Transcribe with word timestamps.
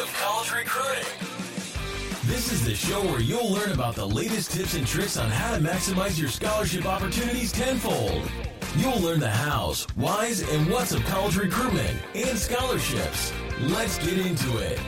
of 0.00 0.12
college 0.14 0.50
recruiting. 0.52 1.04
This 2.24 2.50
is 2.52 2.64
the 2.64 2.74
show 2.74 3.02
where 3.02 3.20
you'll 3.20 3.50
learn 3.52 3.72
about 3.72 3.94
the 3.94 4.06
latest 4.06 4.50
tips 4.50 4.72
and 4.72 4.86
tricks 4.86 5.18
on 5.18 5.28
how 5.28 5.54
to 5.54 5.60
maximize 5.62 6.18
your 6.18 6.30
scholarship 6.30 6.86
opportunities 6.86 7.52
tenfold. 7.52 8.30
You'll 8.78 9.00
learn 9.00 9.20
the 9.20 9.28
hows, 9.28 9.84
whys, 9.96 10.40
and 10.50 10.70
whats 10.70 10.92
of 10.92 11.04
college 11.04 11.36
recruitment 11.36 11.98
and 12.14 12.38
scholarships. 12.38 13.30
Let's 13.60 13.98
get 13.98 14.18
into 14.24 14.56
it. 14.58 14.78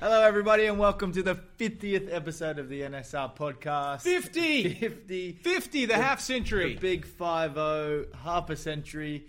Hello, 0.00 0.22
everybody, 0.22 0.66
and 0.66 0.78
welcome 0.78 1.12
to 1.12 1.22
the 1.22 1.36
50th 1.58 2.12
episode 2.12 2.58
of 2.58 2.68
the 2.68 2.82
NSR 2.82 3.34
podcast. 3.34 4.02
50! 4.02 4.74
50. 4.74 5.32
50, 5.32 5.86
the, 5.86 5.94
half 5.94 6.20
century. 6.20 6.74
The 6.74 6.80
big 6.80 7.06
5 7.06 8.06
half 8.22 8.50
a 8.50 8.56
century. 8.56 9.28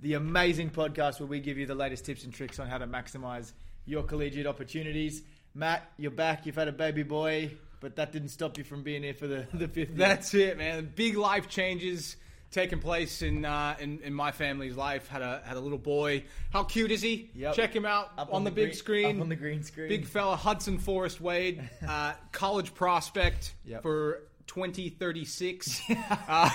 The 0.00 0.14
amazing 0.14 0.70
podcast 0.70 1.18
where 1.18 1.26
we 1.26 1.40
give 1.40 1.58
you 1.58 1.66
the 1.66 1.74
latest 1.74 2.04
tips 2.04 2.24
and 2.24 2.32
tricks 2.32 2.58
on 2.60 2.68
how 2.68 2.78
to 2.78 2.86
maximize 2.86 3.52
your 3.84 4.04
collegiate 4.04 4.46
opportunities. 4.46 5.22
Matt, 5.54 5.90
you're 5.96 6.10
back. 6.12 6.46
You've 6.46 6.54
had 6.54 6.68
a 6.68 6.72
baby 6.72 7.02
boy, 7.02 7.50
but 7.80 7.96
that 7.96 8.12
didn't 8.12 8.28
stop 8.28 8.58
you 8.58 8.64
from 8.64 8.82
being 8.84 9.02
here 9.02 9.14
for 9.14 9.26
the, 9.26 9.46
the 9.52 9.66
50th. 9.66 9.96
That's 9.96 10.34
it, 10.34 10.56
man. 10.56 10.92
Big 10.94 11.16
life 11.16 11.48
changes 11.48 12.16
taking 12.52 12.78
place 12.78 13.22
in, 13.22 13.44
uh, 13.44 13.76
in 13.80 13.98
in 14.04 14.14
my 14.14 14.30
family's 14.30 14.76
life. 14.76 15.08
Had 15.08 15.20
a 15.22 15.42
had 15.44 15.56
a 15.56 15.60
little 15.60 15.78
boy. 15.78 16.22
How 16.52 16.62
cute 16.62 16.92
is 16.92 17.02
he? 17.02 17.30
Yep. 17.34 17.54
Check 17.56 17.74
him 17.74 17.84
out 17.84 18.12
Up 18.16 18.32
on, 18.32 18.44
the, 18.44 18.50
big 18.50 18.66
green- 18.66 18.74
screen. 18.76 19.16
Up 19.16 19.22
on 19.22 19.28
the 19.28 19.36
green 19.36 19.62
screen. 19.64 19.88
Big 19.88 20.06
fella, 20.06 20.36
Hudson 20.36 20.78
Forrest 20.78 21.20
Wade, 21.20 21.68
uh, 21.88 22.12
college 22.30 22.72
prospect 22.72 23.54
Yep. 23.66 23.82
for 23.82 24.22
2036. 24.48 25.82
uh, 25.90 26.50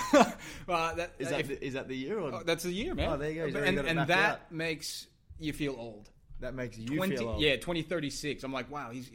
uh, 0.68 0.94
that, 0.94 1.12
Is 1.18 1.30
that, 1.30 1.40
if- 1.40 1.48
the, 1.48 1.64
is 1.64 1.72
that 1.74 1.88
the 1.88 1.96
year? 1.96 2.18
Or 2.18 2.34
oh, 2.34 2.42
that's 2.44 2.64
the 2.64 2.72
year, 2.72 2.94
man. 2.94 3.08
Oh, 3.08 3.16
there 3.16 3.30
you 3.30 3.50
go. 3.50 3.58
And, 3.60 3.78
and 3.78 4.08
that 4.08 4.52
makes 4.52 5.06
you 5.38 5.52
feel 5.52 5.74
old. 5.78 6.10
that 6.40 6.54
makes 6.54 6.76
you 6.76 6.96
20, 6.96 7.16
feel 7.16 7.28
old. 7.30 7.40
Yeah, 7.40 7.56
2036. 7.56 8.44
I'm 8.44 8.52
like, 8.52 8.70
wow, 8.70 8.90
he's, 8.90 9.10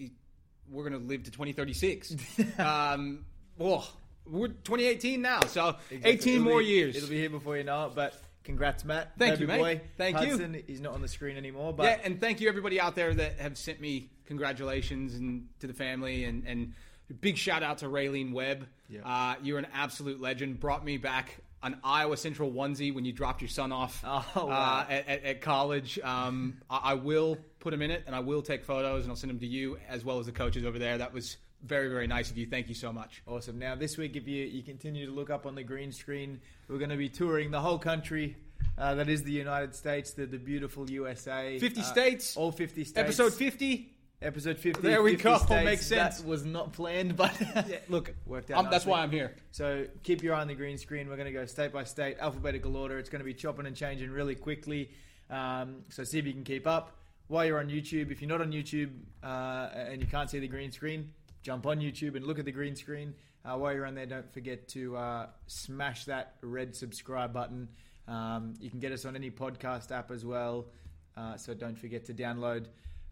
we're 0.70 0.84
gonna 0.84 0.98
live 0.98 1.24
to 1.24 1.32
2036. 1.32 2.16
um, 2.60 3.26
we're 3.58 4.48
2018 4.48 5.22
now, 5.22 5.42
so 5.42 5.76
Exactly. 5.92 6.12
18 6.12 6.34
It'll 6.34 6.44
more 6.46 6.60
be- 6.60 6.66
years. 6.66 6.96
It'll 6.96 7.10
be 7.10 7.20
here 7.20 7.30
before 7.30 7.58
you 7.58 7.64
know 7.64 7.88
it, 7.88 7.96
but 7.96 8.20
congrats, 8.44 8.86
Matt. 8.86 9.12
Thank 9.18 9.34
Baby 9.34 9.42
you, 9.42 9.48
mate. 9.48 9.58
boy. 9.58 9.82
Thank 9.98 10.22
you. 10.22 10.28
Hudson, 10.32 10.64
He's 10.68 10.82
not 10.82 10.94
on 10.94 11.02
the 11.02 11.08
screen 11.08 11.38
anymore, 11.38 11.74
but 11.74 11.84
yeah, 11.84 11.98
and 12.04 12.20
thank 12.22 12.40
you 12.42 12.48
everybody 12.48 12.80
out 12.80 12.96
there 12.96 13.14
that 13.14 13.40
have 13.40 13.58
sent 13.58 13.82
me 13.82 14.10
congratulations 14.26 15.16
and 15.16 15.48
to 15.60 15.68
the 15.68 15.74
family 15.74 16.24
and 16.26 16.46
and 16.46 16.74
big 17.14 17.38
shout 17.38 17.64
out 17.64 17.80
to 17.80 17.86
Raylene 17.88 18.34
Webb. 18.34 18.68
Yeah. 18.90 19.02
Uh, 19.06 19.36
you're 19.42 19.60
an 19.60 19.68
absolute 19.74 20.20
legend. 20.22 20.60
Brought 20.60 20.84
me 20.84 20.98
back 20.98 21.38
an 21.62 21.78
Iowa 21.84 22.16
Central 22.18 22.52
onesie 22.52 22.94
when 22.94 23.04
you 23.06 23.12
dropped 23.12 23.42
your 23.42 23.50
son 23.50 23.72
off 23.72 24.02
Oh, 24.06 24.50
uh, 24.50 24.86
at, 24.90 25.08
at, 25.08 25.24
at 25.26 25.42
college. 25.42 26.00
Um, 26.00 26.58
I, 26.70 26.78
I 26.78 26.94
will 26.94 27.38
put 27.60 27.74
him 27.74 27.82
in 27.82 27.92
it 27.92 28.04
and 28.08 28.16
I 28.16 28.20
will 28.22 28.42
take 28.42 28.64
photos 28.64 29.04
and 29.04 29.12
I'll 29.12 29.18
send 29.18 29.30
them 29.32 29.40
to 29.40 29.48
you 29.48 29.78
as 29.90 30.06
well 30.06 30.20
as 30.20 30.26
the 30.28 30.32
coaches 30.32 30.64
over 30.66 30.80
there. 30.80 30.98
That 30.98 31.14
was 31.14 31.38
very 31.66 31.90
very 31.90 32.08
nice 32.08 32.32
of 32.32 32.38
you. 32.38 32.46
Thank 32.48 32.70
you 32.70 32.76
so 32.76 32.94
much. 32.94 33.22
Awesome. 33.28 33.60
Now, 33.60 33.76
this 33.76 33.98
week, 33.98 34.16
if 34.16 34.26
you, 34.28 34.46
you 34.46 34.64
continue 34.64 35.06
to 35.06 35.12
look 35.12 35.30
up 35.30 35.46
on 35.46 35.56
the 35.56 35.64
green 35.64 35.92
screen, 35.92 36.40
we're 36.70 36.78
going 36.78 36.90
to 36.92 36.96
be 36.98 37.10
touring 37.10 37.52
the 37.52 37.60
whole 37.60 37.78
country. 37.80 38.38
Uh, 38.78 38.96
that 38.96 39.10
is 39.10 39.24
the 39.24 39.32
United 39.34 39.76
States, 39.76 40.12
the, 40.12 40.26
the 40.26 40.38
beautiful 40.38 40.90
USA. 40.90 41.60
50 41.60 41.82
Uh, 41.82 41.84
states. 41.84 42.38
All 42.38 42.52
50 42.54 42.86
states. 42.86 42.98
Episode 42.98 43.34
50. 43.34 43.94
Episode 44.22 44.58
50. 44.58 44.82
There 44.82 45.02
we 45.02 45.12
50 45.12 45.24
go. 45.24 45.38
states. 45.46 45.66
Makes 45.66 45.86
sense. 45.86 46.18
That 46.18 46.28
was 46.28 46.44
not 46.44 46.74
planned, 46.74 47.16
but 47.16 47.32
Look, 47.90 48.14
worked 48.26 48.52
out. 48.52 48.66
um, 48.66 48.68
that's 48.70 48.86
why 48.86 49.02
I'm 49.02 49.12
here. 49.12 49.34
So 49.52 49.86
keep 50.04 50.22
your 50.22 50.34
eye 50.34 50.42
on 50.42 50.48
the 50.48 50.56
green 50.56 50.78
screen. 50.78 51.08
We're 51.08 51.16
going 51.16 51.28
to 51.28 51.32
go 51.32 51.46
state 51.46 51.72
by 51.72 51.86
state, 51.86 52.18
alphabetical 52.20 52.76
order. 52.76 53.00
It's 53.00 53.10
going 53.10 53.22
to 53.22 53.26
be 53.26 53.34
chopping 53.34 53.66
and 53.66 53.76
changing 53.76 54.12
really 54.12 54.36
quickly. 54.36 54.92
Um, 55.30 55.84
so 55.90 56.04
see 56.04 56.20
if 56.20 56.26
you 56.26 56.34
can 56.34 56.44
keep 56.44 56.68
up. 56.68 56.98
While 57.28 57.46
you're 57.46 57.60
on 57.60 57.70
YouTube, 57.70 58.12
if 58.12 58.22
you're 58.22 58.30
not 58.30 58.42
on 58.42 58.52
YouTube 58.52 58.90
uh, 59.24 59.70
and 59.74 60.02
you 60.02 60.08
can't 60.08 60.30
see 60.30 60.40
the 60.40 60.48
green 60.48 60.72
screen, 60.72 61.12
jump 61.42 61.66
on 61.66 61.80
YouTube 61.80 62.16
and 62.16 62.26
look 62.26 62.40
at 62.40 62.46
the 62.46 62.52
green 62.52 62.76
screen. 62.76 63.14
Uh, 63.46 63.56
while 63.56 63.74
you're 63.74 63.86
on 63.86 63.96
there, 63.96 64.06
don't 64.06 64.34
forget 64.34 64.68
to 64.70 64.98
uh, 64.98 65.28
smash 65.48 66.06
that 66.06 66.36
red 66.42 66.76
subscribe 66.76 67.32
button. 67.32 67.70
Um, 68.08 68.56
you 68.60 68.70
can 68.70 68.80
get 68.80 68.92
us 68.92 69.06
on 69.06 69.16
any 69.16 69.32
podcast 69.32 69.92
app 69.92 70.12
as 70.12 70.26
well. 70.26 70.66
Uh, 71.16 71.38
so 71.38 71.54
don't 71.54 71.78
forget 71.78 72.06
to 72.06 72.14
download 72.14 72.66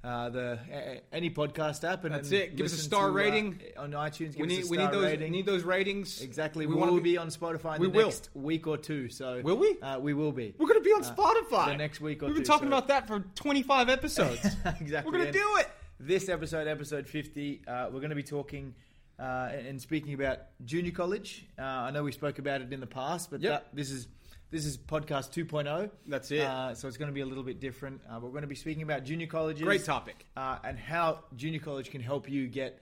uh, 0.04 0.30
the 0.30 0.60
a- 0.72 1.02
any 1.12 1.30
podcast 1.30 1.84
app 1.84 2.06
and 2.06 2.14
That's 2.14 2.32
it. 2.32 2.56
Give 2.56 2.66
us 2.66 2.74
a 2.74 2.78
star 2.78 3.08
to, 3.08 3.12
uh, 3.14 3.16
rating. 3.16 3.60
on 3.78 3.92
iTunes. 3.92 4.36
Give 4.36 4.38
We 4.38 4.44
us 4.46 4.50
need 4.50 4.58
a 4.66 4.68
we 4.70 4.78
star 4.78 4.86
need 4.88 4.94
those 4.94 5.04
rating. 5.06 5.32
need 5.32 5.46
those 5.46 5.64
ratings. 5.64 6.22
Exactly. 6.22 6.66
We, 6.66 6.76
we 6.76 6.82
will 6.82 7.00
be 7.02 7.18
on 7.18 7.28
Spotify 7.30 7.76
in 7.76 7.82
We 7.82 7.88
the 7.88 7.94
will. 7.98 8.06
next 8.06 8.30
week 8.34 8.68
or 8.68 8.78
two. 8.78 9.10
So 9.10 9.42
Will 9.44 9.58
we? 9.58 9.78
Uh, 9.82 10.00
we 10.00 10.14
will 10.14 10.32
be. 10.32 10.54
We're 10.58 10.68
going 10.68 10.80
to 10.80 10.84
be 10.86 10.92
on 10.94 11.04
Uh, 11.04 11.14
Spotify 11.16 11.68
the 11.68 11.78
next 11.78 12.00
week 12.00 12.22
or 12.24 12.28
We've 12.28 12.36
been 12.36 12.44
two, 12.44 12.48
talking 12.48 12.70
so- 12.70 12.78
about 12.78 12.88
that 12.90 13.08
for 13.08 13.20
25 13.36 13.90
episodes. 13.90 14.40
exactly. 14.80 15.12
We're 15.12 15.18
going 15.20 15.26
to 15.26 15.32
do 15.32 15.56
it. 15.58 15.70
This 16.00 16.30
episode, 16.30 16.68
episode 16.68 17.08
fifty, 17.08 17.62
uh, 17.68 17.86
we're 17.92 18.00
going 18.02 18.12
to 18.12 18.16
be 18.16 18.22
talking 18.22 18.76
uh, 19.20 19.50
and 19.52 19.82
speaking 19.82 20.14
about 20.14 20.38
junior 20.64 20.92
college. 20.92 21.48
Uh, 21.58 21.64
I 21.64 21.90
know 21.92 22.04
we 22.04 22.12
spoke 22.12 22.38
about 22.38 22.62
it 22.62 22.72
in 22.72 22.80
the 22.80 22.86
past, 22.86 23.32
but 23.32 23.42
Yep. 23.42 23.52
that, 23.52 23.76
this 23.76 23.90
is 23.90 24.08
this 24.50 24.66
is 24.66 24.78
podcast 24.78 25.32
2.0. 25.34 25.90
That's 26.08 26.32
it. 26.32 26.42
Uh, 26.42 26.74
so 26.74 26.88
it's 26.88 26.98
going 26.98 27.10
to 27.10 27.14
be 27.14 27.22
a 27.22 27.26
little 27.26 27.44
bit 27.44 27.60
different. 27.60 28.02
Uh, 28.10 28.20
we're 28.22 28.30
going 28.30 28.42
to 28.44 28.48
be 28.48 28.56
speaking 28.56 28.84
about 28.84 29.04
junior 29.04 29.28
colleges. 29.28 29.64
Great 29.64 29.84
topic. 29.86 30.26
uh, 30.38 30.58
and 30.64 30.80
how 30.80 31.20
junior 31.36 31.60
college 31.60 31.92
can 31.92 32.02
help 32.02 32.30
you 32.30 32.48
get 32.48 32.82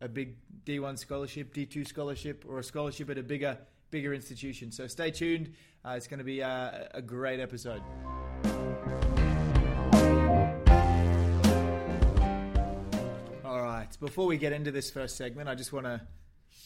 a 0.00 0.08
big 0.08 0.36
D1 0.66 0.98
scholarship, 0.98 1.54
D2 1.54 1.86
scholarship, 1.86 2.44
or 2.48 2.58
a 2.58 2.64
scholarship 2.64 3.08
at 3.10 3.18
a 3.18 3.22
bigger 3.22 3.58
bigger 3.90 4.12
institution. 4.12 4.72
So 4.72 4.88
stay 4.88 5.12
tuned. 5.12 5.52
Uh, 5.84 5.90
it's 5.96 6.08
going 6.08 6.18
to 6.18 6.24
be 6.24 6.42
uh, 6.42 6.70
a 6.92 7.00
great 7.00 7.38
episode. 7.38 7.80
All 13.44 13.60
right. 13.62 13.86
Before 14.00 14.26
we 14.26 14.36
get 14.38 14.52
into 14.52 14.70
this 14.70 14.90
first 14.90 15.16
segment, 15.16 15.48
I 15.48 15.54
just 15.54 15.72
want 15.72 15.86
to 15.86 16.00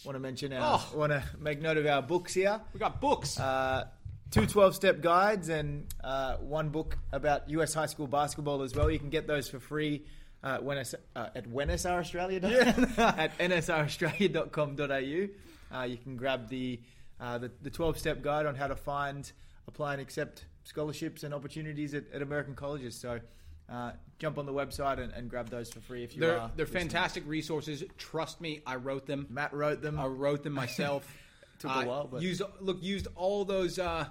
want 0.05 0.15
to 0.15 0.21
mention 0.21 0.53
our 0.53 0.81
Oh. 0.81 0.97
want 0.97 1.13
to 1.13 1.23
make 1.39 1.61
note 1.61 1.77
of 1.77 1.87
our 1.87 2.01
books 2.03 2.33
here. 2.35 2.61
We 2.73 2.79
got 2.81 3.01
books. 3.01 3.39
Uh, 3.39 3.87
two 4.31 4.47
12 4.47 4.75
step 4.75 5.01
guides 5.01 5.49
and 5.49 5.87
uh, 6.05 6.37
one 6.37 6.69
book 6.69 6.99
about 7.13 7.49
US 7.51 7.75
high 7.75 7.87
school 7.87 8.07
basketball 8.07 8.63
as 8.63 8.75
well. 8.75 8.91
You 8.91 8.99
can 8.99 9.11
get 9.11 9.27
those 9.27 9.49
for 9.49 9.59
free 9.59 10.05
uh, 10.43 10.59
when 10.59 10.79
it's, 10.79 10.95
uh, 11.17 11.29
at 11.35 11.49
wnsraustralia. 11.49 12.99
at 13.19 13.37
nsraustralia.com.au. 13.39 15.77
Uh, 15.77 15.83
you 15.85 15.97
can 15.97 16.17
grab 16.17 16.49
the, 16.49 16.81
uh, 17.21 17.39
the, 17.39 17.51
the 17.63 17.71
12 17.71 17.99
step 17.99 18.23
guide 18.23 18.47
on 18.47 18.55
how 18.55 18.67
to 18.67 18.77
find, 18.77 19.33
apply, 19.67 19.95
and 19.95 20.03
accept 20.03 20.45
scholarships 20.65 21.25
and 21.25 21.35
opportunities 21.35 21.95
at, 21.95 22.05
at 22.13 22.23
American 22.23 22.55
colleges. 22.55 22.95
So 22.95 23.21
uh, 23.71 23.93
jump 24.19 24.39
on 24.39 24.47
the 24.47 24.53
website 24.53 24.99
and, 24.99 25.13
and 25.13 25.29
grab 25.29 25.51
those 25.51 25.71
for 25.71 25.81
free 25.81 26.05
if 26.05 26.15
you 26.15 26.21
they're 26.21 26.39
are. 26.39 26.51
they're 26.57 26.67
listening. 26.67 26.89
fantastic 26.89 27.25
resources. 27.27 27.85
Trust 27.97 28.41
me, 28.41 28.61
I 28.67 28.77
wrote 28.77 29.07
them. 29.07 29.27
Matt 29.31 29.53
wrote 29.53 29.83
them. 29.83 29.99
I 29.99 30.07
wrote 30.07 30.43
them 30.43 30.55
myself. 30.55 31.07
Took 31.59 31.71
a 31.71 31.87
while, 31.87 32.07
but- 32.11 32.23
used 32.23 32.43
look 32.61 32.83
used 32.83 33.09
all 33.17 33.45
those 33.45 33.79
uh, 33.79 34.07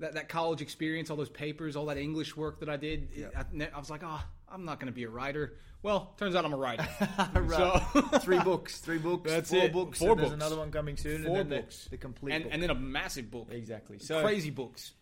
that 0.00 0.14
that 0.14 0.28
college 0.28 0.60
experience, 0.62 1.10
all 1.10 1.16
those 1.16 1.28
papers, 1.30 1.76
all 1.76 1.86
that 1.86 1.96
English 1.98 2.36
work 2.36 2.60
that 2.60 2.68
I 2.68 2.76
did. 2.76 3.08
I, 3.36 3.68
I 3.74 3.78
was 3.78 3.90
like, 3.90 4.02
oh, 4.04 4.20
I'm 4.48 4.64
not 4.64 4.80
going 4.80 4.86
to 4.88 4.92
be 4.94 5.04
a 5.04 5.08
writer. 5.10 5.54
Well, 5.82 6.14
turns 6.16 6.34
out 6.36 6.44
I'm 6.44 6.52
a 6.52 6.56
writer. 6.56 6.86
Right. 7.34 7.82
So 7.92 8.18
three 8.20 8.38
books, 8.38 8.78
three 8.78 8.98
books, 8.98 9.30
That's 9.30 9.50
four 9.50 9.64
it. 9.64 9.72
books. 9.72 9.98
Four 9.98 10.10
and 10.10 10.18
there's 10.20 10.30
books. 10.30 10.40
another 10.40 10.56
one 10.56 10.70
coming 10.70 10.96
soon. 10.96 11.24
Four 11.24 11.38
and 11.40 11.50
then 11.50 11.60
books. 11.62 11.84
The, 11.84 11.90
the 11.90 11.96
complete 11.98 12.34
and 12.34 12.44
book. 12.44 12.52
and 12.52 12.62
then 12.62 12.70
a 12.70 12.74
massive 12.74 13.30
book. 13.30 13.48
exactly. 13.50 13.98
So 13.98 14.22
Crazy 14.22 14.50
books. 14.50 14.92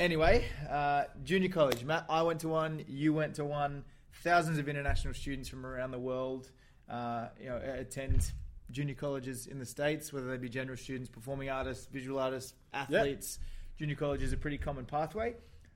Anyway, 0.00 0.46
uh, 0.70 1.04
junior 1.22 1.48
college. 1.50 1.84
Matt, 1.84 2.06
I 2.08 2.22
went 2.22 2.40
to 2.40 2.48
one. 2.48 2.82
You 2.88 3.12
went 3.12 3.34
to 3.36 3.44
one. 3.44 3.84
Thousands 4.24 4.58
of 4.58 4.68
international 4.68 5.14
students 5.14 5.48
from 5.48 5.64
around 5.66 5.90
the 5.90 5.98
world, 5.98 6.50
uh, 6.88 7.28
you 7.40 7.48
know, 7.48 7.56
attend 7.56 8.30
junior 8.72 8.94
colleges 8.94 9.46
in 9.46 9.58
the 9.58 9.66
states, 9.66 10.12
whether 10.12 10.26
they 10.28 10.36
be 10.36 10.48
general 10.48 10.76
students, 10.76 11.08
performing 11.08 11.50
artists, 11.50 11.86
visual 11.86 12.18
artists, 12.18 12.54
athletes. 12.72 13.38
Junior 13.78 13.96
college 13.96 14.22
is 14.22 14.32
a 14.32 14.36
pretty 14.36 14.58
common 14.58 14.84
pathway. 14.84 15.34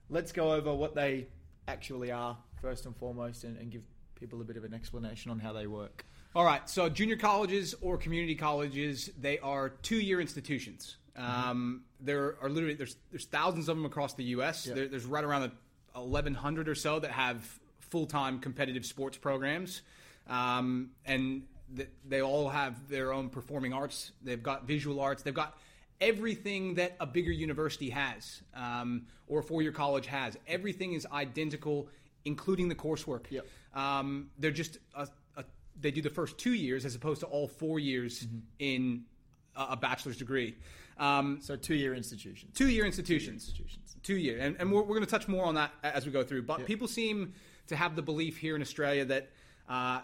Let's 0.08 0.32
go 0.32 0.52
over 0.52 0.74
what 0.74 0.94
they 0.94 1.28
actually 1.68 2.10
are 2.10 2.36
first 2.60 2.86
and 2.86 2.96
foremost, 2.96 3.44
and, 3.44 3.56
and 3.58 3.70
give 3.70 3.82
people 4.18 4.40
a 4.40 4.44
bit 4.44 4.56
of 4.56 4.64
an 4.64 4.74
explanation 4.74 5.30
on 5.30 5.38
how 5.38 5.52
they 5.52 5.66
work. 5.66 6.04
All 6.34 6.44
right. 6.44 6.68
So 6.68 6.88
junior 6.88 7.16
colleges 7.16 7.74
or 7.80 7.96
community 7.96 8.34
colleges, 8.34 9.10
they 9.18 9.38
are 9.38 9.70
two-year 9.70 10.20
institutions. 10.20 10.96
Um, 11.16 11.82
there 11.98 12.36
are 12.42 12.50
literally 12.50 12.74
there's 12.74 12.96
there's 13.10 13.24
thousands 13.24 13.68
of 13.68 13.76
them 13.76 13.86
across 13.86 14.14
the 14.14 14.24
U.S. 14.24 14.66
Yeah. 14.66 14.74
There, 14.74 14.88
there's 14.88 15.06
right 15.06 15.24
around 15.24 15.50
1,100 15.94 16.68
or 16.68 16.74
so 16.74 16.98
that 16.98 17.10
have 17.10 17.42
full-time 17.80 18.38
competitive 18.40 18.84
sports 18.84 19.16
programs, 19.16 19.80
um, 20.28 20.90
and 21.06 21.44
they 22.04 22.22
all 22.22 22.48
have 22.48 22.88
their 22.88 23.12
own 23.12 23.28
performing 23.28 23.72
arts. 23.72 24.12
They've 24.22 24.42
got 24.42 24.66
visual 24.66 25.00
arts. 25.00 25.22
They've 25.22 25.34
got 25.34 25.58
everything 26.00 26.74
that 26.74 26.96
a 27.00 27.06
bigger 27.06 27.32
university 27.32 27.90
has 27.90 28.42
um, 28.54 29.06
or 29.26 29.40
a 29.40 29.42
four-year 29.42 29.72
college 29.72 30.06
has. 30.06 30.36
Everything 30.46 30.92
is 30.92 31.06
identical, 31.12 31.88
including 32.24 32.68
the 32.68 32.74
coursework. 32.74 33.24
Yep. 33.30 33.46
Um, 33.74 34.30
they're 34.38 34.50
just 34.50 34.78
a, 34.94 35.08
a, 35.36 35.44
they 35.80 35.90
do 35.90 36.02
the 36.02 36.10
first 36.10 36.38
two 36.38 36.54
years 36.54 36.84
as 36.84 36.94
opposed 36.94 37.20
to 37.20 37.26
all 37.26 37.48
four 37.48 37.78
years 37.78 38.24
Mm-hmm. 38.24 38.38
in 38.58 39.04
a, 39.56 39.68
a 39.70 39.76
bachelor's 39.76 40.16
degree. 40.18 40.56
Um, 40.98 41.40
So 41.42 41.56
two 41.56 41.74
year 41.74 41.94
institutions. 41.94 42.56
two 42.56 42.68
year 42.68 42.84
institutions. 42.86 43.48
institutions. 43.48 43.96
Two 44.02 44.16
year. 44.16 44.38
And, 44.38 44.56
and 44.60 44.70
we're, 44.70 44.82
we're 44.82 44.96
going 44.96 45.04
to 45.04 45.10
touch 45.10 45.28
more 45.28 45.44
on 45.44 45.56
that 45.56 45.72
as 45.82 46.06
we 46.06 46.12
go 46.12 46.22
through. 46.22 46.42
But 46.42 46.64
people 46.64 46.86
seem 46.88 47.34
to 47.66 47.76
have 47.76 47.96
the 47.96 48.02
belief 48.02 48.36
here 48.38 48.54
in 48.54 48.62
Australia 48.62 49.04
that 49.06 49.30
uh, 49.68 50.00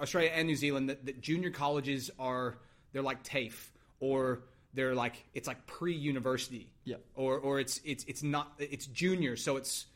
Australia 0.00 0.30
and 0.34 0.46
New 0.46 0.56
Zealand 0.56 0.88
that, 0.90 1.06
that 1.06 1.20
junior 1.20 1.50
colleges 1.50 2.10
are 2.18 2.58
they're 2.92 3.02
like 3.02 3.22
TAFE 3.22 3.70
or 4.00 4.42
they're 4.74 4.94
like 4.94 5.24
it's 5.34 5.48
like 5.48 5.66
pre 5.66 5.94
university. 5.94 6.70
Yeah. 6.84 6.96
Or 7.14 7.38
or 7.38 7.60
it's 7.60 7.80
it's 7.84 8.04
it's 8.04 8.22
not 8.22 8.52
it's 8.58 8.86
junior, 8.86 9.36
so 9.36 9.56
it's 9.56 9.86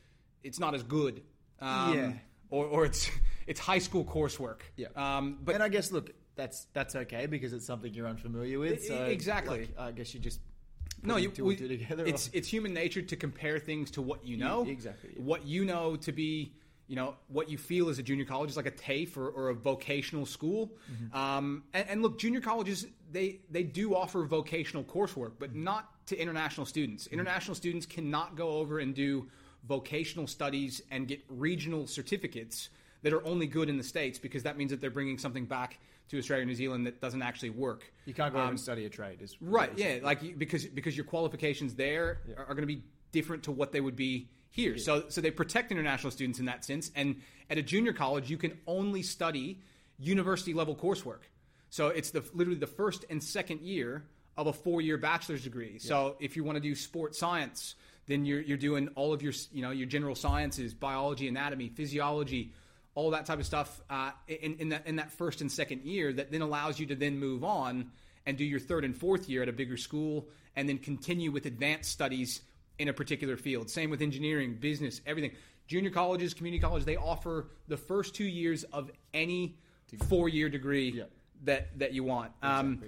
it's 0.42 0.58
not 0.58 0.74
as 0.74 0.82
good. 0.82 1.22
Um, 1.60 1.94
Yeah. 1.94 2.12
Or, 2.50 2.66
or 2.66 2.84
it's 2.84 3.10
it's 3.46 3.60
high 3.60 3.78
school 3.78 4.04
coursework. 4.04 4.60
Yeah. 4.76 4.88
Um, 4.96 5.38
but 5.42 5.54
and 5.54 5.62
I 5.62 5.68
guess 5.68 5.92
look, 5.92 6.10
that's 6.34 6.66
that's 6.72 6.96
okay 6.96 7.26
because 7.26 7.52
it's 7.52 7.66
something 7.66 7.92
you're 7.92 8.08
unfamiliar 8.08 8.58
with. 8.58 8.84
So 8.84 9.04
exactly. 9.04 9.60
like, 9.60 9.78
I 9.78 9.92
guess 9.92 10.14
you 10.14 10.20
just 10.20 10.40
no, 11.02 11.16
you, 11.16 11.30
two 11.30 11.44
we- 11.44 11.56
together. 11.56 12.04
It's 12.06 12.28
or- 12.28 12.30
it's 12.34 12.48
human 12.48 12.74
nature 12.74 13.02
to 13.02 13.16
compare 13.16 13.58
things 13.58 13.90
to 13.92 14.02
what 14.02 14.24
you 14.24 14.36
know. 14.36 14.66
exactly, 14.66 15.10
yeah. 15.16 15.22
What 15.22 15.46
you 15.46 15.64
know 15.64 15.96
to 15.96 16.12
be, 16.12 16.52
you 16.90 16.96
know, 16.96 17.14
what 17.28 17.48
you 17.48 17.56
feel 17.56 17.88
as 17.88 18.00
a 18.00 18.02
junior 18.02 18.24
college 18.24 18.50
is 18.50 18.56
like 18.56 18.66
a 18.66 18.70
TAFE 18.72 19.16
or, 19.16 19.28
or 19.28 19.50
a 19.50 19.54
vocational 19.54 20.26
school. 20.26 20.72
Mm-hmm. 20.92 21.16
Um, 21.16 21.62
and, 21.72 21.88
and 21.88 22.02
look, 22.02 22.18
junior 22.18 22.40
colleges 22.40 22.84
they 23.12 23.38
they 23.48 23.62
do 23.62 23.94
offer 23.94 24.24
vocational 24.24 24.82
coursework, 24.82 25.34
but 25.38 25.50
Mm-hmm. 25.50 25.62
not 25.64 25.84
to 26.06 26.20
international 26.20 26.66
students. 26.66 27.06
International 27.06 27.54
students 27.54 27.86
cannot 27.86 28.34
go 28.34 28.48
over 28.60 28.80
and 28.80 28.92
do 28.92 29.28
vocational 29.68 30.26
studies 30.26 30.82
and 30.90 31.06
get 31.06 31.20
regional 31.28 31.86
certificates 31.86 32.70
that 33.02 33.12
are 33.12 33.24
only 33.24 33.46
good 33.46 33.68
in 33.68 33.76
the 33.76 33.84
states 33.84 34.18
because 34.18 34.42
that 34.42 34.58
means 34.58 34.70
that 34.72 34.80
they're 34.80 34.90
bringing 34.90 35.16
something 35.18 35.44
back 35.46 35.78
to 36.08 36.18
Australia 36.18 36.42
and 36.42 36.48
New 36.50 36.56
Zealand 36.56 36.86
that 36.88 37.00
doesn't 37.00 37.22
actually 37.22 37.50
work. 37.50 37.92
you 38.04 38.14
can't 38.14 38.32
go 38.32 38.38
over 38.38 38.46
Um, 38.46 38.50
and 38.54 38.60
study 38.60 38.84
a 38.84 38.90
trade. 38.90 39.22
Is 39.22 39.36
Right. 39.40 39.70
Yeah. 39.76 39.98
Like 40.02 40.36
because 40.36 40.64
because 40.66 40.96
your 40.96 41.04
qualifications 41.06 41.74
there 41.74 42.18
are, 42.36 42.46
are 42.48 42.54
going 42.54 42.66
to 42.68 42.74
be 42.76 42.82
different 43.12 43.44
to 43.44 43.52
what 43.52 43.70
they 43.70 43.80
would 43.80 43.96
be 43.96 44.28
here. 44.50 44.76
So 44.78 45.04
so 45.08 45.20
they 45.20 45.30
protect 45.30 45.72
international 45.72 46.10
students 46.10 46.38
in 46.38 46.46
that 46.46 46.64
sense. 46.64 46.90
And 46.94 47.22
at 47.48 47.58
a 47.58 47.62
junior 47.62 47.92
college, 47.92 48.30
you 48.30 48.36
can 48.36 48.58
only 48.66 49.02
study 49.02 49.60
university 49.98 50.54
level 50.54 50.74
coursework. 50.74 51.22
So 51.70 51.88
it's 51.88 52.10
the 52.10 52.24
literally 52.34 52.58
the 52.58 52.66
first 52.66 53.04
and 53.08 53.22
second 53.22 53.60
year 53.60 54.04
of 54.36 54.46
a 54.46 54.52
four 54.52 54.80
year 54.80 54.98
bachelor's 54.98 55.44
degree. 55.44 55.78
So 55.78 56.16
if 56.20 56.36
you 56.36 56.44
want 56.44 56.56
to 56.56 56.60
do 56.60 56.74
sports 56.74 57.18
science, 57.18 57.76
then 58.06 58.24
you're 58.24 58.40
you're 58.40 58.58
doing 58.58 58.88
all 58.96 59.12
of 59.12 59.22
your 59.22 59.32
you 59.52 59.62
know 59.62 59.70
your 59.70 59.86
general 59.86 60.14
sciences, 60.14 60.74
biology, 60.74 61.28
anatomy, 61.28 61.68
physiology. 61.68 62.52
All 62.96 63.12
that 63.12 63.24
type 63.24 63.38
of 63.38 63.46
stuff 63.46 63.80
uh, 63.88 64.10
in, 64.26 64.56
in 64.56 64.68
that 64.70 64.86
in 64.86 64.96
that 64.96 65.12
first 65.12 65.40
and 65.40 65.50
second 65.50 65.84
year 65.84 66.12
that 66.12 66.32
then 66.32 66.42
allows 66.42 66.80
you 66.80 66.86
to 66.86 66.96
then 66.96 67.18
move 67.18 67.44
on 67.44 67.92
and 68.26 68.36
do 68.36 68.44
your 68.44 68.58
third 68.58 68.84
and 68.84 68.96
fourth 68.96 69.28
year 69.28 69.42
at 69.42 69.48
a 69.48 69.52
bigger 69.52 69.76
school 69.76 70.28
and 70.56 70.68
then 70.68 70.76
continue 70.76 71.30
with 71.30 71.46
advanced 71.46 71.90
studies 71.90 72.42
in 72.80 72.88
a 72.88 72.92
particular 72.92 73.36
field. 73.36 73.68
Same 73.68 73.90
with 73.90 74.00
engineering, 74.00 74.54
business, 74.58 75.02
everything. 75.06 75.32
Junior 75.68 75.90
colleges, 75.90 76.34
community 76.34 76.60
colleges, 76.60 76.86
they 76.86 76.96
offer 76.96 77.48
the 77.68 77.76
first 77.76 78.14
two 78.14 78.24
years 78.24 78.64
of 78.64 78.90
any 79.14 79.54
four 80.08 80.28
year 80.28 80.48
degree 80.48 80.90
Yeah. 80.90 81.04
that, 81.44 81.78
that 81.78 81.92
you 81.92 82.02
want. 82.04 82.32
Um, 82.42 82.82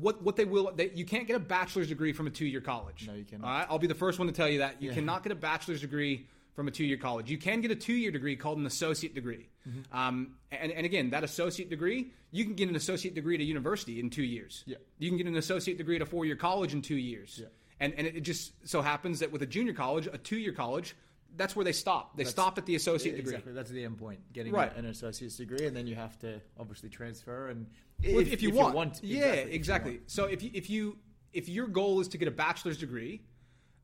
what 0.00 0.22
what 0.22 0.34
they 0.34 0.44
will 0.44 0.72
they, 0.74 0.90
you 0.94 1.04
can't 1.04 1.28
get 1.28 1.36
a 1.36 1.40
bachelor's 1.40 1.86
degree 1.88 2.12
from 2.12 2.26
a 2.26 2.30
two 2.30 2.46
year 2.46 2.60
college. 2.60 3.06
No, 3.06 3.14
you 3.14 3.24
cannot. 3.24 3.46
All 3.46 3.58
right, 3.58 3.66
I'll 3.70 3.78
be 3.78 3.86
the 3.86 3.94
first 3.94 4.18
one 4.18 4.26
to 4.26 4.34
tell 4.34 4.48
you 4.48 4.58
that 4.58 4.82
you 4.82 4.90
cannot 4.90 5.22
get 5.22 5.30
a 5.30 5.36
bachelor's 5.36 5.82
degree 5.82 6.26
from 6.54 6.66
a 6.66 6.70
two 6.72 6.84
year 6.84 6.96
college. 6.96 7.30
You 7.30 7.38
can 7.38 7.60
get 7.60 7.70
a 7.70 7.76
two 7.76 7.92
year 7.92 8.10
degree 8.10 8.34
called 8.34 8.58
an 8.58 8.66
associate 8.66 9.14
degree. 9.14 9.48
Mm-hmm. 9.68 9.96
Um, 9.96 10.34
and, 10.50 10.72
and 10.72 10.84
again, 10.84 11.10
that 11.10 11.22
associate 11.22 11.70
degree, 11.70 12.10
you 12.32 12.44
can 12.44 12.54
get 12.54 12.68
an 12.68 12.74
associate 12.76 13.14
degree 13.14 13.36
at 13.36 13.40
a 13.40 13.44
university 13.44 14.00
in 14.00 14.10
two 14.10 14.24
years. 14.24 14.64
Yeah. 14.66 14.78
You 14.98 15.10
can 15.10 15.16
get 15.16 15.26
an 15.28 15.36
associate 15.36 15.78
degree 15.78 15.96
at 15.96 16.02
a 16.02 16.06
four 16.06 16.24
year 16.24 16.36
college 16.36 16.72
in 16.74 16.82
two 16.82 16.96
years. 16.96 17.38
Yeah. 17.40 17.48
And 17.80 17.92
and 17.94 18.06
it 18.06 18.20
just 18.20 18.52
so 18.68 18.82
happens 18.82 19.20
that 19.20 19.30
with 19.32 19.42
a 19.42 19.46
junior 19.46 19.72
college, 19.72 20.06
a 20.12 20.18
two 20.18 20.36
year 20.36 20.52
college, 20.52 20.94
that's 21.36 21.56
where 21.56 21.64
they 21.64 21.72
stop. 21.72 22.16
They 22.16 22.24
stop 22.24 22.56
at 22.58 22.66
the 22.66 22.76
associate 22.76 23.16
degree. 23.16 23.32
Exactly. 23.32 23.52
That's 23.52 23.70
the 23.70 23.84
end 23.84 23.98
point. 23.98 24.20
Getting 24.32 24.52
Right. 24.52 24.74
an 24.76 24.86
associate's 24.86 25.36
degree, 25.36 25.66
and 25.66 25.76
then 25.76 25.86
you 25.86 25.96
have 25.96 26.18
to 26.20 26.40
obviously 26.58 26.88
transfer. 26.88 27.48
And 27.48 27.66
Well, 28.04 28.20
if, 28.20 28.42
you, 28.42 28.50
want, 28.52 29.00
yeah, 29.02 29.32
if 29.32 29.48
you 29.48 29.54
exactly. 29.54 29.92
want. 29.98 30.10
So 30.10 30.26
if 30.26 30.42
you 30.42 30.50
if 30.54 30.70
you 30.70 30.98
if 31.32 31.48
your 31.48 31.66
goal 31.66 32.00
is 32.00 32.06
to 32.08 32.18
get 32.18 32.28
a 32.28 32.30
bachelor's 32.30 32.78
degree, 32.78 33.22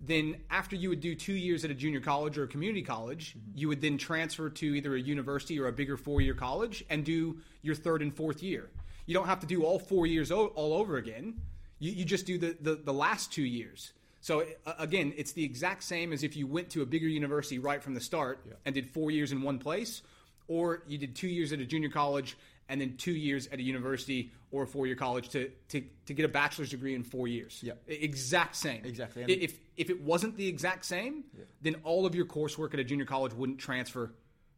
then 0.00 0.36
after 0.50 0.76
you 0.76 0.88
would 0.90 1.00
do 1.00 1.16
two 1.16 1.32
years 1.34 1.64
at 1.64 1.70
a 1.72 1.74
junior 1.74 2.00
college 2.00 2.38
or 2.38 2.44
a 2.44 2.48
community 2.48 2.82
college, 2.82 3.34
Mm-hmm. 3.36 3.58
you 3.58 3.68
would 3.68 3.80
then 3.80 3.98
transfer 3.98 4.48
to 4.48 4.66
either 4.76 4.94
a 4.94 5.00
university 5.00 5.58
or 5.58 5.66
a 5.66 5.72
bigger 5.72 5.96
four 5.96 6.20
year 6.20 6.34
college 6.34 6.84
and 6.88 7.04
do 7.04 7.38
your 7.62 7.74
third 7.74 8.00
and 8.02 8.14
fourth 8.14 8.40
year. 8.42 8.70
You 9.06 9.14
don't 9.14 9.26
have 9.26 9.40
to 9.40 9.46
do 9.46 9.64
all 9.64 9.80
four 9.80 10.06
years 10.06 10.30
o- 10.30 10.46
all 10.54 10.72
over 10.74 10.96
again. 10.96 11.40
You, 11.80 11.90
you 11.92 12.04
just 12.04 12.24
do 12.26 12.38
the, 12.38 12.56
the, 12.60 12.76
the 12.76 12.92
last 12.92 13.32
two 13.32 13.42
years. 13.42 13.92
So 14.20 14.44
uh, 14.66 14.74
again, 14.78 15.12
it's 15.16 15.32
the 15.32 15.42
exact 15.44 15.82
same 15.82 16.12
as 16.12 16.22
if 16.22 16.36
you 16.36 16.46
went 16.46 16.70
to 16.70 16.82
a 16.82 16.86
bigger 16.86 17.08
university 17.08 17.58
right 17.58 17.82
from 17.82 17.94
the 17.94 18.00
start 18.00 18.44
and 18.64 18.74
did 18.74 18.86
four 18.86 19.10
years 19.10 19.32
in 19.32 19.42
one 19.42 19.58
place, 19.58 20.02
or 20.46 20.82
you 20.86 20.98
did 20.98 21.16
two 21.16 21.28
years 21.28 21.52
at 21.52 21.58
a 21.60 21.64
junior 21.66 21.88
college 21.88 22.36
and 22.68 22.80
then 22.80 22.96
two 22.96 23.12
years 23.12 23.48
at 23.48 23.58
a 23.58 23.62
university 23.62 24.30
or 24.52 24.62
a 24.62 24.66
four-year 24.66 24.94
college 24.94 25.28
to, 25.30 25.50
to, 25.68 25.82
to 26.06 26.14
get 26.14 26.24
a 26.24 26.28
bachelor's 26.28 26.70
degree 26.70 26.94
in 26.94 27.02
four 27.02 27.26
years. 27.26 27.58
Yeah. 27.62 27.72
Exact 27.88 28.54
same. 28.56 28.84
Exactly. 28.84 29.22
And- 29.22 29.30
If 29.30 29.58
if 29.76 29.88
it 29.90 30.02
wasn't 30.02 30.36
the 30.36 30.46
exact 30.46 30.84
same, 30.84 31.24
then 31.62 31.76
all 31.84 32.04
of 32.04 32.14
your 32.14 32.26
coursework 32.26 32.74
at 32.74 32.80
a 32.80 32.84
junior 32.84 33.06
college 33.06 33.32
wouldn't 33.32 33.58
transfer 33.58 34.12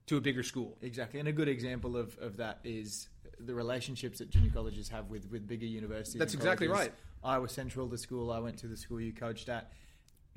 to 0.06 0.16
a 0.16 0.20
bigger 0.20 0.42
school. 0.42 0.76
Exactly. 0.82 1.20
And 1.20 1.28
a 1.28 1.32
good 1.32 1.48
example 1.48 1.96
of, 1.96 2.18
of 2.18 2.38
that 2.38 2.58
is 2.64 3.08
the 3.38 3.54
relationships 3.54 4.18
that 4.18 4.30
junior 4.30 4.50
colleges 4.50 4.88
have 4.88 5.08
with, 5.10 5.30
with 5.30 5.46
bigger 5.46 5.66
universities. 5.66 6.18
That's 6.18 6.34
exactly 6.34 6.66
right. 6.66 6.92
Iowa 7.24 7.48
Central, 7.48 7.88
the 7.88 7.98
school 7.98 8.30
I 8.32 8.38
went 8.40 8.58
to, 8.58 8.66
the 8.66 8.76
school 8.76 9.00
you 9.00 9.12
coached 9.12 9.48
at, 9.48 9.72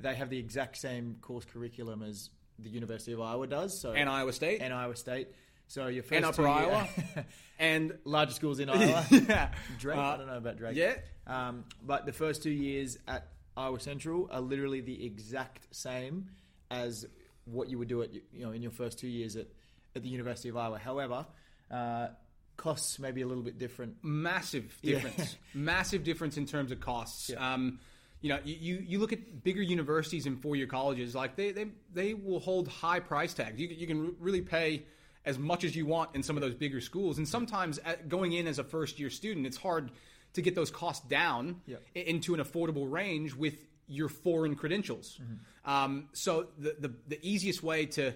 they 0.00 0.14
have 0.14 0.30
the 0.30 0.38
exact 0.38 0.76
same 0.76 1.16
course 1.22 1.44
curriculum 1.44 2.02
as 2.02 2.30
the 2.58 2.68
University 2.70 3.12
of 3.12 3.20
Iowa 3.20 3.46
does. 3.46 3.80
So 3.80 3.92
And 3.92 4.08
Iowa 4.08 4.32
State 4.32 4.60
and 4.60 4.72
Iowa 4.72 4.96
State. 4.96 5.28
So 5.68 5.88
your 5.88 6.02
first 6.04 6.12
and 6.16 6.24
Upper 6.24 6.46
Iowa 6.46 6.88
and 7.58 7.92
larger 8.04 8.32
schools 8.32 8.60
in 8.60 8.68
Iowa. 8.70 9.04
yeah. 9.10 9.50
Drake, 9.78 9.98
Uh, 9.98 10.00
I 10.02 10.16
don't 10.16 10.26
know 10.28 10.36
about 10.36 10.58
Drake. 10.58 10.76
yeah. 10.76 10.94
Um, 11.26 11.64
but 11.84 12.06
the 12.06 12.12
first 12.12 12.42
two 12.42 12.50
years 12.50 12.98
at 13.08 13.26
Iowa 13.56 13.80
Central 13.80 14.28
are 14.30 14.40
literally 14.40 14.80
the 14.80 15.04
exact 15.04 15.66
same 15.74 16.28
as 16.70 17.04
what 17.46 17.68
you 17.68 17.78
would 17.78 17.88
do 17.88 18.02
at 18.02 18.12
you 18.12 18.44
know 18.44 18.52
in 18.52 18.62
your 18.62 18.70
first 18.70 18.98
two 18.98 19.08
years 19.08 19.34
at, 19.36 19.46
at 19.96 20.02
the 20.02 20.08
University 20.08 20.48
of 20.50 20.56
Iowa. 20.56 20.78
However, 20.78 21.26
uh, 21.70 22.08
costs 22.56 22.98
may 22.98 23.10
be 23.10 23.22
a 23.22 23.26
little 23.26 23.42
bit 23.42 23.58
different. 23.58 23.96
massive 24.02 24.76
Yeah. 24.82 24.94
difference. 25.00 25.36
massive 25.54 26.04
difference 26.04 26.36
in 26.36 26.46
terms 26.46 26.72
of 26.72 26.80
costs. 26.80 27.30
Yeah. 27.30 27.54
Um, 27.54 27.80
you 28.22 28.30
know, 28.30 28.38
you, 28.44 28.82
you, 28.86 28.98
look 28.98 29.12
at 29.12 29.44
bigger 29.44 29.60
universities 29.62 30.26
and 30.26 30.40
four 30.40 30.56
year 30.56 30.66
colleges, 30.66 31.14
like 31.14 31.36
they, 31.36 31.52
they, 31.52 31.66
they 31.92 32.14
will 32.14 32.40
hold 32.40 32.66
high 32.66 32.98
price 33.00 33.34
tags. 33.34 33.60
You, 33.60 33.68
can- 33.68 33.78
you 33.78 33.86
can 33.86 34.16
really 34.18 34.40
pay 34.40 34.84
as 35.24 35.38
much 35.38 35.64
as 35.64 35.76
you 35.76 35.86
want 35.86 36.14
in 36.14 36.22
some 36.22 36.36
of 36.36 36.40
those 36.40 36.54
bigger 36.54 36.80
schools. 36.80 37.18
And 37.18 37.28
sometimes 37.28 37.78
at, 37.78 38.08
going 38.08 38.32
in 38.32 38.46
as 38.46 38.58
a 38.58 38.64
first 38.64 38.98
year 38.98 39.10
student, 39.10 39.46
it's 39.46 39.56
hard 39.56 39.90
to 40.32 40.42
get 40.42 40.54
those 40.54 40.70
costs 40.70 41.06
down 41.06 41.60
Yeah. 41.66 41.76
into 41.94 42.34
an 42.34 42.40
affordable 42.40 42.90
range 42.90 43.34
with 43.34 43.54
your 43.86 44.08
foreign 44.08 44.56
credentials. 44.56 45.20
Mm-hmm. 45.22 45.70
Um, 45.70 46.08
so 46.12 46.46
the, 46.58 46.74
the, 46.78 46.92
the 47.08 47.18
easiest 47.22 47.62
way 47.62 47.86
to, 47.86 48.12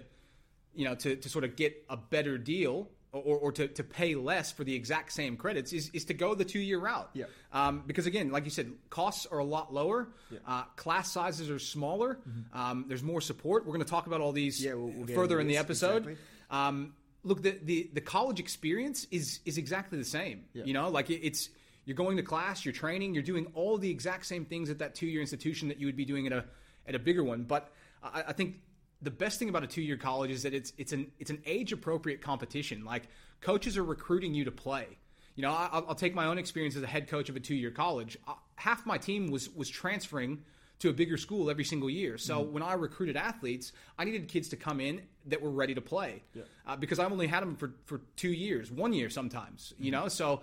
you 0.73 0.85
know, 0.85 0.95
to, 0.95 1.15
to 1.15 1.29
sort 1.29 1.43
of 1.43 1.55
get 1.55 1.85
a 1.89 1.95
better 1.97 2.37
deal 2.37 2.89
or, 3.13 3.37
or 3.37 3.51
to, 3.51 3.67
to 3.67 3.83
pay 3.83 4.15
less 4.15 4.51
for 4.51 4.63
the 4.63 4.73
exact 4.73 5.11
same 5.11 5.35
credits 5.37 5.73
is, 5.73 5.89
is 5.93 6.05
to 6.05 6.13
go 6.13 6.33
the 6.35 6.45
two 6.45 6.59
year 6.59 6.79
route. 6.79 7.09
Yeah. 7.13 7.25
Um, 7.51 7.83
because 7.85 8.05
again, 8.05 8.31
like 8.31 8.45
you 8.45 8.51
said, 8.51 8.71
costs 8.89 9.25
are 9.25 9.39
a 9.39 9.43
lot 9.43 9.73
lower. 9.73 10.07
Uh, 10.47 10.63
class 10.77 11.11
sizes 11.11 11.49
are 11.49 11.59
smaller. 11.59 12.19
Um, 12.53 12.85
there's 12.87 13.03
more 13.03 13.19
support. 13.21 13.65
We're 13.65 13.73
going 13.73 13.83
to 13.85 13.89
talk 13.91 14.07
about 14.07 14.21
all 14.21 14.31
these 14.31 14.59
Mm-hmm. 14.61 14.67
Yeah, 14.67 14.73
we'll- 14.75 14.93
we'll 15.05 15.15
further 15.15 15.39
in 15.39 15.47
the 15.47 15.57
episode. 15.57 16.07
exactly. 16.07 16.17
Um, 16.49 16.93
look, 17.23 17.41
the, 17.43 17.57
the 17.63 17.89
the 17.93 18.01
college 18.01 18.39
experience 18.39 19.07
is 19.11 19.39
is 19.45 19.57
exactly 19.57 19.97
the 19.97 20.05
same. 20.05 20.45
Yeah. 20.53 20.63
You 20.65 20.73
know, 20.73 20.89
like 20.89 21.09
it, 21.09 21.19
it's 21.25 21.49
you're 21.85 21.95
going 21.97 22.17
to 22.17 22.23
class, 22.23 22.63
you're 22.65 22.73
training, 22.73 23.13
you're 23.13 23.23
doing 23.23 23.47
all 23.55 23.77
the 23.77 23.89
exact 23.89 24.25
same 24.25 24.45
things 24.45 24.69
at 24.69 24.79
that 24.79 24.95
two 24.95 25.07
year 25.07 25.21
institution 25.21 25.67
that 25.69 25.79
you 25.79 25.85
would 25.87 25.95
be 25.97 26.05
doing 26.05 26.27
at 26.27 26.33
a 26.33 26.45
at 26.87 26.95
a 26.95 26.99
bigger 26.99 27.23
one. 27.23 27.43
But 27.43 27.71
I, 28.03 28.23
I 28.27 28.33
think 28.33 28.59
the 29.01 29.11
best 29.11 29.39
thing 29.39 29.49
about 29.49 29.63
a 29.63 29.67
two 29.67 29.81
year 29.81 29.97
college 29.97 30.31
is 30.31 30.43
that 30.43 30.53
it's 30.53 30.73
it's 30.77 30.93
an 30.93 31.11
it's 31.19 31.29
an 31.29 31.41
age 31.45 31.71
appropriate 31.73 32.21
competition. 32.21 32.85
Like 32.85 33.03
coaches 33.41 33.77
are 33.77 33.83
recruiting 33.83 34.33
you 34.33 34.45
to 34.45 34.51
play. 34.51 34.87
You 35.35 35.43
know, 35.43 35.51
I, 35.51 35.69
I'll 35.71 35.85
I'll 35.89 35.95
take 35.95 36.15
my 36.15 36.25
own 36.27 36.37
experience 36.37 36.75
as 36.75 36.83
a 36.83 36.87
head 36.87 37.07
coach 37.07 37.29
of 37.29 37.35
a 37.35 37.39
two 37.39 37.55
year 37.55 37.71
college. 37.71 38.17
Uh, 38.27 38.33
Half 38.55 38.85
my 38.85 38.99
team 38.99 39.31
was 39.31 39.49
was 39.49 39.69
transferring 39.69 40.43
to 40.81 40.89
a 40.89 40.93
bigger 40.93 41.17
school 41.17 41.49
every 41.49 41.63
single 41.63 41.89
year. 41.89 42.17
So 42.17 42.41
when 42.41 42.63
I 42.63 42.73
recruited 42.73 43.15
athletes, 43.15 43.71
I 43.99 44.03
needed 44.03 44.27
kids 44.27 44.49
to 44.49 44.55
come 44.55 44.79
in 44.79 45.01
that 45.27 45.39
were 45.39 45.51
ready 45.51 45.75
to 45.75 45.81
play 45.81 46.23
uh, 46.65 46.75
because 46.75 46.97
I've 46.97 47.11
only 47.11 47.27
had 47.27 47.43
them 47.43 47.55
for, 47.55 47.75
for 47.85 48.01
two 48.15 48.31
years, 48.31 48.71
one 48.71 48.91
year 48.91 49.11
sometimes, 49.11 49.75
you 49.79 49.91
know? 49.91 50.07
So, 50.07 50.41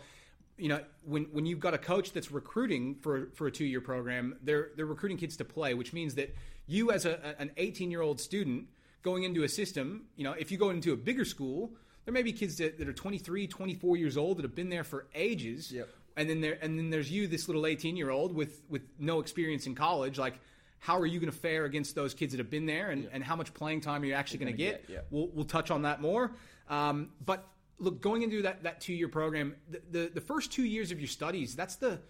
you 0.56 0.68
know, 0.68 0.80
when, 1.04 1.24
when 1.32 1.44
you've 1.44 1.58
got 1.58 1.74
a 1.74 1.78
coach 1.78 2.12
that's 2.12 2.30
recruiting 2.30 2.94
for, 3.00 3.30
for 3.34 3.48
a 3.48 3.50
two 3.50 3.64
year 3.64 3.80
program, 3.80 4.36
they're, 4.40 4.70
they're 4.76 4.86
recruiting 4.86 5.18
kids 5.18 5.36
to 5.38 5.44
play, 5.44 5.74
which 5.74 5.92
means 5.92 6.14
that 6.14 6.32
you 6.68 6.92
as 6.92 7.04
a, 7.04 7.34
an 7.40 7.50
18 7.56 7.90
year 7.90 8.02
old 8.02 8.20
student 8.20 8.66
going 9.02 9.24
into 9.24 9.42
a 9.42 9.48
system, 9.48 10.04
you 10.16 10.22
know, 10.22 10.32
if 10.32 10.52
you 10.52 10.58
go 10.58 10.70
into 10.70 10.92
a 10.92 10.96
bigger 10.96 11.24
school, 11.24 11.72
there 12.04 12.14
may 12.14 12.22
be 12.22 12.32
kids 12.32 12.56
that, 12.58 12.78
that 12.78 12.88
are 12.88 12.92
23, 12.92 13.46
24 13.46 13.96
years 13.96 14.16
old 14.16 14.38
that 14.38 14.42
have 14.42 14.54
been 14.54 14.68
there 14.68 14.84
for 14.84 15.06
ages. 15.14 15.72
Yep. 15.72 15.88
and 16.16 16.28
then 16.28 16.40
there 16.40 16.58
and 16.60 16.78
then 16.78 16.90
there's 16.90 17.10
you, 17.10 17.26
this 17.26 17.48
little 17.48 17.66
18 17.66 17.96
year 17.96 18.10
old 18.10 18.34
with 18.34 18.62
with 18.68 18.82
no 18.98 19.20
experience 19.20 19.66
in 19.66 19.74
college. 19.74 20.18
Like, 20.18 20.38
how 20.80 20.98
are 20.98 21.06
you 21.06 21.18
going 21.20 21.32
to 21.32 21.38
fare 21.38 21.64
against 21.64 21.94
those 21.94 22.14
kids 22.14 22.32
that 22.32 22.38
have 22.38 22.50
been 22.50 22.66
there, 22.66 22.90
and, 22.90 23.08
and 23.12 23.24
how 23.24 23.36
much 23.36 23.52
playing 23.54 23.80
time 23.80 24.02
are 24.02 24.06
you 24.06 24.14
actually 24.14 24.38
going 24.38 24.52
to 24.52 24.56
get? 24.56 24.86
get, 24.86 24.94
yeah. 24.94 25.00
We'll 25.10 25.28
we'll 25.28 25.44
touch 25.44 25.70
on 25.70 25.82
that 25.82 26.00
more. 26.00 26.32
Um, 26.68 27.10
but 27.24 27.46
look, 27.78 28.00
going 28.00 28.22
into 28.22 28.42
that 28.42 28.62
that 28.64 28.80
two 28.80 28.94
year 28.94 29.08
program, 29.08 29.54
the, 29.70 29.80
the 29.90 30.10
the 30.14 30.20
first 30.20 30.52
two 30.52 30.64
years 30.64 30.90
of 30.92 31.00
your 31.00 31.08
studies, 31.08 31.54
that's 31.54 31.76
the 31.76 32.00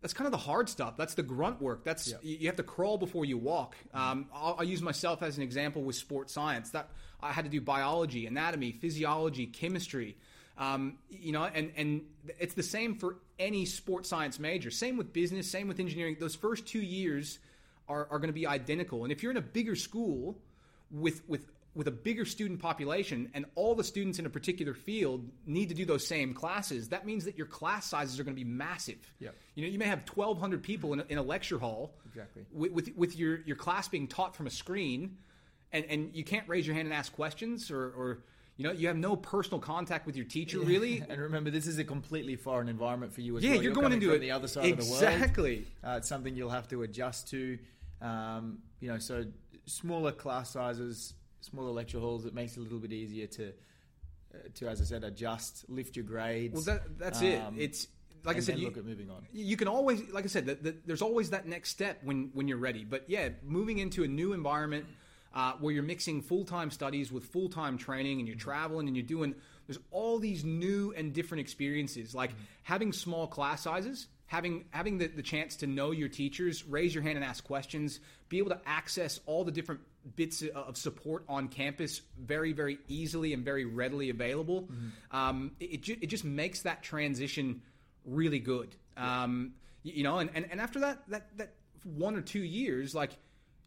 that's 0.00 0.14
kind 0.14 0.26
of 0.26 0.32
the 0.32 0.38
hard 0.38 0.68
stuff. 0.68 0.96
That's 0.96 1.14
the 1.14 1.22
grunt 1.22 1.60
work. 1.60 1.84
That's 1.84 2.08
you 2.22 2.36
you 2.38 2.46
have 2.46 2.56
to 2.56 2.62
crawl 2.62 2.98
before 2.98 3.24
you 3.24 3.36
walk. 3.36 3.76
Um, 3.92 4.26
I'll, 4.34 4.56
I'll 4.58 4.64
use 4.64 4.80
myself 4.82 5.22
as 5.22 5.36
an 5.36 5.42
example 5.42 5.82
with 5.82 5.96
sports 5.96 6.32
science. 6.32 6.70
That 6.70 6.88
I 7.20 7.32
had 7.32 7.44
to 7.44 7.50
do 7.50 7.60
biology, 7.60 8.26
anatomy, 8.26 8.72
physiology, 8.72 9.46
chemistry. 9.46 10.16
Um, 10.56 10.98
you 11.10 11.32
know, 11.32 11.44
and 11.44 11.72
and 11.76 12.02
it's 12.38 12.54
the 12.54 12.62
same 12.62 12.94
for 12.94 13.16
any 13.38 13.66
sports 13.66 14.08
science 14.08 14.38
major. 14.38 14.70
Same 14.70 14.96
with 14.96 15.12
business. 15.12 15.50
Same 15.50 15.68
with 15.68 15.80
engineering. 15.80 16.16
Those 16.18 16.34
first 16.34 16.66
two 16.66 16.80
years 16.80 17.38
are, 17.88 18.06
are 18.10 18.18
going 18.18 18.28
to 18.28 18.34
be 18.34 18.46
identical. 18.46 19.02
And 19.04 19.12
if 19.12 19.22
you're 19.22 19.32
in 19.32 19.38
a 19.38 19.42
bigger 19.42 19.76
school 19.76 20.38
with 20.90 21.22
with 21.28 21.46
with 21.74 21.86
a 21.86 21.90
bigger 21.92 22.24
student 22.24 22.60
population 22.60 23.30
and 23.32 23.44
all 23.54 23.74
the 23.74 23.84
students 23.84 24.18
in 24.18 24.26
a 24.26 24.30
particular 24.30 24.74
field 24.74 25.28
need 25.46 25.68
to 25.68 25.74
do 25.74 25.84
those 25.84 26.06
same 26.06 26.34
classes, 26.34 26.88
that 26.88 27.06
means 27.06 27.24
that 27.24 27.38
your 27.38 27.46
class 27.46 27.86
sizes 27.86 28.18
are 28.18 28.24
going 28.24 28.34
to 28.34 28.44
be 28.44 28.48
massive. 28.48 28.98
Yep. 29.20 29.34
You 29.54 29.64
know, 29.64 29.70
you 29.70 29.78
may 29.78 29.86
have 29.86 30.00
1,200 30.12 30.62
people 30.62 30.92
in 30.94 31.00
a, 31.00 31.04
in 31.08 31.18
a 31.18 31.22
lecture 31.22 31.58
hall. 31.58 31.94
Exactly. 32.06 32.44
With, 32.52 32.72
with, 32.72 32.96
with 32.96 33.16
your, 33.16 33.40
your 33.42 33.56
class 33.56 33.86
being 33.88 34.08
taught 34.08 34.34
from 34.34 34.46
a 34.48 34.50
screen, 34.50 35.18
and, 35.72 35.84
and 35.84 36.10
you 36.14 36.24
can't 36.24 36.48
raise 36.48 36.66
your 36.66 36.74
hand 36.74 36.86
and 36.86 36.94
ask 36.94 37.12
questions, 37.12 37.70
or, 37.70 37.80
or 37.90 38.18
you 38.56 38.64
know, 38.66 38.72
you 38.72 38.88
have 38.88 38.96
no 38.96 39.14
personal 39.14 39.60
contact 39.60 40.06
with 40.06 40.16
your 40.16 40.26
teacher, 40.26 40.58
really. 40.58 41.04
And 41.08 41.20
remember, 41.20 41.50
this 41.50 41.68
is 41.68 41.78
a 41.78 41.84
completely 41.84 42.34
foreign 42.34 42.68
environment 42.68 43.12
for 43.12 43.20
you 43.20 43.36
as 43.38 43.44
Yeah, 43.44 43.52
well. 43.52 43.62
you're 43.62 43.72
going 43.72 43.84
coming 43.84 44.02
into 44.02 44.12
it- 44.12 44.18
the 44.18 44.32
other 44.32 44.48
side 44.48 44.72
of 44.72 44.78
the 44.78 44.84
world. 44.84 45.02
Exactly. 45.04 45.66
Uh, 45.84 45.94
it's 45.98 46.08
something 46.08 46.34
you'll 46.34 46.50
have 46.50 46.66
to 46.68 46.82
adjust 46.82 47.30
to. 47.30 47.58
Um, 48.02 48.58
you 48.80 48.88
know, 48.88 48.98
so 48.98 49.24
smaller 49.66 50.10
class 50.12 50.50
sizes, 50.50 51.14
smaller 51.40 51.70
lecture 51.70 51.98
halls. 51.98 52.26
It 52.26 52.34
makes 52.34 52.56
it 52.56 52.60
a 52.60 52.62
little 52.62 52.78
bit 52.78 52.92
easier 52.92 53.26
to, 53.26 53.48
uh, 53.48 54.38
to 54.54 54.68
as 54.68 54.80
I 54.80 54.84
said, 54.84 55.04
adjust, 55.04 55.64
lift 55.68 55.96
your 55.96 56.04
grades. 56.04 56.54
Well, 56.54 56.62
that, 56.62 56.98
that's 56.98 57.20
um, 57.20 57.24
it. 57.26 57.52
It's 57.56 57.88
like 58.24 58.36
I 58.36 58.40
said, 58.40 58.58
you, 58.58 58.66
look 58.66 58.76
at 58.76 58.84
moving 58.84 59.10
on. 59.10 59.26
you 59.32 59.56
can 59.56 59.68
always, 59.68 60.02
like 60.10 60.24
I 60.24 60.28
said, 60.28 60.46
that 60.46 60.62
that 60.64 60.86
there's 60.86 61.02
always 61.02 61.30
that 61.30 61.46
next 61.46 61.70
step 61.70 62.00
when 62.02 62.30
when 62.34 62.48
you're 62.48 62.58
ready. 62.58 62.84
But 62.84 63.04
yeah, 63.08 63.30
moving 63.42 63.78
into 63.78 64.04
a 64.04 64.08
new 64.08 64.32
environment 64.32 64.86
uh, 65.34 65.52
where 65.60 65.72
you're 65.72 65.82
mixing 65.82 66.22
full 66.22 66.44
time 66.44 66.70
studies 66.70 67.10
with 67.10 67.24
full 67.24 67.48
time 67.48 67.78
training, 67.78 68.18
and 68.18 68.28
you're 68.28 68.36
traveling 68.36 68.88
and 68.88 68.96
you're 68.96 69.06
doing. 69.06 69.34
There's 69.66 69.78
all 69.90 70.18
these 70.18 70.44
new 70.44 70.92
and 70.96 71.12
different 71.12 71.40
experiences, 71.40 72.14
like 72.14 72.32
having 72.62 72.92
small 72.92 73.26
class 73.26 73.62
sizes. 73.62 74.08
Having, 74.30 74.66
having 74.70 74.98
the, 74.98 75.08
the 75.08 75.22
chance 75.22 75.56
to 75.56 75.66
know 75.66 75.90
your 75.90 76.08
teachers, 76.08 76.64
raise 76.64 76.94
your 76.94 77.02
hand 77.02 77.16
and 77.16 77.24
ask 77.24 77.42
questions, 77.42 77.98
be 78.28 78.38
able 78.38 78.50
to 78.50 78.60
access 78.64 79.18
all 79.26 79.42
the 79.42 79.50
different 79.50 79.80
bits 80.14 80.44
of 80.54 80.76
support 80.76 81.24
on 81.28 81.48
campus 81.48 82.00
very, 82.16 82.52
very 82.52 82.78
easily 82.86 83.32
and 83.32 83.44
very 83.44 83.64
readily 83.64 84.08
available. 84.08 84.68
Um, 85.10 85.50
it, 85.58 85.88
it, 85.88 86.06
just 86.06 86.24
makes 86.24 86.62
that 86.62 86.84
transition 86.84 87.62
really 88.04 88.38
good. 88.38 88.76
Um, 88.96 89.54
y- 89.84 89.94
you 89.96 90.04
know, 90.04 90.18
and, 90.18 90.30
and, 90.32 90.46
and 90.48 90.60
after 90.60 90.78
that, 90.78 91.02
that, 91.08 91.36
that 91.36 91.52
one 91.82 92.14
or 92.14 92.20
two 92.20 92.38
years, 92.38 92.94
like 92.94 93.10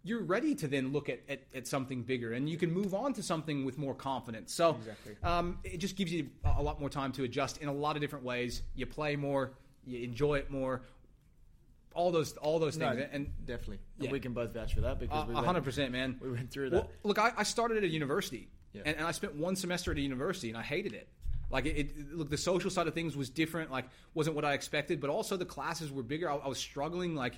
you're 0.05 0.23
ready 0.23 0.55
to 0.55 0.69
then 0.69 0.93
look 0.93 1.09
at, 1.09 1.19
at, 1.27 1.41
at 1.53 1.67
something 1.67 2.03
bigger 2.03 2.31
and 2.31 2.49
you 2.49 2.57
can 2.57 2.71
move 2.71 2.93
on 2.93 3.11
to 3.15 3.21
something 3.21 3.65
with 3.65 3.77
more 3.77 3.93
confidence. 3.93 4.53
So 4.53 4.77
Exactly. 4.79 5.15
um, 5.23 5.59
it 5.65 5.77
just 5.79 5.97
gives 5.97 6.13
you 6.13 6.29
a 6.45 6.63
lot 6.63 6.79
more 6.79 6.89
time 6.89 7.11
to 7.13 7.25
adjust 7.25 7.57
in 7.57 7.67
a 7.67 7.73
lot 7.73 7.97
of 7.97 8.01
different 8.01 8.23
ways. 8.23 8.61
You 8.75 8.85
play 8.85 9.17
more, 9.17 9.51
you 9.85 10.03
enjoy 10.03 10.35
it 10.39 10.49
more, 10.51 10.81
all 11.93 12.11
those, 12.11 12.33
all 12.37 12.59
those 12.59 12.77
No, 12.77 12.89
things. 12.95 13.07
and 13.11 13.31
definitely, 13.45 13.79
Yeah. 13.99 14.11
we 14.11 14.19
can 14.19 14.33
both 14.33 14.53
vouch 14.53 14.73
for 14.73 14.81
that 14.81 14.99
because 14.99 15.27
we 15.27 15.35
hundred 15.35 15.63
percent, 15.63 15.91
man. 15.91 16.17
we 16.21 16.31
went 16.31 16.51
through 16.51 16.71
Well, 16.71 16.81
that. 16.83 17.07
look, 17.07 17.19
I, 17.19 17.31
I 17.37 17.43
started 17.43 17.77
at 17.77 17.83
a 17.83 17.87
university, 17.87 18.49
Yeah. 18.73 18.81
and, 18.85 18.97
and 18.97 19.05
I 19.05 19.11
spent 19.11 19.35
one 19.35 19.55
semester 19.55 19.91
at 19.91 19.97
a 19.97 20.01
university, 20.01 20.49
and 20.49 20.57
I 20.57 20.63
hated 20.63 20.93
it. 20.93 21.07
Like 21.51 21.65
it, 21.67 21.77
it, 21.77 22.13
look, 22.13 22.31
the 22.31 22.37
social 22.37 22.71
side 22.71 22.87
of 22.87 22.95
things 22.95 23.15
was 23.15 23.29
different. 23.29 23.69
Like, 23.71 23.85
wasn't 24.15 24.35
what 24.35 24.43
I 24.45 24.53
expected, 24.53 24.99
but 24.99 25.11
also 25.11 25.37
the 25.37 25.45
classes 25.45 25.91
were 25.91 26.01
bigger. 26.01 26.29
I, 26.31 26.35
I 26.37 26.47
was 26.47 26.57
struggling. 26.57 27.13
Like, 27.15 27.35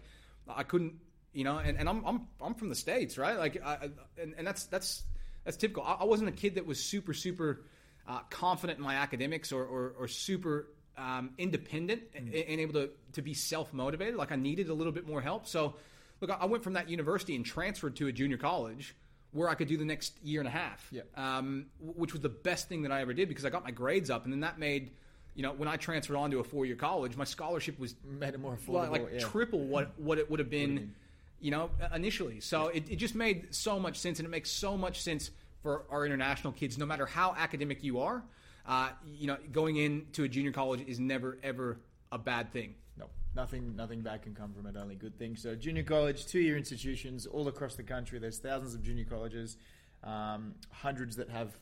I 0.48 0.64
couldn't, 0.64 0.94
you 1.34 1.44
know. 1.44 1.58
And, 1.58 1.78
and 1.78 1.90
I'm, 1.90 2.06
I'm, 2.06 2.28
I'm 2.40 2.54
from 2.54 2.70
the 2.70 2.76
states, 2.76 3.18
right? 3.18 3.38
Like, 3.38 3.62
I, 3.62 3.72
I- 3.74 3.90
and, 4.22 4.36
and 4.38 4.48
that's 4.48 4.68
that's 4.68 5.04
that's 5.44 5.58
typical. 5.58 5.84
I, 5.84 5.96
I 6.02 6.04
wasn't 6.06 6.30
a 6.30 6.32
kid 6.32 6.56
that 6.56 6.66
was 6.66 6.82
super, 6.82 7.14
super 7.14 7.66
uh, 8.08 8.20
confident 8.30 8.80
in 8.80 8.86
my 8.86 8.96
academics 8.96 9.52
or, 9.52 9.66
or, 9.66 9.96
or 10.00 10.08
super 10.08 10.68
um, 10.98 11.32
independent 11.38 12.04
and, 12.14 12.34
and 12.34 12.60
able 12.60 12.74
to, 12.74 12.90
to 13.14 13.22
be 13.22 13.34
self 13.34 13.74
motivated. 13.74 14.16
Like 14.16 14.32
I 14.32 14.36
needed 14.36 14.70
a 14.70 14.74
little 14.74 14.94
bit 14.94 15.08
more 15.08 15.22
help. 15.22 15.48
So, 15.48 15.76
look, 16.22 16.30
I 16.30 16.46
went 16.46 16.64
from 16.64 16.74
that 16.74 16.90
university 16.90 17.36
and 17.36 17.46
transferred 17.46 17.96
to 17.98 18.08
a 18.08 18.12
junior 18.12 18.38
college 18.38 18.96
where 19.32 19.50
I 19.50 19.54
could 19.54 19.68
do 19.68 19.76
the 19.76 19.86
next 19.86 20.14
year 20.24 20.40
and 20.40 20.48
a 20.48 20.52
half. 20.52 20.88
Yeah. 20.92 21.02
Um, 21.16 21.66
which 21.80 22.14
was 22.14 22.22
the 22.22 22.30
best 22.30 22.70
thing 22.70 22.84
that 22.84 22.92
I 22.92 23.02
ever 23.02 23.14
did 23.14 23.28
because 23.28 23.46
I 23.46 23.50
got 23.50 23.64
my 23.64 23.72
grades 23.72 24.10
up, 24.10 24.24
and 24.24 24.32
then 24.32 24.40
that 24.40 24.58
made, 24.58 24.92
you 25.36 25.44
know, 25.44 25.52
when 25.52 25.68
I 25.68 25.76
transferred 25.76 26.16
on 26.16 26.32
to 26.32 26.40
a 26.40 26.44
four 26.44 26.66
year 26.66 26.76
college, 26.76 27.18
my 27.18 27.26
scholarship 27.26 27.78
was 27.78 27.96
made 28.04 28.34
it 28.34 28.40
more 28.40 28.56
affordable. 28.56 28.92
like, 28.92 29.08
yeah. 29.14 29.20
triple 29.20 29.60
what 29.60 30.00
what 30.00 30.18
it 30.18 30.30
would 30.32 30.40
have 30.40 30.50
been, 30.50 30.94
you 31.42 31.52
know, 31.52 31.70
initially. 31.94 32.40
So 32.40 32.68
it, 32.70 32.90
it 32.90 32.96
just 32.96 33.14
made 33.14 33.54
so 33.54 33.78
much 33.78 33.98
sense, 33.98 34.20
and 34.20 34.26
it 34.26 34.32
makes 34.32 34.50
so 34.50 34.78
much 34.78 35.02
sense 35.02 35.32
for 35.62 35.84
our 35.90 36.06
international 36.06 36.54
kids, 36.54 36.78
no 36.78 36.86
matter 36.86 37.06
how 37.06 37.36
academic 37.38 37.84
you 37.84 38.00
are. 38.00 38.24
Uh, 38.68 38.90
you 39.06 39.28
know, 39.28 39.38
going 39.52 39.78
into 39.78 40.24
a 40.24 40.28
junior 40.28 40.52
college 40.52 40.82
is 40.88 41.00
never 41.00 41.38
ever 41.44 41.78
a 42.12 42.18
bad 42.18 42.52
thing. 42.52 42.74
No, 42.98 43.06
nothing, 43.36 43.76
nothing 43.76 44.02
bad 44.02 44.24
can 44.24 44.34
come 44.34 44.54
from 44.54 44.66
it. 44.68 44.76
Only 44.76 44.96
good 44.96 45.18
things. 45.20 45.42
So, 45.42 45.56
junior 45.56 45.84
college, 45.84 46.26
two-year 46.26 46.58
institutions 46.58 47.26
all 47.28 47.48
across 47.48 47.76
the 47.76 47.84
country. 47.84 48.18
There's 48.20 48.40
thousands 48.40 48.74
of 48.74 48.82
junior 48.84 49.06
colleges, 49.06 49.58
um, 50.04 50.56
hundreds 50.72 51.16
that 51.18 51.30
have 51.30 51.58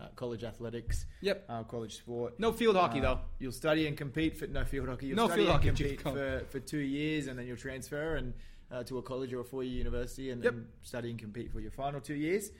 uh, 0.00 0.06
college 0.16 0.44
athletics. 0.44 1.06
Yep. 1.22 1.44
Uh, 1.48 1.62
college 1.64 1.96
sport. 1.96 2.38
No 2.38 2.52
field 2.52 2.76
hockey 2.76 2.98
Uh, 3.00 3.02
though. 3.02 3.20
You'll 3.38 3.52
study 3.52 3.86
and 3.86 3.96
compete 3.96 4.36
for 4.36 4.46
no 4.46 4.64
field 4.64 4.88
hockey. 4.88 5.06
You'll 5.08 5.16
No 5.16 5.26
study 5.26 5.44
field 5.44 5.54
and 5.56 5.64
hockey, 5.64 5.96
compete 5.96 6.00
for, 6.02 6.44
for 6.50 6.60
two 6.60 6.78
years, 6.78 7.26
and 7.28 7.38
then 7.38 7.46
you'll 7.46 7.56
transfer 7.56 8.16
and 8.16 8.32
uh, 8.70 8.82
to 8.84 8.98
a 8.98 9.02
college 9.02 9.32
or 9.32 9.40
a 9.40 9.44
four-year 9.44 9.76
university, 9.76 10.30
and 10.30 10.42
Yep. 10.42 10.52
then 10.54 10.66
study 10.82 11.10
and 11.10 11.18
compete 11.18 11.52
for 11.52 11.60
your 11.60 11.70
final 11.70 12.00
two 12.00 12.14
years. 12.14 12.50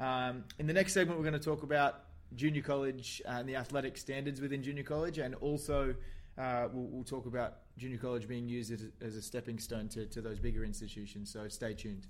Um, 0.00 0.44
in 0.58 0.66
the 0.66 0.72
next 0.72 0.92
segment, 0.92 1.18
we're 1.18 1.24
going 1.24 1.38
to 1.40 1.44
talk 1.44 1.62
about 1.62 2.04
junior 2.36 2.62
college 2.62 3.22
and 3.26 3.48
the 3.48 3.56
athletic 3.56 3.96
standards 3.96 4.40
within 4.40 4.62
junior 4.62 4.82
college, 4.82 5.18
and 5.18 5.34
also 5.36 5.94
uh, 6.38 6.68
we'll, 6.72 6.86
we'll 6.86 7.04
talk 7.04 7.26
about 7.26 7.58
junior 7.76 7.98
college 7.98 8.28
being 8.28 8.48
used 8.48 8.72
as, 8.72 8.86
as 9.00 9.16
a 9.16 9.22
stepping 9.22 9.58
stone 9.58 9.88
to, 9.88 10.06
to 10.06 10.20
those 10.20 10.38
bigger 10.38 10.64
institutions. 10.64 11.32
So 11.32 11.48
stay 11.48 11.74
tuned. 11.74 12.06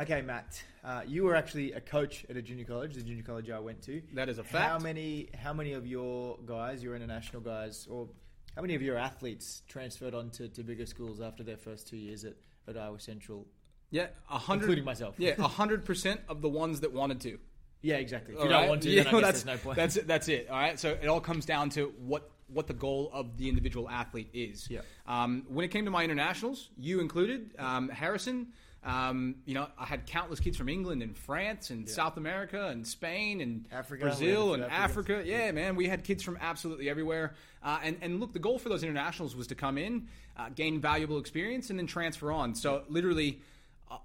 Okay, 0.00 0.20
Matt, 0.20 0.60
uh, 0.84 1.02
you 1.06 1.22
were 1.22 1.36
actually 1.36 1.72
a 1.74 1.80
coach 1.80 2.26
at 2.28 2.36
a 2.36 2.42
junior 2.42 2.64
college, 2.64 2.94
the 2.94 3.02
junior 3.02 3.22
college 3.22 3.48
I 3.50 3.60
went 3.60 3.82
to. 3.82 4.02
That 4.14 4.28
is 4.28 4.38
a 4.38 4.44
fact. 4.44 4.68
How 4.68 4.78
many? 4.80 5.28
How 5.40 5.52
many 5.52 5.74
of 5.74 5.86
your 5.86 6.38
guys, 6.44 6.82
your 6.82 6.96
international 6.96 7.40
guys, 7.40 7.86
or 7.88 8.08
how 8.56 8.62
many 8.62 8.74
of 8.74 8.82
your 8.82 8.98
athletes 8.98 9.62
transferred 9.68 10.12
on 10.12 10.30
to, 10.30 10.48
to 10.48 10.64
bigger 10.64 10.86
schools 10.86 11.20
after 11.20 11.44
their 11.44 11.56
first 11.56 11.86
two 11.86 11.96
years 11.96 12.24
at, 12.24 12.34
at 12.66 12.76
Iowa 12.76 12.98
Central, 12.98 13.46
Yeah, 13.92 14.06
a 14.28 14.38
hundred, 14.38 14.64
including 14.64 14.84
myself? 14.84 15.14
Yeah, 15.18 15.34
a 15.38 15.46
hundred 15.46 15.84
percent 15.84 16.20
of 16.28 16.42
the 16.42 16.48
ones 16.48 16.80
that 16.80 16.92
wanted 16.92 17.20
to. 17.20 17.38
yeah, 17.82 17.96
exactly. 17.96 18.34
If 18.34 18.40
All 18.40 18.46
you 18.46 18.50
don't 18.50 18.60
right? 18.62 18.68
want 18.68 18.82
to, 18.82 18.90
Yeah, 18.90 19.04
then 19.04 19.14
I 19.14 19.20
guess 19.20 19.22
that's, 19.30 19.42
there's 19.44 19.58
no 19.58 19.62
point. 19.64 19.76
That's 19.76 19.96
it. 19.96 20.06
That's 20.08 20.28
it. 20.28 20.48
All 20.50 20.58
right. 20.58 20.80
So 20.80 20.96
it 21.00 21.06
all 21.06 21.20
comes 21.20 21.44
down 21.46 21.70
to 21.70 21.92
what 21.98 22.28
what 22.48 22.66
the 22.66 22.74
goal 22.74 23.08
of 23.14 23.36
the 23.38 23.48
individual 23.48 23.88
athlete 23.88 24.28
is. 24.34 24.68
Yeah. 24.68 24.80
Um, 25.06 25.44
when 25.48 25.64
it 25.64 25.68
came 25.68 25.84
to 25.86 25.90
my 25.90 26.04
internationals, 26.04 26.68
you 26.76 27.00
included 27.00 27.52
um, 27.58 27.88
Harrison. 27.88 28.48
Um, 28.84 29.36
you 29.46 29.54
know, 29.54 29.68
I 29.78 29.84
had 29.84 30.06
countless 30.06 30.40
kids 30.40 30.56
from 30.56 30.68
England 30.68 31.02
and 31.04 31.16
France 31.16 31.70
and 31.70 31.88
South 31.88 32.16
America 32.16 32.66
and 32.66 32.84
Spain 32.84 33.40
and 33.40 33.64
Africa, 33.70 34.04
we 34.04 34.10
had 34.10 34.16
a 34.16 34.20
Brazil 34.20 34.54
and 34.54 34.64
Africans. 34.64 35.20
Africa. 35.20 35.22
Yeah, 35.24 35.52
man, 35.52 35.76
we 35.76 35.86
had 35.86 36.02
kids 36.02 36.22
from 36.24 36.36
absolutely 36.40 36.90
everywhere. 36.90 37.34
Uh, 37.62 37.78
and 37.84 37.96
and 38.02 38.18
look, 38.20 38.32
the 38.32 38.40
goal 38.40 38.58
for 38.58 38.68
those 38.68 38.82
internationals 38.82 39.36
was 39.36 39.46
to 39.48 39.54
come 39.54 39.78
in, 39.78 40.08
uh, 40.36 40.48
gain 40.54 40.80
valuable 40.80 41.18
experience, 41.18 41.70
and 41.70 41.78
then 41.78 41.86
transfer 41.86 42.32
on. 42.32 42.54
So 42.56 42.82
literally 42.88 43.40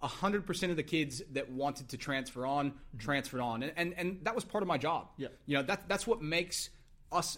a 0.02 0.08
hundred 0.08 0.46
percent 0.46 0.72
of 0.72 0.78
the 0.78 0.84
kids 0.84 1.22
that 1.34 1.50
wanted 1.52 1.90
to 1.90 1.98
transfer 1.98 2.46
on 2.46 2.74
transferred 2.98 3.42
on, 3.42 3.64
and, 3.64 3.74
and 3.76 3.94
and 3.98 4.20
that 4.24 4.36
was 4.36 4.44
part 4.44 4.62
of 4.62 4.68
my 4.68 4.78
job. 4.78 5.10
Yeah. 5.18 5.30
you 5.46 5.58
know 5.58 5.64
that 5.64 5.88
that's 5.88 6.06
what 6.08 6.22
makes 6.22 6.70
us 7.12 7.38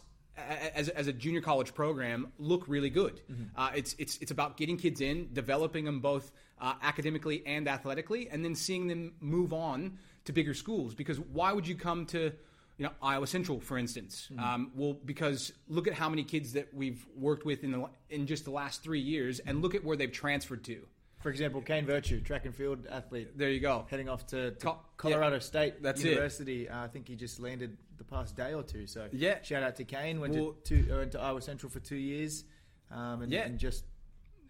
as, 0.75 0.89
as 0.89 1.07
a 1.07 1.13
junior 1.13 1.41
college 1.41 1.73
program 1.73 2.31
look 2.37 2.67
really 2.67 2.89
good. 2.89 3.21
Uh, 3.55 3.71
it's 3.75 3.95
it's 3.99 4.17
it's 4.17 4.31
about 4.31 4.57
getting 4.57 4.77
kids 4.77 5.01
in, 5.01 5.29
developing 5.33 5.85
them 5.85 5.99
both 5.99 6.31
uh, 6.61 6.73
academically 6.81 7.43
and 7.45 7.67
athletically, 7.67 8.29
and 8.29 8.43
then 8.43 8.55
seeing 8.55 8.87
them 8.87 9.13
move 9.19 9.53
on 9.53 9.97
to 10.25 10.33
bigger 10.33 10.53
schools. 10.53 10.93
Because 10.93 11.19
why 11.19 11.51
would 11.53 11.67
you 11.67 11.75
come 11.75 12.05
to 12.07 12.31
you 12.77 12.85
know 12.85 12.91
Iowa 13.01 13.27
Central, 13.27 13.59
for 13.59 13.77
instance? 13.77 14.29
Um, 14.37 14.71
well, 14.75 14.93
because 14.93 15.51
look 15.67 15.87
at 15.87 15.93
how 15.93 16.09
many 16.09 16.23
kids 16.23 16.53
that 16.53 16.73
we've 16.73 17.05
worked 17.15 17.45
with 17.45 17.63
in 17.63 17.71
the 17.71 17.85
in 18.09 18.25
just 18.27 18.45
the 18.45 18.51
last 18.51 18.81
three 18.83 19.01
years, 19.01 19.39
and 19.39 19.61
look 19.61 19.75
at 19.75 19.83
where 19.83 19.97
they've 19.97 20.11
transferred 20.11 20.63
to. 20.65 20.85
For 21.19 21.29
example, 21.29 21.61
Kane 21.61 21.85
Virtue, 21.85 22.21
track 22.21 22.45
and 22.45 22.55
field 22.55 22.85
athlete, 22.89 23.37
There 23.37 23.49
you 23.49 23.59
go. 23.59 23.85
heading 23.89 24.07
off 24.07 24.25
to, 24.27 24.51
to 24.51 24.57
Co- 24.65 24.79
Colorado 24.95 25.35
yeah, 25.35 25.39
State 25.41 25.83
that's 25.83 26.01
it. 26.01 26.09
University. 26.11 26.69
Uh, 26.69 26.83
I 26.85 26.87
think 26.87 27.07
he 27.09 27.15
just 27.15 27.39
landed 27.41 27.75
the 27.97 28.05
past 28.05 28.37
day 28.37 28.53
or 28.53 28.63
two. 28.63 28.87
So 28.87 29.07
Yeah. 29.11 29.41
shout 29.43 29.61
out 29.63 29.75
to 29.77 29.83
Kane. 29.83 30.21
Went 30.21 30.33
Well- 30.35 30.55
to, 30.63 30.83
two, 30.83 30.93
uh, 30.93 30.97
went 30.97 31.11
to 31.11 31.19
Iowa 31.19 31.41
Central 31.41 31.69
for 31.69 31.81
two 31.81 31.97
years, 31.97 32.45
um, 32.89 33.21
and, 33.21 33.31
Yeah. 33.31 33.41
and 33.45 33.59
just 33.59 33.83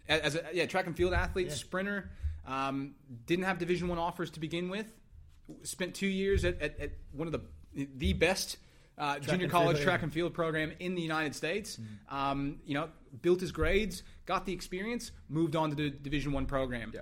as 0.08 0.36
a 0.36 0.44
yeah 0.52 0.66
track 0.66 0.86
and 0.86 0.96
field 0.96 1.12
athlete, 1.12 1.48
Yeah. 1.48 1.54
sprinter. 1.54 2.10
Um, 2.46 2.94
didn't 3.26 3.44
have 3.46 3.58
Division 3.58 3.88
One 3.88 3.98
offers 3.98 4.30
to 4.30 4.40
begin 4.40 4.68
with. 4.70 4.92
Spent 5.64 5.94
two 5.96 6.06
years 6.06 6.44
at, 6.44 6.60
at, 6.62 6.78
at 6.78 6.90
one 7.12 7.26
of 7.26 7.32
the 7.32 7.40
the 7.96 8.12
best 8.12 8.58
uh, 8.98 9.18
junior 9.18 9.48
college 9.48 9.76
field, 9.78 9.84
track 9.84 10.00
yeah. 10.00 10.04
and 10.04 10.12
field 10.12 10.34
program 10.34 10.72
in 10.78 10.94
the 10.94 11.02
United 11.02 11.34
States. 11.34 11.78
Um, 12.08 12.60
you 12.64 12.74
know, 12.74 12.90
built 13.22 13.40
his 13.40 13.50
grades, 13.52 14.02
got 14.30 14.46
the 14.46 14.52
experience, 14.52 15.10
moved 15.28 15.56
on 15.56 15.70
to 15.70 15.74
the 15.76 15.90
Division 15.90 16.30
One 16.30 16.46
program. 16.46 16.92
Yeah. 16.94 17.00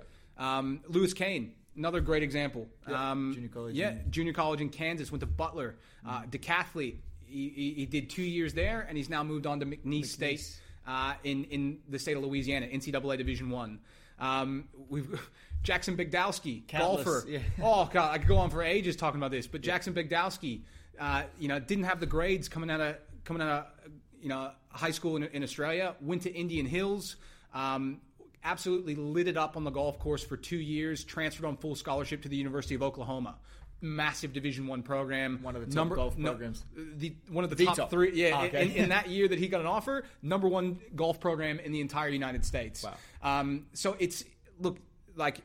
Um, 0.57 0.81
Lewis 0.87 1.13
Kane, 1.13 1.53
another 1.77 2.01
great 2.01 2.23
example. 2.23 2.67
Yeah, 2.87 3.11
Um, 3.11 3.33
junior 3.35 3.49
college 3.49 3.75
Yeah, 3.75 3.91
in- 3.91 4.09
junior 4.11 4.33
college 4.33 4.61
in 4.61 4.69
Kansas. 4.69 5.11
Went 5.11 5.19
to 5.21 5.27
Butler, 5.27 5.75
uh, 6.07 6.23
decathlete. 6.23 6.95
He, 7.27 7.49
he, 7.49 7.73
he 7.75 7.85
did 7.85 8.09
two 8.09 8.23
years 8.23 8.55
there, 8.55 8.83
and 8.89 8.97
he's 8.97 9.09
now 9.09 9.23
moved 9.23 9.45
on 9.45 9.59
to 9.59 9.65
McNeese, 9.67 10.07
State 10.07 10.59
uh, 10.87 11.13
in 11.23 11.43
in 11.55 11.77
the 11.87 11.99
state 11.99 12.17
of 12.17 12.23
Louisiana, 12.23 12.65
NCAA 12.65 13.17
Division 13.19 13.51
One. 13.51 13.79
Um, 14.19 14.67
we've 14.89 15.07
Jackson 15.61 15.95
Bigdowski, 15.95 16.65
Countless, 16.67 17.03
golfer. 17.05 17.29
yeah. 17.29 17.39
Oh 17.61 17.87
god, 17.93 18.11
I 18.11 18.17
could 18.17 18.27
go 18.27 18.37
on 18.37 18.49
for 18.49 18.63
ages 18.63 18.95
talking 18.95 19.19
about 19.19 19.29
this. 19.29 19.45
But 19.45 19.61
Jackson 19.61 19.93
Bigdowski, 19.93 20.61
uh, 20.99 21.23
you 21.39 21.47
know, 21.47 21.59
didn't 21.59 21.83
have 21.83 21.99
the 21.99 22.07
grades 22.07 22.49
coming 22.49 22.71
out 22.71 22.81
of 22.81 22.95
coming 23.23 23.43
out 23.43 23.49
of 23.85 23.91
you 24.21 24.29
know 24.29 24.51
high 24.69 24.91
school 24.91 25.15
in, 25.15 25.23
in 25.23 25.43
Australia. 25.43 25.95
Went 26.01 26.23
to 26.23 26.33
Indian 26.33 26.65
Hills. 26.65 27.15
Um, 27.53 28.01
absolutely 28.43 28.95
lit 28.95 29.27
it 29.27 29.35
up 29.37 29.57
on 29.57 29.63
the 29.63 29.69
golf 29.71 29.99
course 29.99 30.23
for 30.23 30.37
two 30.37 30.57
years. 30.57 31.03
Transferred 31.03 31.45
on 31.45 31.57
full 31.57 31.75
scholarship 31.75 32.21
to 32.23 32.29
the 32.29 32.37
University 32.37 32.75
of 32.75 32.83
Oklahoma. 32.83 33.35
Massive 33.81 34.33
Division 34.33 34.67
One 34.67 34.83
program. 34.83 35.39
One 35.41 35.55
of 35.55 35.65
the 35.67 35.73
top 35.73 35.89
golf 35.95 36.19
programs. 36.19 36.65
The 36.75 37.15
one 37.29 37.43
of 37.45 37.49
the, 37.49 37.55
The 37.55 37.65
top, 37.65 37.77
top. 37.77 37.89
three. 37.89 38.11
Yeah, 38.13 38.31
Ah, 38.35 38.43
okay. 38.45 38.65
in, 38.65 38.71
in 38.83 38.89
that 38.97 39.07
year 39.09 39.27
that 39.27 39.39
he 39.39 39.47
got 39.47 39.61
an 39.61 39.67
offer, 39.67 40.03
number 40.21 40.47
one 40.49 40.79
golf 40.95 41.19
program 41.21 41.59
in 41.59 41.71
the 41.71 41.79
entire 41.79 42.09
United 42.09 42.43
States. 42.43 42.83
Wow. 42.83 42.95
Um, 43.39 43.67
so 43.73 43.95
it's 43.99 44.25
look 44.59 44.79
like 45.15 45.39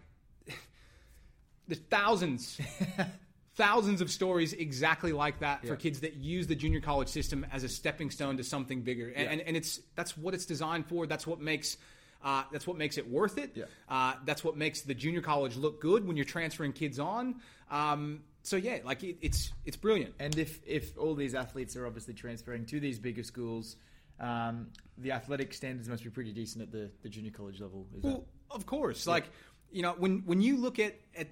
there's 1.69 1.81
thousands, 1.91 2.61
thousands 3.57 4.01
of 4.01 4.11
stories 4.11 4.53
exactly 4.53 5.13
like 5.13 5.39
that 5.41 5.67
for 5.67 5.77
kids 5.77 6.01
that 6.01 6.15
use 6.15 6.47
the 6.47 6.55
junior 6.57 6.81
college 6.81 7.09
system 7.09 7.47
as 7.53 7.63
a 7.65 7.69
stepping 7.69 8.11
stone 8.11 8.37
to 8.37 8.45
something 8.45 8.83
bigger, 8.83 9.09
and, 9.09 9.25
Yeah. 9.25 9.31
and, 9.33 9.41
and 9.43 9.57
it's 9.57 9.81
that's 9.95 10.17
what 10.17 10.35
it's 10.35 10.47
designed 10.47 10.87
for. 10.87 11.07
That's 11.07 11.27
what 11.27 11.41
makes. 11.41 11.77
Uh, 12.23 12.43
that's 12.51 12.67
what 12.67 12.79
makes 12.79 12.97
it 12.97 13.07
worth 13.07 13.37
it. 13.37 13.51
Yeah. 13.55 13.65
Uh, 13.87 14.15
that's 14.25 14.43
what 14.43 14.57
makes 14.57 14.81
the 14.81 14.95
junior 14.95 15.21
college 15.21 15.57
look 15.57 15.79
good 15.79 16.07
when 16.07 16.17
you're 16.17 16.25
transferring 16.25 16.73
kids 16.73 16.99
on. 16.99 17.35
Um, 17.71 18.23
so 18.43 18.57
yeah, 18.57 18.79
like 18.83 19.03
it, 19.05 19.19
it's 19.21 19.53
it's 19.67 19.77
brilliant. 19.77 20.15
And 20.19 20.37
if 20.39 20.59
if 20.67 20.97
all 20.97 21.15
these 21.15 21.35
athletes 21.35 21.77
are 21.77 21.87
obviously 21.87 22.15
transferring 22.15 22.65
to 22.67 22.81
these 22.81 22.99
bigger 22.99 23.23
schools, 23.23 23.77
um, 24.21 24.69
the 24.97 25.13
athletic 25.13 25.53
standards 25.53 25.87
must 25.89 26.03
be 26.03 26.09
pretty 26.11 26.33
decent 26.33 26.63
at 26.63 26.73
the, 26.73 26.91
the 27.03 27.09
junior 27.11 27.31
college 27.31 27.61
level. 27.61 27.87
Is 27.97 28.03
Well, 28.03 28.25
of 28.51 28.65
course. 28.65 29.07
Like, 29.07 29.25
you 29.71 29.83
know, 29.83 29.93
when 29.99 30.23
when 30.25 30.41
you 30.41 30.57
look 30.57 30.79
at 30.79 30.95
at 31.15 31.29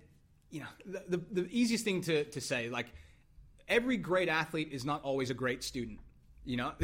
you 0.53 0.61
know 0.61 0.67
the 0.87 1.17
the, 1.17 1.43
the 1.43 1.49
easiest 1.51 1.85
thing 1.85 2.03
to 2.03 2.25
to 2.25 2.41
say 2.41 2.69
like 2.69 2.87
every 3.69 3.97
great 3.97 4.29
athlete 4.29 4.69
is 4.71 4.85
not 4.85 5.03
always 5.03 5.31
a 5.31 5.35
great 5.35 5.65
student. 5.65 5.99
You 6.45 6.57
know. 6.59 6.73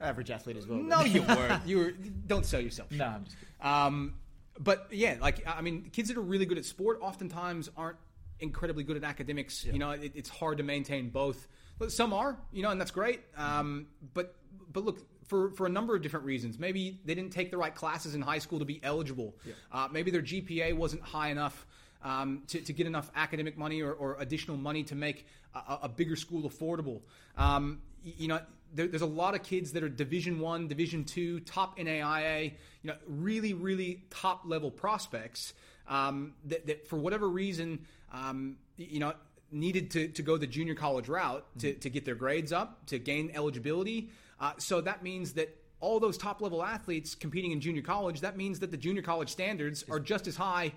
average 0.00 0.32
athlete 0.32 0.56
as 0.56 0.66
well? 0.66 0.80
no, 0.80 1.02
you 1.02 1.22
weren't. 1.28 1.66
You 1.66 1.78
were. 1.78 1.90
Don't 2.26 2.44
sell 2.44 2.60
yourself. 2.60 2.90
no, 2.90 3.06
I'm 3.06 3.24
just 3.24 3.36
kidding. 3.38 3.72
Um, 3.72 4.14
but 4.58 4.88
yeah, 4.90 5.16
like 5.20 5.46
I 5.46 5.60
mean, 5.62 5.90
kids 5.92 6.08
that 6.08 6.18
are 6.18 6.22
really 6.22 6.46
good 6.46 6.58
at 6.58 6.64
sport 6.64 6.98
oftentimes 7.00 7.70
aren't 7.76 7.98
incredibly 8.40 8.84
good 8.84 8.96
at 8.96 9.04
academics. 9.04 9.64
You 9.64 9.78
know, 9.78 9.92
it, 9.92 10.12
it's 10.14 10.28
hard 10.28 10.58
to 10.58 10.64
maintain 10.64 11.10
both. 11.10 11.46
Some 11.88 12.12
are, 12.12 12.36
you 12.52 12.62
know, 12.62 12.70
and 12.70 12.80
that's 12.80 12.90
great. 12.90 13.20
Um, 13.36 13.86
but 14.14 14.36
but 14.72 14.84
look, 14.84 15.00
for 15.26 15.50
for 15.52 15.66
a 15.66 15.70
number 15.70 15.96
of 15.96 16.02
different 16.02 16.26
reasons, 16.26 16.58
maybe 16.58 17.00
they 17.04 17.14
didn't 17.14 17.32
take 17.32 17.50
the 17.50 17.56
right 17.56 17.74
classes 17.74 18.14
in 18.14 18.22
high 18.22 18.38
school 18.38 18.58
to 18.58 18.64
be 18.64 18.80
eligible. 18.82 19.34
Uh, 19.70 19.88
maybe 19.90 20.10
their 20.10 20.22
GPA 20.22 20.76
wasn't 20.76 21.02
high 21.02 21.28
enough. 21.28 21.66
Um, 22.04 22.42
to, 22.48 22.60
to 22.60 22.72
get 22.72 22.88
enough 22.88 23.12
academic 23.14 23.56
money 23.56 23.80
or, 23.80 23.92
or 23.92 24.16
additional 24.18 24.56
money 24.56 24.82
to 24.84 24.96
make 24.96 25.24
a, 25.54 25.78
a 25.82 25.88
bigger 25.88 26.16
school 26.16 26.50
affordable, 26.50 27.00
um, 27.36 27.80
you 28.02 28.26
know, 28.26 28.40
there, 28.74 28.86
there's 28.88 29.02
a 29.02 29.06
lot 29.06 29.34
of 29.34 29.42
kids 29.42 29.72
that 29.72 29.82
are 29.82 29.88
Division 29.88 30.40
One, 30.40 30.68
Division 30.68 31.04
Two, 31.04 31.40
top 31.40 31.78
NAIA, 31.78 32.52
you 32.82 32.90
know, 32.90 32.96
really, 33.06 33.54
really 33.54 34.04
top 34.10 34.42
level 34.44 34.70
prospects 34.70 35.54
um, 35.88 36.34
that, 36.46 36.66
that, 36.66 36.88
for 36.88 36.96
whatever 36.96 37.28
reason, 37.28 37.86
um, 38.12 38.56
you 38.76 38.98
know, 38.98 39.12
needed 39.50 39.90
to, 39.92 40.08
to 40.08 40.22
go 40.22 40.36
the 40.36 40.46
junior 40.46 40.74
college 40.74 41.08
route 41.08 41.44
to, 41.58 41.74
to 41.74 41.90
get 41.90 42.04
their 42.04 42.14
grades 42.14 42.52
up, 42.52 42.86
to 42.86 42.98
gain 42.98 43.30
eligibility. 43.34 44.10
Uh, 44.40 44.52
so 44.58 44.80
that 44.80 45.02
means 45.02 45.34
that 45.34 45.56
all 45.80 46.00
those 46.00 46.16
top 46.16 46.40
level 46.40 46.62
athletes 46.62 47.14
competing 47.14 47.52
in 47.52 47.60
junior 47.60 47.82
college, 47.82 48.20
that 48.22 48.36
means 48.36 48.60
that 48.60 48.70
the 48.70 48.76
junior 48.76 49.02
college 49.02 49.28
standards 49.28 49.84
are 49.90 50.00
just 50.00 50.26
as 50.26 50.36
high 50.36 50.72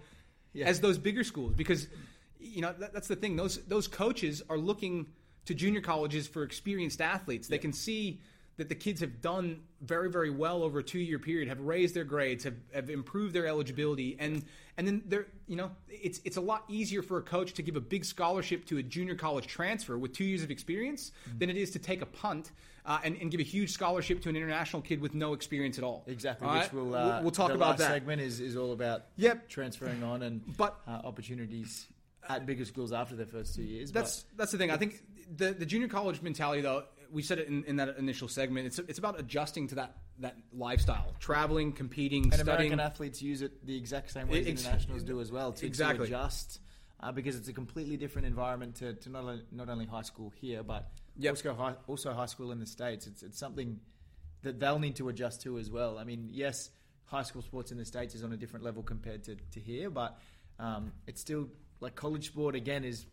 as 0.63 0.79
those 0.79 0.97
bigger 0.97 1.23
schools 1.23 1.53
because 1.53 1.87
you 2.39 2.61
know 2.61 2.73
that, 2.79 2.93
that's 2.93 3.07
the 3.07 3.15
thing. 3.15 3.35
Those 3.35 3.63
those 3.65 3.87
coaches 3.87 4.43
are 4.49 4.57
looking 4.57 5.07
to 5.45 5.53
junior 5.53 5.81
colleges 5.81 6.27
for 6.27 6.43
experienced 6.43 7.01
athletes. 7.01 7.47
They 7.47 7.57
can 7.57 7.73
see 7.73 8.21
that 8.57 8.69
the 8.69 8.75
kids 8.75 9.01
have 9.01 9.21
done 9.21 9.61
very 9.81 10.09
very 10.09 10.29
well 10.29 10.63
over 10.63 10.79
a 10.79 10.83
two 10.83 10.99
year 10.99 11.19
period 11.19 11.47
have 11.47 11.59
raised 11.59 11.93
their 11.95 12.03
grades 12.03 12.43
have, 12.43 12.55
have 12.73 12.89
improved 12.89 13.33
their 13.33 13.45
eligibility 13.47 14.15
and 14.19 14.43
and 14.77 14.87
then 14.87 15.01
they're 15.07 15.27
you 15.47 15.55
know 15.55 15.71
it's 15.89 16.21
it's 16.25 16.37
a 16.37 16.41
lot 16.41 16.63
easier 16.69 17.01
for 17.01 17.17
a 17.17 17.21
coach 17.21 17.53
to 17.53 17.61
give 17.61 17.75
a 17.75 17.81
big 17.81 18.03
scholarship 18.05 18.65
to 18.65 18.77
a 18.77 18.83
junior 18.83 19.15
college 19.15 19.45
transfer 19.47 19.97
with 19.97 20.13
two 20.13 20.23
years 20.23 20.43
of 20.43 20.51
experience 20.51 21.11
than 21.37 21.49
it 21.49 21.57
is 21.57 21.71
to 21.71 21.79
take 21.79 22.01
a 22.01 22.05
punt 22.05 22.51
uh, 22.87 22.99
and, 23.03 23.17
and 23.19 23.31
give 23.31 23.39
a 23.39 23.43
huge 23.43 23.71
scholarship 23.71 24.21
to 24.21 24.29
an 24.29 24.35
international 24.35 24.79
kid 24.81 25.01
with 25.01 25.15
no 25.15 25.33
experience 25.33 25.77
at 25.79 25.83
all 25.83 26.03
Exactly, 26.07 26.47
All 26.47 26.53
which 26.53 26.63
right? 26.63 26.73
we'll, 26.73 26.85
We'll- 26.85 26.95
uh, 26.95 27.21
we'll 27.23 27.31
talk 27.31 27.47
the 27.49 27.55
about 27.55 27.77
that 27.79 27.87
segment 27.89 28.21
is, 28.21 28.39
is 28.39 28.55
all 28.55 28.73
about 28.73 29.05
Yep. 29.17 29.49
transferring 29.49 30.03
on 30.03 30.21
and 30.21 30.41
But- 30.55 30.79
uh, 30.87 31.01
opportunities 31.03 31.87
at 32.29 32.45
bigger 32.45 32.63
schools 32.65 32.91
after 32.93 33.15
their 33.15 33.25
first 33.25 33.55
two 33.55 33.63
years. 33.63 33.91
That's 33.91 34.25
that's 34.35 34.51
the 34.51 34.57
thing. 34.57 34.69
I 34.71 34.77
think 34.77 35.01
the 35.37 35.51
the 35.53 35.65
junior 35.65 35.87
college 35.87 36.21
mentality, 36.23 36.61
though, 36.61 36.83
we 37.11 37.21
said 37.21 37.39
it 37.39 37.47
in, 37.47 37.63
in 37.65 37.75
that 37.77 37.97
initial 37.97 38.27
segment. 38.27 38.67
It's 38.67 38.79
it's 38.79 38.99
about 38.99 39.19
adjusting 39.19 39.67
to 39.69 39.75
that 39.75 39.97
that 40.19 40.35
lifestyle, 40.53 41.13
traveling, 41.19 41.73
competing, 41.73 42.23
and 42.25 42.33
studying. 42.33 42.73
American 42.73 42.79
athletes 42.79 43.21
use 43.21 43.41
it 43.41 43.65
the 43.65 43.75
exact 43.75 44.11
same 44.11 44.27
way 44.27 44.41
as 44.41 44.47
Ex- 44.47 44.63
internationals 44.63 45.03
do 45.03 45.19
as 45.21 45.31
well 45.31 45.51
to, 45.53 45.65
exactly. 45.65 46.07
to 46.07 46.13
adjust 46.15 46.59
uh, 47.01 47.11
because 47.11 47.35
it's 47.35 47.47
a 47.47 47.53
completely 47.53 47.97
different 47.97 48.25
environment 48.27 48.75
to, 48.75 48.93
to 48.93 49.09
not, 49.09 49.23
only, 49.23 49.43
not 49.51 49.69
only 49.69 49.85
high 49.85 50.01
school 50.01 50.31
here 50.35 50.63
but 50.63 50.89
Yep. 51.17 51.31
also, 51.31 51.53
high, 51.53 51.75
also 51.87 52.13
high 52.13 52.25
school 52.25 52.51
in 52.51 52.59
the 52.59 52.65
States. 52.65 53.07
It's, 53.07 53.23
it's 53.23 53.39
something 53.39 53.79
that 54.43 54.59
they'll 54.59 54.79
need 54.79 54.97
to 54.97 55.07
adjust 55.09 55.41
to 55.43 55.57
as 55.57 55.71
well. 55.71 55.97
I 55.97 56.03
mean, 56.03 56.29
yes, 56.31 56.71
high 57.05 57.23
school 57.23 57.41
sports 57.41 57.71
in 57.71 57.77
the 57.77 57.85
States 57.85 58.15
is 58.15 58.23
on 58.23 58.33
a 58.33 58.37
different 58.37 58.65
level 58.65 58.83
compared 58.83 59.23
to, 59.23 59.35
to 59.35 59.59
here, 59.59 59.89
but 59.89 60.19
um, 60.59 60.91
it's 61.07 61.21
still 61.21 61.47
like 61.79 61.95
college 61.95 62.27
sport 62.27 62.55
again 62.55 62.83
is 62.83 63.05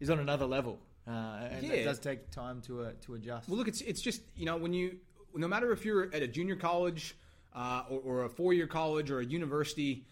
is 0.00 0.10
on 0.10 0.18
another 0.18 0.46
level. 0.46 0.78
Uh, 1.06 1.48
and 1.50 1.66
Yeah. 1.66 1.72
it 1.72 1.84
does 1.84 1.98
take 1.98 2.30
time 2.30 2.60
to 2.62 2.82
uh, 2.82 2.92
to 3.02 3.14
adjust. 3.14 3.48
Well, 3.48 3.58
look, 3.58 3.68
it's 3.68 3.80
it's 3.80 4.00
just 4.00 4.22
you 4.36 4.46
know 4.46 4.56
when 4.56 4.72
you 4.72 4.98
no 5.34 5.48
matter 5.48 5.72
if 5.72 5.84
you're 5.84 6.12
at 6.14 6.22
a 6.22 6.28
junior 6.28 6.56
college 6.56 7.16
uh, 7.54 7.84
or, 7.88 8.00
or 8.00 8.24
a 8.24 8.28
four 8.28 8.52
year 8.52 8.66
college 8.66 9.10
or 9.10 9.20
a 9.20 9.24
university, 9.24 10.04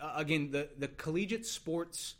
uh, 0.00 0.12
again 0.16 0.50
the 0.50 0.68
the 0.78 0.88
collegiate 0.88 1.46
sports 1.46 2.14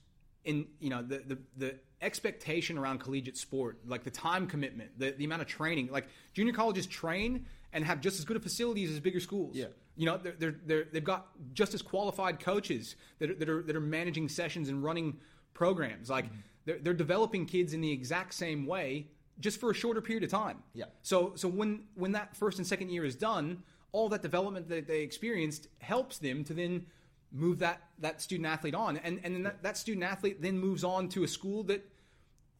in 0.45 0.67
you 0.81 0.91
know 0.91 1.03
the 1.03 1.19
the 1.27 1.39
the 1.57 1.75
expectation 2.03 2.79
around 2.79 2.99
collegiate 3.01 3.37
sport, 3.37 3.79
like 3.87 4.05
the 4.05 4.11
time 4.11 4.47
commitment, 4.47 4.99
the 4.99 5.11
the 5.13 5.25
amount 5.25 5.43
of 5.43 5.49
training, 5.49 5.89
like 5.91 6.07
junior 6.35 6.53
colleges 6.53 6.87
train 6.87 7.47
and 7.73 7.85
have 7.85 8.01
just 8.01 8.19
as 8.19 8.25
good 8.25 8.37
of 8.37 8.43
facilities 8.43 8.91
as 8.91 9.01
bigger 9.01 9.21
schools. 9.21 9.55
Yeah. 9.57 9.67
You 9.97 10.07
know, 10.07 10.17
they're, 10.17 10.33
they're, 10.39 10.55
they're, 10.67 10.85
they've 10.93 11.05
got 11.05 11.29
just 11.53 11.75
as 11.75 11.83
qualified 11.83 12.41
coaches 12.41 12.97
that 13.19 13.31
are, 13.31 13.35
that 13.35 13.49
are, 13.49 13.63
that 13.63 13.77
are 13.77 13.81
managing 13.81 14.29
sessions 14.29 14.69
and 14.69 14.83
running 14.83 15.19
programs. 15.53 16.09
Like, 16.11 16.25
they're, 16.71 16.79
they're 16.79 16.95
developing 16.95 17.47
kids 17.47 17.73
in 17.73 17.81
the 17.81 17.91
exact 17.91 18.35
same 18.35 18.67
way, 18.67 19.09
just 19.41 19.59
for 19.59 19.71
a 19.71 19.75
shorter 19.75 20.01
period 20.01 20.23
of 20.23 20.31
time. 20.31 20.63
Yeah. 20.73 20.85
So, 21.03 21.33
so 21.35 21.49
when, 21.49 21.85
when 21.95 22.13
that 22.13 22.37
first 22.37 22.59
and 22.59 22.67
second 22.67 22.91
year 22.91 23.05
is 23.05 23.17
done, 23.17 23.63
all 23.93 24.09
that 24.11 24.23
development 24.23 24.69
that 24.69 24.87
they 24.87 25.01
experienced 25.01 25.67
helps 25.81 26.19
them 26.19 26.45
to 26.45 26.55
then 26.55 26.87
move 27.33 27.59
that, 27.59 27.81
that 27.99 28.23
student 28.23 28.47
athlete 28.47 28.75
on. 28.75 28.99
And, 28.99 29.21
and 29.25 29.35
then 29.35 29.43
that, 29.43 29.63
that 29.63 29.77
student 29.77 30.05
athlete 30.05 30.41
then 30.41 30.59
moves 30.59 30.85
on 30.85 31.09
to 31.11 31.25
a 31.25 31.29
school 31.29 31.65
that 31.65 31.85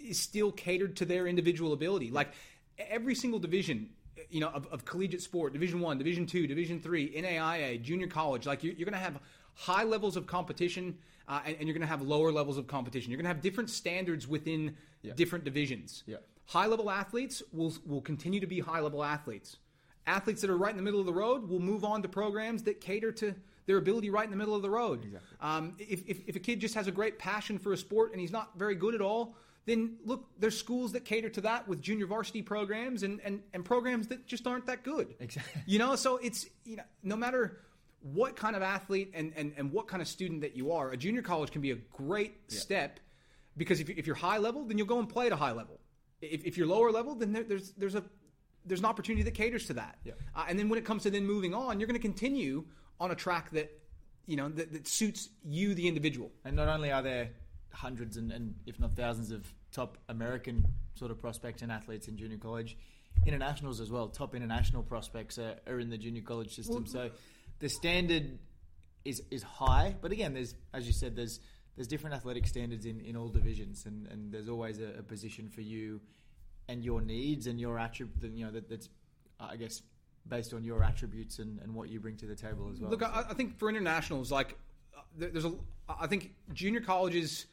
is 0.01 0.19
still 0.19 0.51
catered 0.51 0.97
to 0.97 1.05
their 1.05 1.27
individual 1.27 1.73
ability. 1.73 2.11
Like 2.11 2.33
every 2.79 3.15
single 3.15 3.39
division, 3.39 3.91
you 4.29 4.41
know, 4.41 4.49
of, 4.49 4.67
of 4.69 4.85
collegiate 4.85 5.23
sport, 5.23 5.53
Division 5.53 5.81
One, 5.81 5.99
Division 5.99 6.27
Two, 6.27 6.47
Division 6.47 6.81
Three, 6.81 7.13
NAIA, 7.13 7.81
junior 7.81 8.07
college, 8.07 8.47
like 8.47 8.65
you're, 8.65 8.75
you're 8.75 8.87
going 8.87 8.99
to 8.99 9.05
have 9.05 9.21
high 9.61 9.85
levels 9.85 10.17
of 10.17 10.27
competition, 10.27 10.97
uh, 11.29 11.41
and, 11.45 11.57
and 11.59 11.69
you're 11.69 11.75
going 11.75 11.89
to 11.89 11.95
have 11.95 12.03
lower 12.03 12.33
levels 12.33 12.57
of 12.57 12.67
competition. 12.67 13.11
You're 13.11 13.19
going 13.19 13.31
to 13.31 13.35
have 13.35 13.43
different 13.43 13.69
standards 13.69 14.27
within 14.27 14.75
different 15.17 15.45
divisions. 15.45 16.03
Yeah. 16.07 16.17
High 16.47 16.67
level 16.67 16.91
athletes 16.91 17.43
will 17.53 17.73
will 17.87 18.01
continue 18.01 18.41
to 18.41 18.47
be 18.47 18.61
high 18.61 18.81
level 18.81 19.05
athletes. 19.05 19.59
Athletes 20.07 20.41
that 20.41 20.51
are 20.51 20.57
right 20.57 20.71
in 20.71 20.77
the 20.77 20.83
middle 20.83 20.99
of 20.99 21.07
the 21.07 21.13
road 21.13 21.49
will 21.49 21.61
move 21.61 21.85
on 21.85 22.03
to 22.03 22.09
programs 22.09 22.63
that 22.63 22.81
cater 22.81 23.13
to 23.13 23.35
their 23.67 23.77
ability 23.77 24.11
right 24.11 24.25
in 24.25 24.31
the 24.31 24.37
middle 24.37 24.57
of 24.57 24.63
the 24.63 24.71
road. 24.71 25.21
Um, 25.41 25.77
if, 25.79 26.03
if, 26.09 26.27
if 26.27 26.37
a 26.37 26.41
kid 26.41 26.59
just 26.59 26.75
has 26.75 26.89
a 26.89 26.91
great 26.91 27.19
passion 27.19 27.59
for 27.59 27.73
a 27.73 27.77
sport 27.77 28.13
and 28.13 28.21
he's 28.21 28.33
not 28.33 28.59
very 28.59 28.75
good 28.75 28.95
at 28.95 29.03
all, 29.03 29.37
then 29.67 29.99
look, 30.05 30.25
there's 30.41 30.59
schools 30.59 30.93
that 30.93 31.05
cater 31.05 31.29
to 31.29 31.41
that 31.43 31.69
with 31.69 31.81
junior 31.81 32.07
varsity 32.07 32.43
programs 32.43 33.03
and, 33.03 33.21
and, 33.23 33.43
and 33.53 33.65
programs 33.65 34.09
that 34.09 34.27
just 34.27 34.47
aren't 34.47 34.67
that 34.67 34.83
good. 34.83 35.15
Exactly. 35.21 35.63
You 35.67 35.79
know, 35.79 35.95
so 35.97 36.17
it's, 36.17 36.47
you 36.65 36.77
know, 36.77 36.83
no 37.03 37.15
matter 37.15 37.61
what 38.03 38.37
kind 38.37 38.57
of 38.57 38.63
athlete 38.63 39.11
and, 39.15 39.33
and, 39.37 39.53
and 39.57 39.73
what 39.73 39.87
kind 39.87 40.01
of 40.01 40.09
student 40.09 40.41
that 40.41 40.57
you 40.57 40.73
are, 40.73 40.91
a 40.91 40.97
junior 40.97 41.23
college 41.23 41.51
can 41.51 41.61
be 41.61 41.71
a 41.71 41.77
great 41.77 42.51
step 42.51 42.99
because 43.57 43.81
if, 43.81 43.91
if 43.91 44.07
you're 44.07 44.17
high 44.17 44.39
level, 44.39 44.65
then 44.65 44.79
you'll 44.79 44.87
go 44.87 44.99
and 44.99 45.09
play 45.09 45.27
at 45.27 45.33
a 45.33 45.37
high 45.37 45.53
level. 45.53 45.81
If, 46.23 46.45
if 46.45 46.57
you're 46.57 46.67
lower 46.67 46.91
level, 46.91 47.15
then 47.15 47.33
there, 47.33 47.45
there's, 47.45 47.73
there's 47.73 47.95
a, 47.95 48.05
there's 48.65 48.81
an 48.81 48.87
opportunity 48.87 49.23
that 49.23 49.35
caters 49.35 49.67
to 49.67 49.75
that. 49.75 49.99
Yeah. 50.05 50.13
Uh, 50.35 50.45
and 50.49 50.59
then 50.59 50.69
when 50.69 50.79
it 50.79 50.85
comes 50.85 51.03
to 51.05 51.11
then 51.11 51.27
moving 51.27 51.55
on, 51.55 51.79
you're 51.81 51.87
going 51.87 52.01
to 52.01 52.03
continue 52.03 52.65
on 53.01 53.11
a 53.11 53.15
track 53.15 53.51
that, 53.51 53.71
you 54.27 54.37
know, 54.37 54.49
that, 54.49 54.73
that 54.73 54.87
suits 54.87 55.29
you, 55.45 55.75
the 55.75 55.89
individual. 55.89 56.31
And 56.45 56.57
not 56.57 56.69
only 56.69 56.93
are 56.93 57.03
there 57.03 57.31
hundreds 57.73 58.17
and, 58.17 58.33
and 58.33 58.55
if 58.67 58.79
not 58.79 58.95
thousands 58.95 59.31
of 59.31 59.53
top 59.73 59.99
American 60.09 60.67
sort 60.95 61.11
of 61.11 61.21
prospects 61.21 61.63
and 61.63 61.71
athletes 61.71 62.09
in 62.09 62.17
junior 62.17 62.39
college, 62.39 62.77
internationals 63.27 63.81
as 63.81 63.91
well. 63.91 64.09
Top 64.09 64.35
international 64.35 64.83
prospects 64.83 65.39
are, 65.39 65.57
are 65.67 65.81
in 65.81 65.91
the 65.91 65.99
junior 65.99 66.23
college 66.23 66.55
system. 66.55 66.87
so 66.87 67.11
the 67.61 67.69
standard 67.69 68.39
is 69.05 69.23
is 69.31 69.43
high, 69.43 69.95
but 70.01 70.13
again, 70.13 70.35
there's 70.35 70.55
as 70.75 70.87
you 70.87 70.93
said, 70.93 71.17
there's 71.17 71.41
there's 71.77 71.89
different 71.89 72.17
athletic 72.17 72.47
standards 72.47 72.85
in, 72.85 73.01
in 73.01 73.17
all 73.17 73.29
divisions, 73.29 73.87
and, 73.87 74.07
and 74.09 74.33
there's 74.33 74.49
always 74.49 74.81
a, 74.81 74.99
a 74.99 75.03
position 75.03 75.49
for 75.49 75.61
you 75.61 76.01
and 76.69 76.85
your 76.85 77.01
needs 77.01 77.47
and 77.47 77.61
your 77.61 77.79
attribute. 77.79 78.35
You 78.35 78.47
know 78.47 78.53
that, 78.53 78.69
that's 78.69 78.89
I 79.39 79.57
guess 79.57 79.83
based 80.29 80.53
on 80.53 80.65
your 80.65 80.83
attributes 80.83 81.39
and, 81.39 81.59
and 81.61 81.75
what 81.75 81.89
you 81.89 81.99
bring 82.01 82.17
to 82.17 82.27
the 82.27 82.35
table 82.37 82.69
as 82.71 82.81
well. 82.81 82.91
Look, 82.91 83.03
I, 83.03 83.25
I 83.31 83.35
think 83.35 83.59
for 83.59 83.69
internationals, 83.69 84.31
like 84.31 84.59
there's 85.17 85.47
a, 85.47 85.55
I 85.89 86.07
think 86.07 86.35
junior 86.53 86.81
colleges 86.81 87.47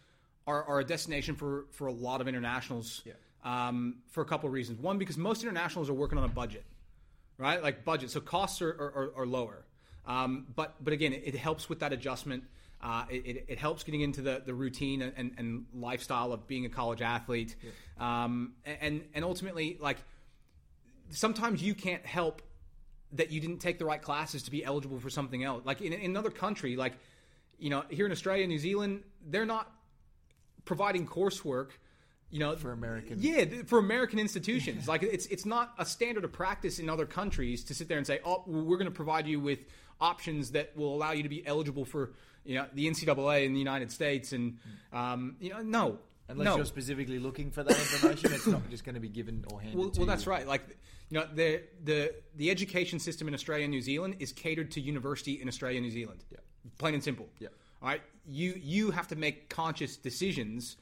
are, 0.46 0.64
are 0.66 0.80
a 0.80 0.84
destination 0.84 1.36
for 1.36 1.66
for 1.72 1.88
a 1.88 1.94
lot 1.94 2.22
of 2.22 2.28
internationals. 2.28 3.04
Yeah. 3.06 3.14
Um, 3.44 4.00
for 4.10 4.22
a 4.22 4.26
couple 4.26 4.48
of 4.48 4.54
reasons. 4.54 4.80
One, 4.80 4.98
because 4.98 5.16
most 5.16 5.42
internationals 5.42 5.90
are 5.90 5.94
working 5.94 6.18
on 6.18 6.26
a 6.26 6.28
budget, 6.28 6.66
right? 7.38 7.64
Like 7.64 7.86
budget, 7.86 8.10
so 8.10 8.20
costs 8.20 8.62
are, 8.62 8.70
are, 8.70 9.14
are 9.16 9.26
lower. 9.26 9.64
Um, 10.08 10.48
but 10.56 10.76
but 10.84 10.94
again, 10.94 11.14
it, 11.14 11.24
it 11.26 11.36
helps 11.36 11.70
with 11.70 11.80
that 11.80 11.94
adjustment. 11.94 12.46
Uh, 12.82 13.06
it, 13.10 13.46
it, 13.48 13.58
helps 13.58 13.84
getting 13.84 14.02
into 14.02 14.22
the, 14.22 14.40
the 14.46 14.54
routine 14.54 15.02
and, 15.02 15.32
and 15.36 15.66
lifestyle 15.74 16.32
of 16.32 16.48
being 16.48 16.68
a 16.68 16.70
college 16.70 17.02
athlete. 17.02 17.56
Um, 18.00 18.54
and 18.64 19.04
and 19.16 19.26
ultimately, 19.26 19.78
like 19.80 19.98
sometimes 21.10 21.62
you 21.62 21.74
can't 21.74 22.06
help 22.06 22.42
that 23.14 23.32
you 23.32 23.42
didn't 23.42 23.60
take 23.60 23.80
the 23.80 23.86
right 23.86 24.02
classes 24.02 24.44
to 24.44 24.52
be 24.52 24.64
eligible 24.64 25.00
for 25.00 25.10
something 25.10 25.44
else. 25.44 25.66
Like 25.66 25.82
in, 25.82 25.92
in 25.92 26.12
another 26.12 26.30
country, 26.30 26.76
like 26.76 26.94
you 27.58 27.70
know, 27.70 27.84
here 27.90 28.06
in 28.06 28.12
Australia, 28.12 28.46
New 28.46 28.60
Zealand, 28.60 29.04
they're 29.26 29.46
not 29.46 29.72
providing 30.66 31.08
coursework. 31.08 31.70
You 32.30 32.40
know, 32.40 32.56
For 32.58 32.72
American- 32.74 33.22
yeah, 33.22 33.46
for 33.66 33.80
American 33.80 34.20
institutions. 34.20 34.88
Like 34.88 35.02
it's 35.04 35.26
it's 35.28 35.46
not 35.46 35.74
a 35.78 35.86
standard 35.86 36.26
of 36.26 36.34
practice 36.34 36.78
in 36.80 36.90
other 36.90 37.06
countries 37.06 37.64
to 37.66 37.74
sit 37.74 37.88
there 37.88 37.98
and 37.98 38.06
say, 38.06 38.20
oh, 38.26 38.44
we're 38.46 38.78
going 38.78 38.86
to 38.86 38.92
provide 38.92 39.28
you 39.28 39.40
with 39.40 39.60
options 40.02 40.52
that 40.52 40.76
will 40.76 40.94
allow 40.94 41.12
you 41.12 41.24
to 41.24 41.30
be 41.30 41.46
eligible 41.48 41.86
for 41.86 42.12
you 42.44 42.56
know 42.56 42.66
the 42.74 42.88
NCAA 42.90 43.46
in 43.46 43.54
the 43.54 43.60
United 43.60 43.92
States, 43.92 44.34
and 44.34 44.58
um, 44.94 45.36
you 45.40 45.50
know, 45.50 45.62
no. 45.62 46.00
Unless 46.30 46.46
no. 46.46 46.56
you're 46.58 46.66
specifically 46.66 47.20
looking 47.20 47.52
for 47.52 47.64
that 47.64 47.78
information, 47.78 48.34
it's 48.34 48.48
not 48.48 48.70
just 48.70 48.84
going 48.84 48.96
to 48.96 49.02
be 49.02 49.08
given 49.08 49.46
or 49.50 49.62
handed 49.62 49.78
Well, 49.78 49.88
well 49.92 50.00
you. 50.02 50.06
that's 50.06 50.28
right. 50.28 50.46
Like 50.46 50.68
you 51.10 51.20
know, 51.20 51.26
the 51.34 51.62
the 51.86 52.14
the 52.36 52.52
education 52.52 53.00
system 53.00 53.30
in 53.30 53.34
Australia 53.34 53.64
and 53.64 53.72
New 53.72 53.82
Zealand 53.82 54.18
is 54.20 54.34
catered 54.34 54.72
to 54.72 54.82
university 54.82 55.42
in 55.42 55.48
Australia 55.48 55.78
and 55.78 55.86
New 55.86 55.94
Zealand. 55.94 56.26
Yeah. 56.30 56.40
Plain 56.78 56.96
and 56.96 57.04
simple. 57.04 57.28
Yeah. 57.40 57.48
All 57.82 57.88
right. 57.88 58.02
You 58.28 58.60
you 58.62 58.92
have 58.92 59.08
to 59.08 59.16
make 59.16 59.48
conscious 59.50 59.96
decisions 59.96 60.76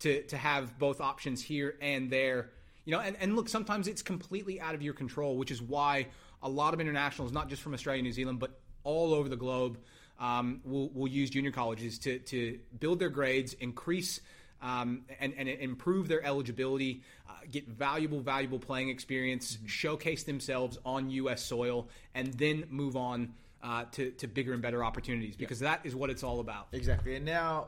to 0.00 0.22
to 0.22 0.36
have 0.36 0.78
both 0.78 1.00
options 1.00 1.42
here 1.42 1.76
and 1.80 2.10
there. 2.10 2.50
You 2.84 2.92
know, 2.92 3.00
and, 3.00 3.16
and 3.20 3.36
look, 3.36 3.48
sometimes 3.48 3.86
it's 3.86 4.00
completely 4.00 4.60
out 4.60 4.74
of 4.74 4.80
your 4.80 4.94
control, 4.94 5.36
which 5.36 5.50
is 5.50 5.60
why 5.60 6.06
a 6.42 6.48
lot 6.48 6.72
of 6.72 6.80
internationals, 6.80 7.32
not 7.32 7.48
just 7.48 7.60
from 7.60 7.74
Australia 7.74 7.98
and 7.98 8.06
New 8.06 8.12
Zealand, 8.12 8.38
but 8.38 8.58
all 8.82 9.12
over 9.12 9.28
the 9.28 9.36
globe, 9.36 9.78
um, 10.18 10.60
will, 10.64 10.88
will 10.90 11.08
use 11.08 11.30
junior 11.30 11.50
colleges 11.50 11.98
to, 11.98 12.18
to 12.20 12.58
build 12.80 12.98
their 12.98 13.10
grades, 13.10 13.52
increase 13.54 14.20
um, 14.62 15.02
and, 15.20 15.34
and 15.36 15.48
improve 15.48 16.08
their 16.08 16.24
eligibility, 16.24 17.02
uh, 17.28 17.32
get 17.50 17.68
valuable, 17.68 18.20
valuable 18.20 18.58
playing 18.58 18.88
experience, 18.88 19.58
showcase 19.66 20.24
themselves 20.24 20.78
on 20.84 21.10
U.S. 21.10 21.44
soil, 21.44 21.88
and 22.14 22.32
then 22.34 22.64
move 22.70 22.96
on 22.96 23.34
uh, 23.62 23.84
to, 23.92 24.10
to 24.12 24.26
bigger 24.26 24.52
and 24.52 24.62
better 24.62 24.84
opportunities 24.84 25.36
because 25.36 25.60
that 25.60 25.80
is 25.84 25.94
what 25.94 26.10
it's 26.10 26.22
all 26.22 26.40
about. 26.40 26.68
Exactly. 26.72 27.16
And 27.16 27.24
now, 27.24 27.66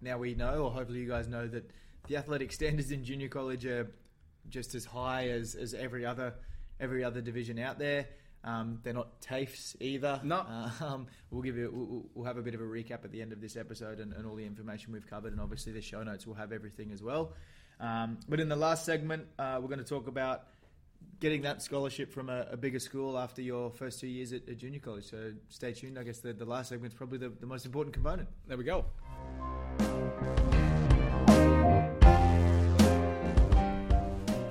now 0.00 0.18
we 0.18 0.34
know, 0.34 0.64
or 0.64 0.70
hopefully 0.70 1.00
you 1.00 1.08
guys 1.08 1.28
know, 1.28 1.46
that 1.46 1.70
the 2.06 2.16
athletic 2.16 2.52
standards 2.58 2.90
in 2.90 3.04
junior 3.04 3.28
college 3.28 3.66
are 3.66 3.90
just 4.48 4.74
as 4.74 4.84
high 4.84 5.28
as, 5.28 5.54
as 5.54 5.74
every 5.74 6.06
other 6.06 6.34
every 6.80 7.02
other 7.02 7.20
division 7.20 7.58
out 7.58 7.78
there. 7.78 8.06
Um, 8.44 8.78
they're 8.84 8.94
not 8.94 9.20
TAFEs 9.20 9.76
either. 9.80 10.20
No. 10.22 10.44
Um, 10.80 11.06
we'll 11.30 11.42
give 11.42 11.56
you. 11.56 11.70
We'll, 11.72 12.04
we'll 12.14 12.24
have 12.24 12.38
a 12.38 12.42
bit 12.42 12.54
of 12.54 12.60
a 12.60 12.64
recap 12.64 13.04
at 13.04 13.10
the 13.10 13.20
end 13.20 13.32
of 13.32 13.40
this 13.40 13.56
episode 13.56 13.98
and, 13.98 14.12
and 14.12 14.24
all 14.24 14.36
the 14.36 14.46
information 14.46 14.92
we've 14.92 15.06
covered, 15.06 15.32
and 15.32 15.40
obviously 15.40 15.72
the 15.72 15.82
show 15.82 16.02
notes 16.02 16.26
will 16.26 16.34
have 16.34 16.52
everything 16.52 16.92
as 16.92 17.02
well. 17.02 17.32
Um, 17.80 18.18
but 18.28 18.40
in 18.40 18.48
the 18.48 18.56
last 18.56 18.84
segment, 18.84 19.26
uh, 19.38 19.58
we're 19.60 19.68
going 19.68 19.78
to 19.78 19.84
talk 19.84 20.06
about 20.08 20.44
getting 21.20 21.42
that 21.42 21.62
scholarship 21.62 22.12
from 22.12 22.28
a, 22.30 22.46
a 22.50 22.56
bigger 22.56 22.78
school 22.78 23.18
after 23.18 23.42
your 23.42 23.70
first 23.70 23.98
two 24.00 24.06
years 24.06 24.32
at, 24.32 24.48
at 24.48 24.56
junior 24.56 24.78
college. 24.78 25.04
So 25.04 25.32
stay 25.48 25.72
tuned. 25.72 25.98
I 25.98 26.04
guess 26.04 26.20
the, 26.20 26.32
the 26.32 26.44
last 26.44 26.68
segment's 26.68 26.94
probably 26.94 27.18
the, 27.18 27.30
the 27.30 27.46
most 27.46 27.66
important 27.66 27.92
component. 27.94 28.28
There 28.46 28.56
we 28.56 28.64
go. 28.64 28.84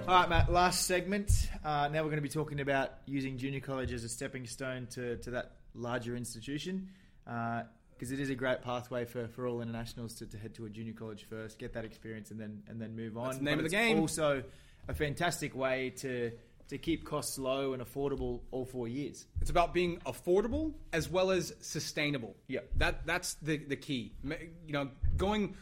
All 0.08 0.22
right, 0.22 0.30
Matt. 0.30 0.52
Last 0.52 0.86
segment. 0.86 1.50
Uh, 1.66 1.90
now 1.92 2.02
we're 2.02 2.10
going 2.10 2.16
to 2.16 2.22
be 2.22 2.30
talking 2.30 2.62
about 2.62 2.92
using 3.06 3.38
junior 3.38 3.60
college 3.60 3.92
as 3.92 4.06
a 4.06 4.10
stepping 4.10 4.48
stone 4.48 4.88
to, 4.92 5.18
to 5.18 5.32
that 5.32 5.52
larger 5.74 6.16
institution, 6.16 6.90
because 7.26 8.12
it 8.12 8.20
is 8.20 8.30
a 8.30 8.36
great 8.36 8.62
pathway 8.62 9.04
for, 9.04 9.28
for 9.28 9.48
all 9.48 9.62
internationals 9.62 10.14
to, 10.16 10.26
to 10.26 10.38
head 10.38 10.56
to 10.56 10.66
a 10.66 10.70
junior 10.70 10.94
college 10.94 11.26
first, 11.30 11.60
get 11.60 11.74
that 11.74 11.84
experience, 11.84 12.32
and 12.32 12.40
then 12.40 12.64
and 12.70 12.82
then 12.82 12.96
move 12.96 13.18
on. 13.18 13.38
The 13.38 13.44
name 13.44 13.58
But 13.58 13.66
of 13.66 13.72
the 13.72 13.78
game. 13.78 14.00
Also, 14.00 14.44
a 14.88 14.93
fantastic 14.93 15.56
way 15.56 15.91
to 15.97 16.32
to 16.69 16.78
keep 16.78 17.06
costs 17.06 17.38
low 17.38 17.73
and 17.73 17.82
affordable 17.82 18.41
all 18.52 18.65
four 18.65 18.88
years. 18.88 19.26
It's 19.41 19.50
about 19.50 19.73
being 19.73 20.00
affordable 20.06 20.73
as 20.91 21.10
well 21.10 21.32
as 21.32 21.54
sustainable. 21.62 22.36
Yeah. 22.47 22.62
That 22.76 23.06
that's 23.06 23.36
the 23.36 23.58
the 23.58 23.76
key. 23.76 24.13
You 24.23 24.73
know, 24.73 24.89
going. 25.15 25.56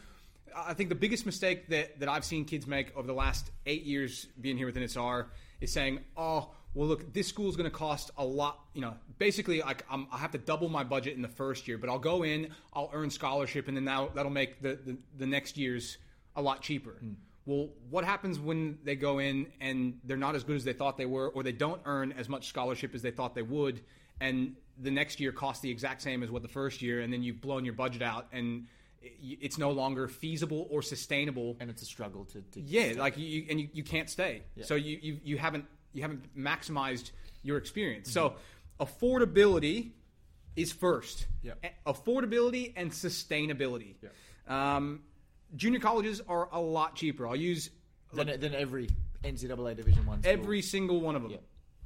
I 0.58 0.72
think 0.72 0.88
the 0.88 0.94
biggest 0.94 1.26
mistake 1.26 1.68
that, 1.68 2.00
that 2.00 2.08
I've 2.08 2.24
seen 2.24 2.46
kids 2.46 2.66
make 2.66 2.96
over 2.96 3.06
the 3.06 3.12
last 3.12 3.50
eight 3.66 3.82
years 3.82 4.26
being 4.40 4.56
here 4.56 4.64
with 4.64 4.76
NSR 4.76 5.26
is 5.60 5.70
saying, 5.70 6.00
"Oh, 6.16 6.50
well, 6.72 6.88
look, 6.88 7.12
this 7.12 7.28
school 7.28 7.50
is 7.50 7.56
going 7.56 7.70
to 7.70 7.76
cost 7.76 8.10
a 8.16 8.24
lot." 8.24 8.60
You 8.72 8.80
know, 8.80 8.94
basically, 9.18 9.60
like 9.60 9.84
I'm, 9.90 10.06
I 10.10 10.16
have 10.16 10.30
to 10.32 10.38
double 10.38 10.70
my 10.70 10.82
budget 10.82 11.14
in 11.14 11.20
the 11.20 11.28
first 11.28 11.68
year, 11.68 11.76
but 11.76 11.90
I'll 11.90 11.98
go 11.98 12.22
in, 12.22 12.48
I'll 12.72 12.90
earn 12.94 13.10
scholarship, 13.10 13.68
and 13.68 13.76
then 13.76 13.84
now 13.84 14.08
that'll 14.14 14.32
make 14.32 14.62
the, 14.62 14.78
the, 14.82 14.96
the 15.18 15.26
next 15.26 15.58
year's 15.58 15.98
a 16.36 16.40
lot 16.40 16.62
cheaper. 16.62 16.96
Mm. 17.04 17.16
Well, 17.46 17.68
what 17.90 18.04
happens 18.04 18.38
when 18.38 18.78
they 18.84 18.96
go 18.96 19.20
in 19.20 19.46
and 19.60 20.00
they're 20.04 20.16
not 20.16 20.34
as 20.34 20.44
good 20.44 20.56
as 20.56 20.64
they 20.64 20.72
thought 20.72 20.98
they 20.98 21.06
were, 21.06 21.28
or 21.28 21.42
they 21.42 21.52
don't 21.52 21.80
earn 21.84 22.12
as 22.12 22.28
much 22.28 22.48
scholarship 22.48 22.94
as 22.94 23.02
they 23.02 23.12
thought 23.12 23.34
they 23.34 23.42
would, 23.42 23.80
and 24.20 24.56
the 24.78 24.90
next 24.90 25.20
year 25.20 25.32
costs 25.32 25.62
the 25.62 25.70
exact 25.70 26.02
same 26.02 26.22
as 26.22 26.30
what 26.30 26.42
the 26.42 26.48
first 26.48 26.82
year, 26.82 27.00
and 27.00 27.12
then 27.12 27.22
you've 27.22 27.40
blown 27.40 27.64
your 27.64 27.74
budget 27.74 28.02
out, 28.02 28.26
and 28.32 28.66
it's 29.00 29.58
no 29.58 29.70
longer 29.70 30.08
feasible 30.08 30.66
or 30.70 30.82
sustainable. 30.82 31.56
And 31.60 31.70
it's 31.70 31.82
a 31.82 31.86
struggle 31.86 32.24
to, 32.26 32.40
to 32.40 32.60
Yeah, 32.60 32.94
like 32.98 33.16
you, 33.16 33.46
and 33.48 33.60
you, 33.60 33.68
you 33.72 33.84
can't 33.84 34.10
stay. 34.10 34.42
So 34.62 34.74
you, 34.74 34.98
you 35.00 35.20
you 35.22 35.38
haven't 35.38 35.66
you 35.92 36.02
haven't 36.02 36.36
maximized 36.36 37.12
your 37.42 37.56
experience. 37.58 38.10
So 38.12 38.34
affordability 38.80 39.92
is 40.56 40.72
first. 40.72 41.26
Yeah. 41.42 41.52
Affordability 41.86 42.72
and 42.76 42.90
sustainability. 42.90 43.94
Um, 44.48 45.02
junior 45.54 45.80
colleges 45.80 46.20
are 46.28 46.48
a 46.52 46.60
lot 46.60 46.96
cheaper. 46.96 47.26
I'll 47.26 47.36
use 47.36 47.70
than, 48.12 48.40
than 48.40 48.54
every 48.54 48.88
NCAA 49.22 49.76
Division 49.76 50.06
One. 50.06 50.20
every 50.24 50.62
single 50.62 51.00
one 51.00 51.16
of 51.16 51.22
them. 51.22 51.32
Yeah. 51.32 51.38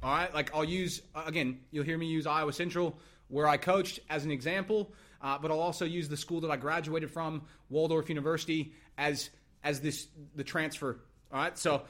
All 0.03 0.11
right, 0.11 0.33
like 0.33 0.55
I'll 0.55 0.63
use 0.63 1.01
uh, 1.13 1.23
again. 1.25 1.59
You'll 1.71 1.83
hear 1.83 1.97
me 1.97 2.07
use 2.07 2.25
Iowa 2.25 2.53
Central, 2.53 2.97
where 3.27 3.47
I 3.47 3.57
coached, 3.57 3.99
as 4.09 4.25
an 4.25 4.31
example. 4.31 4.93
Uh, 5.21 5.37
but 5.37 5.51
I'll 5.51 5.59
also 5.59 5.85
use 5.85 6.09
the 6.09 6.17
school 6.17 6.41
that 6.41 6.49
I 6.49 6.57
graduated 6.57 7.11
from, 7.11 7.43
Waldorf 7.69 8.09
University, 8.09 8.73
as 8.97 9.29
as 9.63 9.79
this 9.79 10.07
the 10.35 10.43
transfer. 10.43 11.01
All 11.31 11.39
right, 11.39 11.57
so 11.57 11.83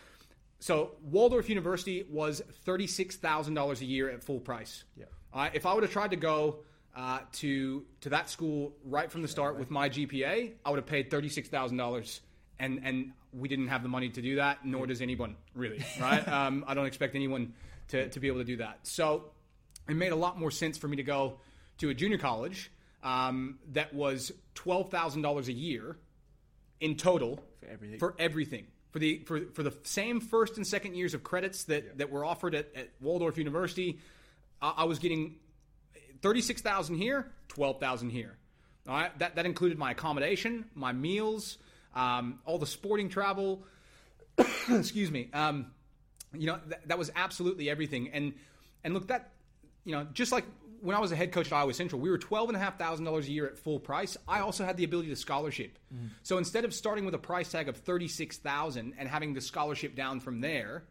so 0.59 0.91
Waldorf 1.03 1.47
University 1.47 2.05
was 2.09 2.41
thirty 2.65 2.87
six 2.87 3.15
thousand 3.15 3.53
dollars 3.53 3.81
a 3.81 3.85
year 3.85 4.09
at 4.09 4.23
full 4.23 4.39
price. 4.39 4.83
Yeah. 4.97 5.05
All 5.33 5.43
right, 5.43 5.55
if 5.55 5.65
I 5.65 5.73
would 5.73 5.83
have 5.83 5.93
tried 5.93 6.11
to 6.11 6.17
go 6.17 6.63
uh, 6.95 7.19
to 7.33 7.85
to 8.01 8.09
that 8.09 8.29
school 8.29 8.73
right 8.85 9.11
from 9.11 9.21
the 9.21 9.27
start 9.27 9.57
with 9.57 9.71
my 9.71 9.89
GPA, 9.89 10.51
I 10.65 10.69
would 10.69 10.77
have 10.77 10.85
paid 10.85 11.09
thirty 11.09 11.29
six 11.29 11.47
thousand 11.47 11.77
dollars, 11.77 12.21
and 12.59 12.81
and 12.83 13.13
we 13.33 13.47
didn't 13.47 13.69
have 13.69 13.83
the 13.83 13.89
money 13.89 14.09
to 14.09 14.21
do 14.21 14.35
that, 14.35 14.65
nor 14.65 14.87
does 14.87 15.01
anyone 15.01 15.35
really. 15.55 15.83
Right? 15.99 16.27
um, 16.27 16.65
I 16.67 16.73
don't 16.73 16.85
expect 16.85 17.15
anyone 17.15 17.53
to 17.89 18.09
to 18.09 18.19
be 18.19 18.27
able 18.27 18.39
to 18.39 18.45
do 18.45 18.57
that. 18.57 18.79
So 18.83 19.31
it 19.87 19.95
made 19.95 20.11
a 20.11 20.15
lot 20.15 20.37
more 20.37 20.51
sense 20.51 20.77
for 20.77 20.87
me 20.87 20.97
to 20.97 21.03
go 21.03 21.39
to 21.77 21.89
a 21.89 21.93
junior 21.93 22.17
college 22.17 22.71
um, 23.03 23.59
that 23.71 23.93
was 23.93 24.31
twelve 24.53 24.89
thousand 24.89 25.21
dollars 25.21 25.47
a 25.47 25.53
year 25.53 25.97
in 26.81 26.95
total 26.97 27.39
For 27.61 27.69
everything. 27.69 27.99
For 27.99 28.15
everything. 28.19 28.67
For 28.91 28.99
the 28.99 29.19
for, 29.19 29.41
for 29.53 29.63
the 29.63 29.73
same 29.83 30.19
first 30.19 30.57
and 30.57 30.67
second 30.67 30.95
years 30.95 31.13
of 31.13 31.23
credits 31.23 31.63
that, 31.65 31.99
that 31.99 32.11
were 32.11 32.25
offered 32.25 32.55
at, 32.55 32.75
at 32.75 32.89
Waldorf 32.99 33.37
University, 33.37 33.99
I, 34.61 34.73
I 34.79 34.83
was 34.83 34.99
getting 34.99 35.35
thirty 36.21 36.41
six 36.41 36.61
thousand 36.61 36.95
here, 36.95 37.31
twelve 37.47 37.79
thousand 37.79 38.09
here. 38.09 38.37
All 38.87 38.95
right, 38.95 39.17
that 39.19 39.35
that 39.35 39.45
included 39.45 39.77
my 39.77 39.91
accommodation, 39.91 40.65
my 40.73 40.91
meals, 40.91 41.57
um, 41.95 42.39
all 42.45 42.57
the 42.57 42.65
sporting 42.65 43.09
travel. 43.09 43.63
excuse 44.69 45.11
me. 45.11 45.29
Um, 45.33 45.67
you 46.33 46.47
know 46.47 46.59
that, 46.67 46.87
that 46.87 46.97
was 46.97 47.11
absolutely 47.15 47.69
everything. 47.69 48.09
And 48.09 48.33
and 48.83 48.93
look 48.93 49.07
that 49.07 49.31
you 49.85 49.93
know 49.93 50.07
just 50.13 50.31
like 50.31 50.45
when 50.81 50.95
I 50.95 50.99
was 50.99 51.11
a 51.11 51.15
head 51.15 51.31
coach 51.31 51.47
at 51.47 51.53
Iowa 51.53 51.73
Central, 51.73 52.01
we 52.01 52.09
were 52.09 52.17
twelve 52.17 52.49
and 52.49 52.55
a 52.55 52.59
half 52.59 52.77
thousand 52.77 53.05
dollars 53.05 53.27
a 53.27 53.31
year 53.31 53.45
at 53.47 53.57
full 53.57 53.79
price. 53.79 54.17
I 54.27 54.39
also 54.39 54.65
had 54.65 54.77
the 54.77 54.83
ability 54.83 55.09
to 55.09 55.15
scholarship. 55.15 55.77
Mm-hmm. 55.93 56.07
So 56.23 56.37
instead 56.37 56.65
of 56.65 56.73
starting 56.73 57.05
with 57.05 57.13
a 57.13 57.19
price 57.19 57.51
tag 57.51 57.69
of 57.69 57.77
thirty 57.77 58.07
six 58.07 58.37
thousand 58.37 58.95
and 58.97 59.07
having 59.07 59.33
the 59.33 59.41
scholarship 59.41 59.95
down 59.95 60.19
from 60.19 60.41
there, 60.41 60.83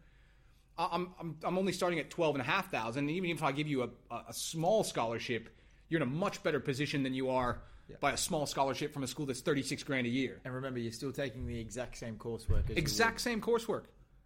I'm, 0.77 1.09
I'm 1.19 1.37
I'm 1.43 1.57
only 1.57 1.73
starting 1.73 1.99
at 1.99 2.09
twelve 2.09 2.35
and 2.35 2.41
a 2.41 2.45
half 2.45 2.71
thousand. 2.71 3.09
And 3.09 3.11
even 3.11 3.29
if 3.29 3.43
I 3.43 3.51
give 3.51 3.67
you 3.67 3.83
a, 3.83 4.15
a, 4.29 4.33
small 4.33 4.83
scholarship, 4.83 5.49
you're 5.89 6.01
in 6.01 6.07
a 6.07 6.11
much 6.11 6.41
better 6.43 6.59
position 6.59 7.03
than 7.03 7.13
you 7.13 7.29
are 7.29 7.61
by 7.99 8.11
a 8.13 8.17
small 8.17 8.45
scholarship 8.45 8.93
from 8.93 9.03
a 9.03 9.07
school 9.07 9.25
that's 9.25 9.41
thirty 9.41 9.63
six 9.63 9.83
grand 9.83 10.07
a 10.07 10.09
year. 10.09 10.39
And 10.45 10.53
remember, 10.53 10.79
you're 10.79 10.91
still 10.91 11.11
taking 11.11 11.45
the 11.45 11.59
exact 11.59 11.97
same 11.97 12.15
coursework. 12.15 12.69
As 12.69 12.77
Exact 12.77 13.21
same 13.21 13.41
coursework. 13.41 13.83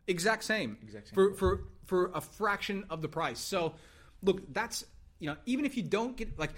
Exact 0.07 0.43
same. 0.43 0.77
Exact 0.83 1.07
same 1.09 1.15
for, 1.15 1.33
for 1.33 1.63
for 1.85 2.11
a 2.13 2.21
fraction 2.21 2.85
of 2.89 3.01
the 3.01 3.07
price. 3.07 3.39
So, 3.39 3.73
look, 4.21 4.53
that's 4.53 4.85
you 5.19 5.27
know, 5.27 5.37
even 5.45 5.65
if 5.65 5.77
you 5.77 5.83
don't 5.83 6.15
get 6.15 6.37
like 6.37 6.51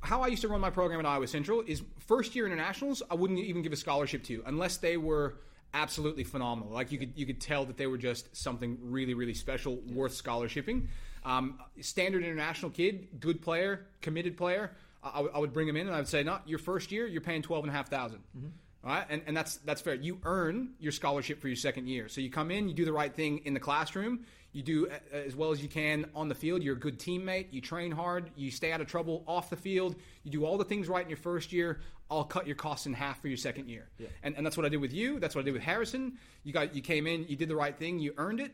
how 0.00 0.22
I 0.22 0.26
used 0.26 0.42
to 0.42 0.48
run 0.48 0.60
my 0.60 0.70
program 0.70 0.98
at 0.98 1.06
Iowa 1.06 1.28
Central 1.28 1.62
is 1.66 1.82
first 2.00 2.34
year 2.34 2.46
internationals, 2.46 3.02
I 3.10 3.14
wouldn't 3.14 3.38
even 3.38 3.62
give 3.62 3.72
a 3.72 3.76
scholarship 3.76 4.24
to 4.24 4.42
unless 4.46 4.78
they 4.78 4.96
were 4.96 5.36
absolutely 5.74 6.24
phenomenal. 6.24 6.72
Like 6.72 6.92
you 6.92 6.98
could 6.98 7.12
you 7.16 7.26
could 7.26 7.40
tell 7.40 7.64
that 7.66 7.76
they 7.76 7.86
were 7.86 7.98
just 7.98 8.34
something 8.36 8.78
really 8.82 9.14
really 9.14 9.34
special, 9.34 9.76
worth 9.92 10.12
scholarshiping. 10.12 10.86
Um, 11.24 11.58
standard 11.80 12.24
international 12.24 12.70
kid, 12.72 13.08
good 13.20 13.40
player, 13.42 13.86
committed 14.00 14.36
player. 14.36 14.72
I, 15.04 15.08
I 15.10 15.20
would- 15.20 15.34
would 15.36 15.52
bring 15.52 15.68
him 15.68 15.76
in 15.76 15.86
and 15.86 15.94
I 15.94 15.98
would 15.98 16.08
say, 16.08 16.22
no, 16.22 16.38
your 16.46 16.58
first 16.58 16.90
year, 16.92 17.06
you're 17.06 17.20
paying 17.20 17.42
twelve 17.42 17.64
and 17.64 17.72
a 17.72 17.76
half 17.76 17.88
thousand. 17.88 18.20
Mm-hmm. 18.36 18.48
All 18.84 18.90
right, 18.92 19.06
and, 19.08 19.22
and 19.26 19.36
that's 19.36 19.56
that's 19.58 19.80
fair. 19.80 19.94
You 19.94 20.18
earn 20.24 20.70
your 20.80 20.90
scholarship 20.92 21.40
for 21.40 21.46
your 21.48 21.56
second 21.56 21.86
year. 21.88 22.08
So 22.08 22.20
you 22.20 22.30
come 22.30 22.50
in, 22.50 22.68
you 22.68 22.74
do 22.74 22.84
the 22.84 22.92
right 22.92 23.14
thing 23.14 23.38
in 23.44 23.54
the 23.54 23.60
classroom, 23.60 24.24
you 24.52 24.62
do 24.64 24.88
a- 25.12 25.24
as 25.26 25.36
well 25.36 25.52
as 25.52 25.62
you 25.62 25.68
can 25.68 26.06
on 26.16 26.28
the 26.28 26.34
field. 26.34 26.64
You're 26.64 26.74
a 26.74 26.80
good 26.80 26.98
teammate. 26.98 27.46
You 27.52 27.60
train 27.60 27.92
hard. 27.92 28.30
You 28.34 28.50
stay 28.50 28.72
out 28.72 28.80
of 28.80 28.88
trouble 28.88 29.22
off 29.28 29.50
the 29.50 29.56
field. 29.56 29.94
You 30.24 30.32
do 30.32 30.44
all 30.44 30.58
the 30.58 30.64
things 30.64 30.88
right 30.88 31.04
in 31.04 31.08
your 31.10 31.16
first 31.16 31.52
year. 31.52 31.78
I'll 32.18 32.24
cut 32.24 32.46
your 32.46 32.56
costs 32.56 32.86
in 32.86 32.92
half 32.92 33.20
for 33.20 33.28
your 33.28 33.36
second 33.36 33.68
year. 33.68 33.88
And, 34.22 34.36
and 34.36 34.44
that's 34.44 34.56
what 34.56 34.66
I 34.66 34.68
did 34.68 34.80
with 34.80 34.92
you. 34.92 35.18
That's 35.18 35.34
what 35.34 35.42
I 35.42 35.44
did 35.44 35.54
with 35.54 35.62
Harrison. 35.62 36.18
You 36.44 36.52
got 36.52 36.74
you 36.74 36.82
came 36.82 37.06
in, 37.06 37.26
you 37.28 37.36
did 37.36 37.48
the 37.48 37.56
right 37.56 37.76
thing, 37.76 37.98
you 37.98 38.14
earned 38.18 38.40
it. 38.40 38.52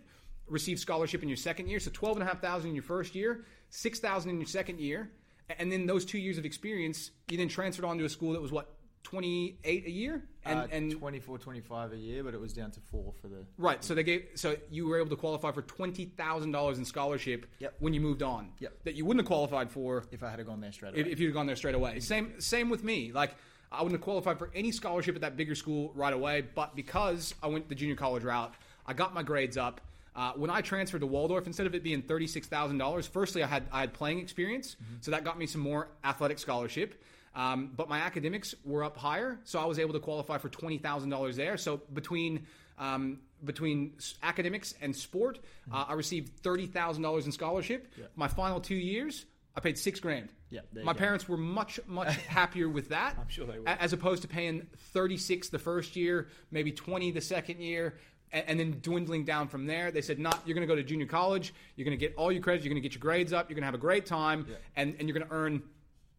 Received 0.48 0.80
scholarship 0.80 1.22
in 1.22 1.28
your 1.28 1.36
second 1.36 1.68
year, 1.68 1.78
so 1.78 1.90
twelve 1.92 2.16
and 2.16 2.22
a 2.22 2.26
half 2.26 2.40
thousand 2.40 2.70
in 2.70 2.74
your 2.74 2.82
first 2.82 3.14
year, 3.14 3.44
six 3.68 4.00
thousand 4.00 4.30
in 4.30 4.38
your 4.38 4.46
second 4.46 4.80
year, 4.80 5.10
and 5.58 5.70
then 5.70 5.84
those 5.86 6.06
two 6.06 6.18
years 6.18 6.38
of 6.38 6.46
experience, 6.46 7.10
you 7.28 7.36
then 7.36 7.48
transferred 7.48 7.84
on 7.84 7.98
to 7.98 8.06
a 8.06 8.08
school 8.08 8.32
that 8.32 8.40
was 8.40 8.50
what 8.50 8.77
twenty 9.08 9.56
eight 9.64 9.86
a 9.86 9.90
year, 9.90 10.22
and 10.44 10.58
uh, 10.60 10.66
and 10.70 10.92
24, 10.92 11.38
25 11.38 11.92
a 11.92 11.96
year, 11.96 12.22
but 12.22 12.34
it 12.34 12.40
was 12.40 12.52
down 12.52 12.70
to 12.72 12.80
four 12.80 13.12
for 13.20 13.28
the. 13.28 13.44
Right. 13.56 13.82
So 13.82 13.94
they 13.94 14.02
gave. 14.02 14.26
So 14.34 14.56
you 14.70 14.86
were 14.86 14.98
able 14.98 15.10
to 15.10 15.16
qualify 15.16 15.50
for 15.52 15.62
twenty 15.62 16.04
thousand 16.06 16.52
dollars 16.52 16.78
in 16.78 16.84
scholarship 16.84 17.46
Yep. 17.58 17.74
when 17.78 17.94
you 17.94 18.00
moved 18.00 18.22
on. 18.22 18.50
Yep. 18.58 18.84
That 18.84 18.94
you 18.94 19.04
wouldn't 19.04 19.22
have 19.24 19.28
qualified 19.28 19.70
for 19.70 20.04
If 20.10 20.22
I 20.22 20.30
had 20.30 20.44
gone 20.44 20.60
there 20.60 20.72
straight 20.72 20.90
away. 20.92 21.00
if, 21.00 21.06
if 21.06 21.20
you'd 21.20 21.32
gone 21.32 21.46
there 21.46 21.56
straight 21.56 21.74
away. 21.74 22.00
Same. 22.00 22.40
Same 22.40 22.68
with 22.70 22.84
me. 22.84 23.12
Like 23.12 23.34
I 23.72 23.82
wouldn't 23.82 23.98
have 23.98 24.04
qualified 24.04 24.38
for 24.38 24.50
any 24.54 24.72
scholarship 24.72 25.14
at 25.14 25.20
that 25.22 25.36
bigger 25.36 25.54
school 25.54 25.92
right 25.94 26.12
away. 26.12 26.42
But 26.54 26.76
because 26.76 27.34
I 27.42 27.46
went 27.48 27.68
the 27.68 27.74
junior 27.74 27.96
college 27.96 28.24
route, 28.24 28.52
I 28.86 28.92
got 28.92 29.14
my 29.14 29.22
grades 29.22 29.56
up. 29.56 29.80
Uh, 30.16 30.32
when 30.32 30.50
I 30.50 30.60
transferred 30.62 31.00
to 31.02 31.06
Waldorf, 31.06 31.46
instead 31.46 31.66
of 31.66 31.74
it 31.74 31.82
being 31.82 32.02
thirty 32.02 32.26
six 32.26 32.46
thousand 32.46 32.76
dollars, 32.78 33.06
firstly 33.06 33.42
I 33.42 33.46
had 33.46 33.64
I 33.72 33.80
had 33.80 33.94
playing 33.94 34.18
experience, 34.18 34.76
so 35.00 35.12
that 35.12 35.24
got 35.24 35.38
me 35.38 35.46
some 35.46 35.60
more 35.60 35.88
athletic 36.04 36.38
scholarship. 36.40 37.00
Um, 37.34 37.70
but 37.76 37.88
my 37.88 37.98
academics 37.98 38.54
were 38.64 38.84
up 38.84 38.96
higher, 38.96 39.38
so 39.44 39.58
I 39.58 39.66
was 39.66 39.78
able 39.78 39.92
to 39.94 40.00
qualify 40.00 40.38
for 40.38 40.48
twenty 40.48 40.78
thousand 40.78 41.10
dollars 41.10 41.36
there. 41.36 41.56
So 41.56 41.80
between 41.92 42.46
um, 42.78 43.20
between 43.44 43.94
academics 44.22 44.74
and 44.80 44.94
sport, 44.94 45.38
uh, 45.72 45.84
I 45.88 45.94
received 45.94 46.38
thirty 46.40 46.66
thousand 46.66 47.02
dollars 47.02 47.26
in 47.26 47.32
scholarship. 47.32 47.92
My 48.16 48.28
final 48.28 48.60
two 48.60 48.74
years, 48.74 49.26
I 49.56 49.60
paid 49.60 49.78
six 49.78 50.00
grand. 50.00 50.30
Yeah, 50.50 50.60
my 50.82 50.92
go. 50.92 50.98
parents 50.98 51.28
were 51.28 51.36
much 51.36 51.78
much 51.86 52.16
happier 52.26 52.68
with 52.68 52.88
that. 52.88 53.16
I'm 53.20 53.28
sure 53.28 53.46
they 53.46 53.58
were. 53.58 53.68
As 53.68 53.92
opposed 53.92 54.22
to 54.22 54.28
paying 54.28 54.66
thirty 54.92 55.16
six 55.16 55.48
the 55.48 55.58
first 55.58 55.96
year, 55.96 56.28
maybe 56.50 56.72
twenty 56.72 57.10
the 57.10 57.20
second 57.20 57.60
year. 57.60 57.94
And 58.30 58.60
then 58.60 58.80
dwindling 58.82 59.24
down 59.24 59.48
from 59.48 59.64
there, 59.64 59.90
they 59.90 60.02
said, 60.02 60.18
"Not, 60.18 60.42
you're 60.44 60.54
going 60.54 60.66
to 60.66 60.70
go 60.70 60.76
to 60.76 60.82
junior 60.82 61.06
college. 61.06 61.54
You're 61.76 61.86
going 61.86 61.98
to 61.98 62.00
get 62.00 62.14
all 62.16 62.30
your 62.30 62.42
credits. 62.42 62.62
You're 62.62 62.74
going 62.74 62.82
to 62.82 62.86
get 62.86 62.92
your 62.94 63.00
grades 63.00 63.32
up. 63.32 63.48
You're 63.48 63.54
going 63.54 63.62
to 63.62 63.68
have 63.68 63.74
a 63.74 63.78
great 63.78 64.04
time, 64.04 64.46
and, 64.76 64.94
and 64.98 65.08
you're 65.08 65.18
going 65.18 65.26
to 65.26 65.34
earn 65.34 65.62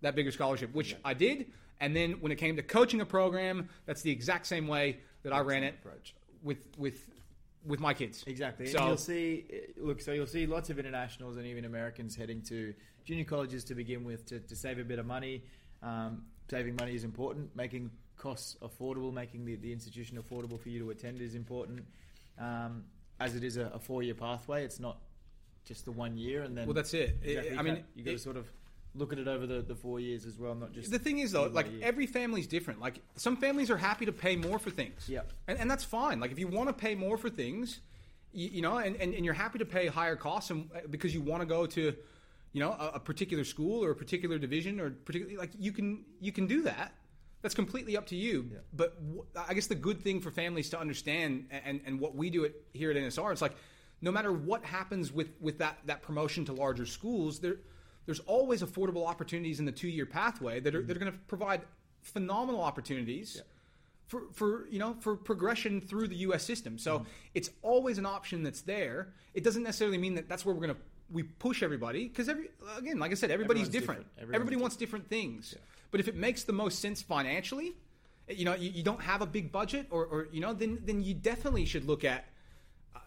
that 0.02 0.16
bigger 0.16 0.32
scholarship, 0.32 0.74
which 0.74 0.96
I 1.04 1.14
did. 1.14 1.52
And 1.82 1.96
then 1.96 2.14
when 2.20 2.32
it 2.32 2.36
came 2.36 2.56
to 2.58 2.64
coaching 2.64 3.02
a 3.02 3.06
program, 3.06 3.70
that's 3.86 4.02
the 4.02 4.12
exact 4.12 4.48
same 4.48 4.68
way 4.68 5.00
that 5.24 5.34
I 5.34 5.40
ran 5.40 5.64
it 5.64 5.76
approach. 5.82 6.14
with 6.44 6.58
with 6.78 7.10
with 7.66 7.80
my 7.80 7.94
kids. 7.94 8.24
Exactly. 8.28 8.68
So 8.68 8.80
and 8.80 8.88
you'll 8.88 8.98
see, 8.98 9.46
uh, 9.52 9.86
look, 9.86 10.02
so 10.02 10.12
you'll 10.12 10.28
see 10.28 10.46
lots 10.46 10.70
of 10.70 10.80
internationals 10.80 11.38
and 11.38 11.46
even 11.46 11.66
Americans 11.66 12.16
heading 12.16 12.42
to 12.44 12.74
junior 13.06 13.26
colleges 13.26 13.64
to 13.66 13.76
begin 13.76 14.04
with 14.04 14.26
to, 14.28 14.40
to 14.40 14.56
save 14.56 14.80
a 14.80 14.84
bit 14.84 15.00
of 15.00 15.06
money. 15.06 15.44
Um, 15.84 16.24
saving 16.50 16.76
money 16.76 16.96
is 16.96 17.04
important. 17.04 17.56
Making 17.56 17.92
costs 18.18 18.58
affordable, 18.62 19.14
making 19.14 19.46
the, 19.46 19.56
the 19.56 19.72
institution 19.72 20.22
affordable 20.22 20.60
for 20.60 20.70
you 20.70 20.80
to 20.80 20.90
attend 20.90 21.22
is 21.22 21.36
important. 21.36 21.84
Um, 22.40 22.86
as 23.20 23.36
it 23.36 23.44
is 23.44 23.58
a, 23.58 23.66
a 23.74 23.80
four 23.80 24.04
year 24.04 24.14
pathway, 24.14 24.64
it's 24.64 24.80
not 24.80 24.98
just 25.66 25.86
the 25.86 25.92
one 25.92 26.18
year 26.18 26.44
and 26.44 26.58
then. 26.58 26.66
Well, 26.66 26.74
that's 26.74 26.94
it. 26.94 27.18
Exactly, 27.22 27.58
I 27.58 27.62
mean, 27.62 27.84
you 27.96 28.04
got 28.04 28.12
to 28.12 28.20
sort 28.20 28.38
of 28.38 28.50
look 28.95 29.13
at 29.13 29.19
it 29.19 29.28
over 29.28 29.45
the, 29.45 29.62
the 29.62 29.75
four 29.75 29.99
years 29.99 30.25
as 30.25 30.38
well, 30.38 30.56
not 30.56 30.71
just 30.73 30.91
the 30.91 30.99
thing 30.99 31.19
is 31.19 31.32
though, 31.32 31.45
like 31.47 31.67
every 31.82 32.06
family's 32.08 32.47
different. 32.47 32.80
Like 32.80 32.99
some 33.15 33.38
families 33.38 33.69
are 33.69 33.78
happy 33.78 34.06
to 34.06 34.12
pay 34.12 34.36
more 34.36 34.60
for 34.60 34.69
things. 34.69 35.08
Yeah, 35.08 35.21
And, 35.47 35.58
and 35.60 35.69
that's 35.69 35.84
fine. 35.84 36.19
Like 36.19 36.32
if 36.32 36.39
you 36.39 36.47
want 36.47 36.69
to 36.69 36.73
pay 36.73 36.95
more 36.95 37.17
for 37.17 37.30
things, 37.30 37.82
you, 38.34 38.49
you 38.49 38.62
know, 38.62 38.78
and, 38.78 38.95
and, 38.95 39.13
and 39.13 39.23
you're 39.25 39.34
happy 39.34 39.60
to 39.60 39.65
pay 39.65 39.88
higher 39.88 40.15
costs 40.15 40.49
and, 40.49 40.69
uh, 40.75 40.80
because 40.89 41.13
you 41.13 41.21
want 41.21 41.41
to 41.41 41.45
go 41.45 41.65
to, 41.67 41.93
you 42.54 42.60
know, 42.60 42.71
a, 42.71 42.91
a 42.95 42.99
particular 42.99 43.43
school 43.43 43.84
or 43.84 43.91
a 43.91 43.95
particular 43.95 44.38
division 44.39 44.80
or 44.80 44.89
particularly 44.91 45.38
like 45.38 45.52
you 45.58 45.71
can 45.71 46.04
you 46.19 46.32
can 46.32 46.47
do 46.47 46.63
that. 46.63 46.93
That's 47.41 47.56
completely 47.56 47.95
up 47.95 48.06
to 48.08 48.17
you. 48.17 48.49
But 48.73 48.99
w- 49.02 49.25
I 49.47 49.54
guess 49.54 49.67
the 49.67 49.75
good 49.75 50.02
thing 50.02 50.19
for 50.19 50.30
families 50.30 50.69
to 50.71 50.80
understand 50.80 51.45
and, 51.52 51.80
and 51.86 51.99
what 51.99 52.13
we 52.15 52.30
do 52.30 52.43
it 52.43 52.65
here 52.73 52.91
at 52.91 52.97
NSR, 52.97 53.32
it's 53.32 53.41
like 53.41 53.56
no 54.02 54.12
matter 54.12 54.32
what 54.34 54.65
happens 54.65 55.12
with, 55.13 55.30
with 55.39 55.60
that, 55.60 55.78
that 55.86 56.02
promotion 56.02 56.43
to 56.45 56.54
larger 56.54 56.86
schools, 56.86 57.39
there 57.39 57.58
there's 58.10 58.22
always 58.22 58.63
affordable 58.63 59.06
opportunities 59.06 59.60
in 59.60 59.65
the 59.65 59.72
two 59.72 59.88
year 59.88 60.08
pathway 60.08 60.60
that 60.60 60.74
are, 60.74 60.82
that 60.82 60.98
are 60.98 61.00
going 61.00 61.12
to 61.12 61.17
provide 61.28 61.62
phenomenal 62.02 62.60
opportunities 62.60 63.43
for, 64.08 64.24
for 64.34 64.67
you 64.72 64.80
know 64.80 64.95
for 65.00 65.15
progression 65.15 65.80
through 65.80 66.08
the 66.08 66.15
U.S. 66.15 66.41
system. 66.41 66.80
So 66.80 66.98
mm-hmm. 66.98 67.10
it's 67.36 67.52
always 67.62 68.00
an 68.00 68.08
option 68.08 68.41
that's 68.41 68.62
there. 68.62 69.10
It 69.36 69.43
doesn't 69.43 69.62
necessarily 69.62 70.00
mean 70.00 70.15
that 70.15 70.28
that's 70.28 70.43
where 70.43 70.56
we're 70.56 70.65
going 70.65 70.74
to 70.74 70.82
we 71.12 71.22
push 71.22 71.62
everybody 71.62 72.08
because 72.08 72.30
every 72.30 72.50
again, 72.80 72.98
like 72.98 73.12
I 73.12 73.13
said, 73.13 73.30
everybody's 73.30 73.67
Everyone's 73.67 73.74
different. 73.74 74.00
different. 74.00 74.17
Everyone's 74.17 74.36
Everybody 74.36 74.56
wants 74.56 74.76
different 74.76 75.08
things. 75.08 75.56
But 75.91 76.00
if 76.00 76.08
it 76.08 76.15
makes 76.15 76.43
the 76.45 76.54
most 76.54 76.80
sense 76.80 77.04
financially, 77.04 77.76
you 78.28 78.45
know, 78.45 78.56
you, 78.56 78.72
you 78.72 78.82
don't 78.82 79.02
have 79.04 79.22
a 79.22 79.28
big 79.28 79.52
budget, 79.52 79.86
or, 79.91 80.04
or 80.06 80.30
you 80.32 80.41
know, 80.41 80.54
then 80.54 80.80
then 80.84 81.04
you 81.04 81.13
definitely 81.13 81.65
should 81.65 81.86
look 81.86 82.04
at 82.04 82.26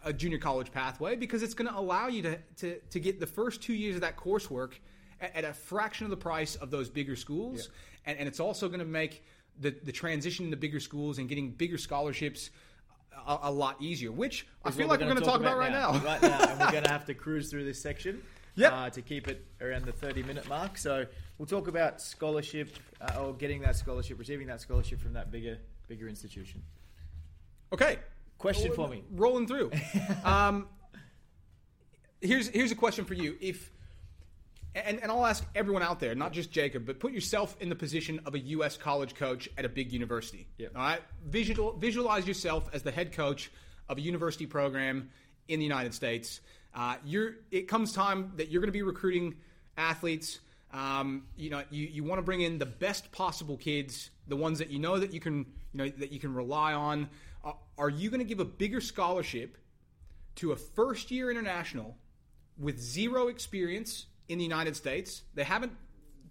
a 0.05 0.13
junior 0.13 0.37
college 0.37 0.71
pathway 0.71 1.17
because 1.17 1.43
it's 1.43 1.53
going 1.53 1.69
to 1.69 1.77
allow 1.77 2.07
you 2.07 2.21
to, 2.21 2.37
to, 2.57 2.79
to 2.89 2.99
get 3.01 3.19
the 3.19 3.27
first 3.27 3.61
two 3.61 3.73
years 3.73 3.95
of 3.95 4.01
that 4.01 4.17
coursework 4.17 4.73
at, 5.23 5.45
a 5.45 5.53
fraction 5.53 6.05
of 6.05 6.11
the 6.11 6.17
price 6.17 6.55
of 6.55 6.71
those 6.71 6.89
bigger 6.89 7.15
schools. 7.15 7.69
And, 8.05 8.17
and 8.19 8.27
it's 8.27 8.39
also 8.39 8.67
going 8.67 8.79
to 8.79 8.85
make 8.85 9.23
the, 9.59 9.75
the 9.83 9.91
transition 9.91 10.51
to 10.51 10.57
bigger 10.57 10.79
schools 10.79 11.17
and 11.17 11.29
getting 11.29 11.51
bigger 11.51 11.77
scholarships 11.77 12.49
a, 13.27 13.39
a 13.43 13.51
lot 13.51 13.81
easier, 13.81 14.11
which 14.11 14.47
I 14.63 14.71
feel 14.71 14.87
like 14.87 14.99
we're 14.99 15.07
going 15.07 15.17
to 15.17 15.23
talk 15.23 15.39
about, 15.39 15.57
right 15.57 15.71
now. 15.71 15.93
right 15.99 16.21
now, 16.21 16.39
and 16.41 16.59
we're 16.59 16.71
going 16.71 16.83
to 16.83 16.89
have 16.89 17.05
to 17.05 17.13
cruise 17.13 17.49
through 17.49 17.65
this 17.65 17.81
section. 17.81 18.21
Yep. 18.55 18.71
Uh, 18.71 18.89
to 18.91 19.01
keep 19.01 19.27
it 19.27 19.43
around 19.61 19.85
the 19.85 19.91
30 19.91 20.21
minute 20.21 20.47
mark. 20.47 20.77
So 20.77 21.07
we'll 21.39 21.47
talk 21.47 21.67
about 21.67 21.99
scholarship 21.99 22.69
uh, 23.01 23.19
or 23.19 23.33
getting 23.33 23.61
that 23.61 23.75
scholarship, 23.75 24.19
receiving 24.19 24.45
that 24.45 24.61
scholarship 24.61 25.01
from 25.01 25.13
that 25.13 25.31
bigger 25.31 25.57
bigger 25.87 26.07
institution. 26.07 26.61
Okay. 27.73 27.97
Question 28.37 28.71
Roll- 28.77 28.87
for 28.87 28.93
me. 28.93 29.03
Rolling 29.11 29.47
through. 29.47 29.71
um, 30.23 30.67
here's 32.21 32.47
here's 32.49 32.71
a 32.71 32.75
question 32.75 33.05
for 33.05 33.15
you. 33.15 33.37
If 33.41 33.71
and, 34.75 34.99
and 35.01 35.11
I'll 35.11 35.25
ask 35.25 35.45
everyone 35.55 35.83
out 35.83 35.99
there, 35.99 36.15
not 36.15 36.31
just 36.31 36.51
Jacob, 36.51 36.85
but 36.85 36.99
put 36.99 37.11
yourself 37.11 37.55
in 37.59 37.69
the 37.69 37.75
position 37.75 38.19
of 38.25 38.33
a 38.33 38.39
U.S. 38.39 38.75
college 38.75 39.15
coach 39.15 39.47
at 39.57 39.65
a 39.65 39.69
big 39.69 39.91
university. 39.91 40.47
Yep. 40.57 40.71
All 40.75 40.81
right. 40.81 41.01
Visual, 41.25 41.73
visualize 41.73 42.27
yourself 42.27 42.69
as 42.73 42.81
the 42.81 42.91
head 42.91 43.13
coach 43.13 43.51
of 43.87 43.97
a 43.97 44.01
university 44.01 44.45
program 44.45 45.09
in 45.47 45.59
the 45.59 45.65
United 45.65 45.93
States. 45.93 46.41
Uh, 46.73 46.95
you're. 47.05 47.35
It 47.51 47.67
comes 47.67 47.93
time 47.93 48.31
that 48.37 48.49
you're 48.49 48.61
going 48.61 48.69
to 48.69 48.73
be 48.73 48.81
recruiting 48.81 49.35
athletes. 49.77 50.39
Um, 50.71 51.25
you 51.37 51.51
know, 51.51 51.61
you, 51.69 51.85
you 51.85 52.03
want 52.03 52.17
to 52.17 52.23
bring 52.23 52.41
in 52.41 52.57
the 52.57 52.65
best 52.65 53.11
possible 53.11 53.57
kids, 53.57 54.09
the 54.27 54.35
ones 54.35 54.57
that 54.57 54.71
you 54.71 54.79
know 54.79 54.97
that 54.97 55.13
you 55.13 55.19
can, 55.19 55.45
you 55.71 55.77
know, 55.77 55.89
that 55.97 56.11
you 56.11 56.19
can 56.19 56.33
rely 56.33 56.73
on. 56.73 57.09
Uh, 57.45 57.51
are 57.77 57.89
you 57.89 58.09
going 58.09 58.21
to 58.21 58.25
give 58.25 58.39
a 58.39 58.45
bigger 58.45 58.81
scholarship 58.81 59.57
to 60.35 60.51
a 60.51 60.55
first 60.55 61.11
year 61.11 61.29
international 61.29 61.95
with 62.57 62.79
zero 62.79 63.27
experience 63.27 64.07
in 64.29 64.37
the 64.37 64.43
United 64.43 64.75
States? 64.75 65.23
They 65.33 65.43
haven't 65.43 65.73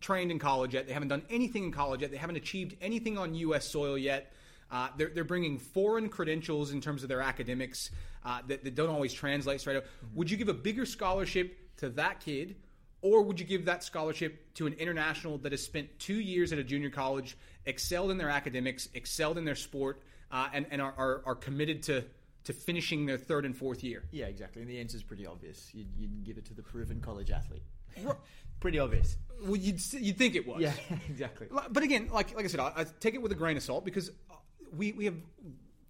trained 0.00 0.30
in 0.30 0.38
college 0.38 0.74
yet. 0.74 0.86
They 0.86 0.92
haven't 0.92 1.08
done 1.08 1.22
anything 1.30 1.64
in 1.64 1.72
college 1.72 2.02
yet. 2.02 2.10
They 2.10 2.16
haven't 2.16 2.36
achieved 2.36 2.76
anything 2.80 3.18
on 3.18 3.34
U.S. 3.34 3.68
soil 3.68 3.96
yet. 3.96 4.32
Uh, 4.70 4.88
they're, 4.96 5.10
they're 5.10 5.24
bringing 5.24 5.58
foreign 5.58 6.08
credentials 6.08 6.72
in 6.72 6.80
terms 6.80 7.02
of 7.02 7.08
their 7.08 7.20
academics 7.20 7.90
uh, 8.24 8.40
that, 8.48 8.64
that, 8.64 8.74
don't 8.74 8.88
always 8.88 9.12
translate 9.12 9.60
straight 9.60 9.76
up. 9.76 9.84
Mm-hmm. 9.84 10.16
Would 10.16 10.30
you 10.30 10.36
give 10.36 10.48
a 10.48 10.54
bigger 10.54 10.86
scholarship 10.86 11.76
to 11.76 11.90
that 11.90 12.20
kid 12.20 12.56
or 13.02 13.22
would 13.22 13.40
you 13.40 13.44
give 13.44 13.64
that 13.64 13.82
scholarship 13.82 14.54
to 14.54 14.66
an 14.66 14.74
international 14.74 15.36
that 15.38 15.52
has 15.52 15.62
spent 15.62 15.98
two 15.98 16.20
years 16.20 16.52
at 16.52 16.58
a 16.58 16.64
junior 16.64 16.88
college, 16.88 17.36
excelled 17.66 18.12
in 18.12 18.16
their 18.16 18.30
academics, 18.30 18.88
excelled 18.94 19.36
in 19.36 19.44
their 19.44 19.56
sport, 19.56 20.00
uh, 20.30 20.48
and, 20.52 20.66
and 20.70 20.80
are, 20.80 20.94
are, 20.96 21.22
are, 21.26 21.34
committed 21.34 21.82
to, 21.82 22.04
to 22.44 22.52
finishing 22.52 23.04
their 23.04 23.18
third 23.18 23.44
and 23.44 23.56
fourth 23.56 23.82
year? 23.82 24.04
Yeah, 24.12 24.26
exactly. 24.26 24.62
And 24.62 24.70
the 24.70 24.78
answer 24.78 24.96
is 24.96 25.02
pretty 25.02 25.26
obvious. 25.26 25.68
You'd, 25.74 25.88
you'd 25.98 26.24
give 26.24 26.38
it 26.38 26.46
to 26.46 26.54
the 26.54 26.62
proven 26.62 27.00
college 27.00 27.30
athlete. 27.30 27.64
pretty 28.60 28.78
obvious. 28.78 29.16
Well, 29.42 29.56
you'd, 29.56 29.80
you'd 29.94 30.18
think 30.18 30.36
it 30.36 30.46
was. 30.46 30.60
Yeah, 30.60 30.72
exactly. 31.08 31.48
But 31.50 31.82
again, 31.82 32.08
like, 32.12 32.34
like 32.34 32.44
I 32.44 32.48
said, 32.48 32.60
I, 32.60 32.72
I 32.76 32.86
take 33.00 33.14
it 33.14 33.22
with 33.22 33.32
a 33.32 33.36
grain 33.36 33.56
of 33.56 33.62
salt 33.62 33.84
because 33.84 34.08
uh, 34.08 34.34
we, 34.76 34.92
we 34.92 35.04
have 35.06 35.16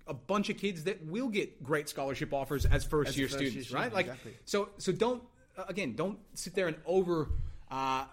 a 0.07 0.15
bunch 0.15 0.49
of 0.49 0.57
kids 0.57 0.85
that 0.85 1.05
will 1.07 1.29
get 1.29 1.62
great 1.62 1.88
scholarship 1.88 2.33
offers 2.33 2.65
as 2.67 2.85
first 2.85 3.11
as 3.11 3.19
year 3.19 3.29
first 3.29 3.38
students, 3.38 3.71
year 3.71 3.79
right? 3.79 3.93
Like, 3.93 4.07
exactly. 4.07 4.33
so 4.45 4.71
so 4.79 4.93
don't 4.93 5.23
uh, 5.57 5.65
again, 5.69 5.95
don't 5.95 6.19
sit 6.35 6.55
there 6.55 6.69
and 6.69 6.77
over, 6.87 7.29
uh, 7.71 8.05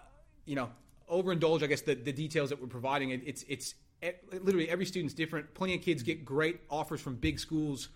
you 0.44 0.54
know, 0.54 0.70
overindulge. 1.10 1.62
I 1.62 1.66
guess 1.66 1.82
the, 1.82 1.94
the 1.94 2.12
details 2.12 2.50
that 2.50 2.60
we're 2.60 2.68
providing. 2.68 3.10
It, 3.10 3.22
it's 3.26 3.44
it's 3.48 3.74
it, 4.02 4.22
literally 4.44 4.68
every 4.68 4.86
student's 4.86 5.14
different. 5.14 5.54
Plenty 5.54 5.74
of 5.74 5.82
kids 5.82 6.02
get 6.02 6.24
great 6.24 6.60
offers 6.70 7.00
from 7.00 7.16
big 7.16 7.38
schools 7.38 7.88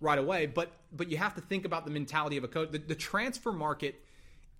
right 0.00 0.18
away, 0.18 0.46
but 0.46 0.70
but 0.92 1.10
you 1.10 1.16
have 1.16 1.34
to 1.34 1.40
think 1.40 1.64
about 1.64 1.84
the 1.84 1.90
mentality 1.90 2.36
of 2.36 2.44
a 2.44 2.48
coach. 2.48 2.70
The, 2.70 2.78
the 2.78 2.94
transfer 2.94 3.52
market 3.52 4.02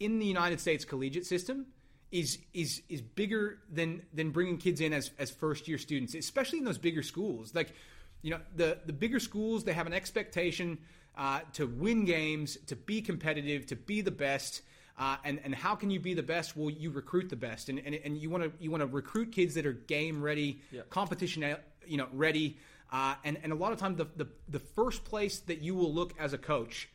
in 0.01 0.19
the 0.19 0.27
United 0.27 0.59
States 0.59 0.85
collegiate 0.85 1.27
system 1.27 1.67
is 2.11 2.39
is 2.53 2.83
is 2.89 3.01
bigger 3.01 3.59
than 3.71 4.03
than 4.13 4.31
bringing 4.31 4.59
kids 4.59 4.81
in 4.81 4.93
as 4.93 5.11
as 5.19 5.31
first 5.31 5.69
year 5.69 5.79
students, 5.79 6.15
especially 6.15 6.59
in 6.59 6.65
those 6.65 6.79
bigger 6.79 7.03
schools. 7.03 7.55
Like, 7.55 7.75
you 8.23 8.33
know, 8.33 8.41
the 8.57 8.79
the 8.87 8.93
bigger 8.93 9.21
schools 9.21 9.65
they 9.65 9.73
have 9.73 9.87
an 9.87 9.93
expectation 9.93 10.79
uh, 11.17 11.41
to 11.53 11.67
win 11.67 12.05
games, 12.05 12.57
to 12.67 12.77
be 12.77 13.01
competitive, 13.01 13.67
to 13.67 13.77
be 13.77 14.01
the 14.01 14.11
best. 14.11 14.63
Uh, 14.99 15.17
and 15.25 15.41
and 15.45 15.55
how 15.55 15.75
can 15.75 15.91
you 15.91 16.01
be 16.01 16.15
the 16.15 16.23
best? 16.23 16.57
Well, 16.57 16.69
you 16.69 16.91
recruit 16.91 17.31
the 17.31 17.37
best, 17.37 17.69
and 17.69 17.79
and, 17.79 17.95
and 17.95 18.19
you 18.19 18.29
want 18.29 18.45
to 18.45 18.53
you 18.63 18.71
want 18.71 18.83
to 18.83 18.87
recruit 18.87 19.33
kids 19.33 19.55
that 19.55 19.65
are 19.65 19.73
game 19.73 20.21
ready, 20.21 20.61
yeah. 20.73 20.83
competition 20.91 21.57
you 21.87 21.97
know 21.97 22.09
ready, 22.13 22.59
uh, 22.93 23.15
and 23.25 23.39
and 23.43 23.53
a 23.53 23.55
lot 23.55 23.73
of 23.73 23.79
times 23.79 23.97
the, 23.97 24.07
the 24.17 24.27
the 24.49 24.59
first 24.59 25.05
place 25.05 25.39
that 25.41 25.63
you 25.63 25.75
will 25.75 25.95
look 25.95 26.13
as 26.19 26.33
a 26.33 26.39
coach 26.39 26.89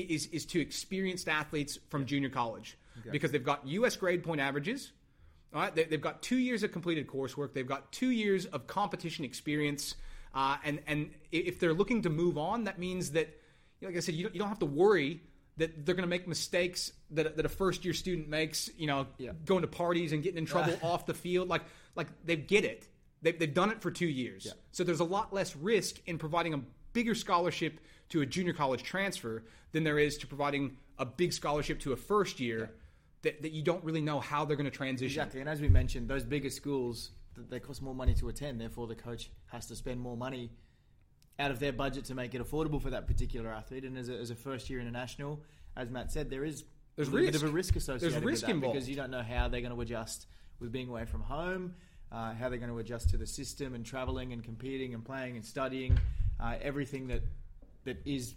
is 0.00 0.26
is 0.26 0.44
to 0.46 0.60
experienced 0.60 1.28
athletes 1.28 1.78
from 1.88 2.02
yeah. 2.02 2.08
junior 2.08 2.28
college 2.28 2.78
okay. 3.00 3.10
because 3.10 3.32
they've 3.32 3.44
got 3.44 3.66
U.S. 3.66 3.96
grade 3.96 4.22
point 4.22 4.40
averages. 4.40 4.92
All 5.54 5.62
right, 5.62 5.74
they, 5.74 5.84
have 5.84 6.00
got 6.00 6.22
two 6.22 6.38
years 6.38 6.62
of 6.64 6.72
completed 6.72 7.06
coursework. 7.06 7.54
They've 7.54 7.66
got 7.66 7.90
two 7.92 8.10
years 8.10 8.46
of 8.46 8.66
competition 8.66 9.24
experience, 9.24 9.94
uh, 10.34 10.56
and 10.64 10.80
and 10.86 11.10
if 11.32 11.58
they're 11.60 11.72
looking 11.74 12.02
to 12.02 12.10
move 12.10 12.36
on, 12.36 12.64
that 12.64 12.78
means 12.78 13.12
that 13.12 13.28
like 13.82 13.96
I 13.96 14.00
said, 14.00 14.14
you 14.14 14.24
don't, 14.24 14.34
you 14.34 14.38
don't 14.38 14.48
have 14.48 14.58
to 14.60 14.66
worry 14.66 15.22
that 15.58 15.86
they're 15.86 15.94
going 15.94 16.04
to 16.04 16.10
make 16.10 16.28
mistakes 16.28 16.92
that, 17.12 17.36
that 17.36 17.46
a 17.46 17.48
first 17.48 17.84
year 17.84 17.94
student 17.94 18.28
makes, 18.28 18.70
you 18.76 18.86
know, 18.86 19.06
yeah. 19.18 19.32
going 19.44 19.62
to 19.62 19.68
parties 19.68 20.12
and 20.12 20.22
getting 20.22 20.38
in 20.38 20.46
trouble 20.46 20.76
off 20.82 21.06
the 21.06 21.14
field. 21.14 21.48
Like, 21.48 21.62
like 21.94 22.08
they 22.24 22.36
get 22.36 22.64
it. 22.64 22.86
They've, 23.22 23.38
they've 23.38 23.52
done 23.52 23.70
it 23.70 23.80
for 23.80 23.90
two 23.90 24.06
years. 24.06 24.44
Yeah. 24.46 24.52
So 24.72 24.84
there's 24.84 25.00
a 25.00 25.04
lot 25.04 25.32
less 25.32 25.56
risk 25.56 26.00
in 26.06 26.18
providing 26.18 26.54
a 26.54 26.60
bigger 26.92 27.14
scholarship 27.14 27.80
to 28.10 28.22
a 28.22 28.26
junior 28.26 28.52
college 28.52 28.82
transfer 28.82 29.44
than 29.72 29.84
there 29.84 29.98
is 29.98 30.16
to 30.18 30.26
providing 30.26 30.76
a 30.98 31.04
big 31.04 31.32
scholarship 31.32 31.80
to 31.80 31.92
a 31.92 31.96
first 31.96 32.40
year 32.40 32.58
yeah. 32.58 32.66
that, 33.22 33.42
that 33.42 33.52
you 33.52 33.62
don't 33.62 33.82
really 33.84 34.00
know 34.00 34.20
how 34.20 34.44
they're 34.44 34.56
going 34.56 34.70
to 34.70 34.76
transition. 34.76 35.20
Exactly. 35.20 35.40
And 35.40 35.48
as 35.48 35.60
we 35.60 35.68
mentioned, 35.68 36.08
those 36.08 36.24
bigger 36.24 36.50
schools, 36.50 37.10
they 37.50 37.60
cost 37.60 37.82
more 37.82 37.94
money 37.94 38.14
to 38.14 38.28
attend. 38.28 38.60
Therefore, 38.60 38.86
the 38.86 38.94
coach 38.94 39.30
has 39.46 39.66
to 39.66 39.76
spend 39.76 40.00
more 40.00 40.16
money 40.16 40.50
out 41.38 41.50
of 41.50 41.58
their 41.58 41.72
budget 41.72 42.04
to 42.06 42.14
make 42.14 42.34
it 42.34 42.42
affordable 42.42 42.80
for 42.80 42.90
that 42.90 43.06
particular 43.06 43.50
athlete. 43.50 43.84
And 43.84 43.98
as 43.98 44.08
a, 44.08 44.14
as 44.14 44.30
a 44.30 44.34
first 44.34 44.70
year 44.70 44.80
international, 44.80 45.42
as 45.76 45.90
Matt 45.90 46.10
said, 46.10 46.30
there 46.30 46.44
is 46.44 46.64
there's 46.96 47.08
a 47.08 47.10
risk. 47.10 47.32
bit 47.32 47.42
of 47.42 47.48
a 47.48 47.52
risk 47.52 47.76
associated 47.76 48.14
There's 48.14 48.24
risk 48.24 48.42
with 48.42 48.48
that 48.48 48.54
involved. 48.54 48.74
because 48.74 48.88
you 48.88 48.96
don't 48.96 49.10
know 49.10 49.22
how 49.22 49.48
they're 49.48 49.60
going 49.60 49.74
to 49.74 49.80
adjust 49.80 50.26
with 50.60 50.72
being 50.72 50.88
away 50.88 51.04
from 51.04 51.20
home, 51.20 51.74
uh, 52.10 52.32
how 52.32 52.48
they're 52.48 52.58
going 52.58 52.70
to 52.70 52.78
adjust 52.78 53.10
to 53.10 53.18
the 53.18 53.26
system 53.26 53.74
and 53.74 53.84
traveling 53.84 54.32
and 54.32 54.42
competing 54.42 54.94
and 54.94 55.04
playing 55.04 55.36
and 55.36 55.44
studying, 55.44 55.98
uh, 56.40 56.54
everything 56.62 57.08
that 57.08 57.22
that 57.86 57.98
is. 58.04 58.34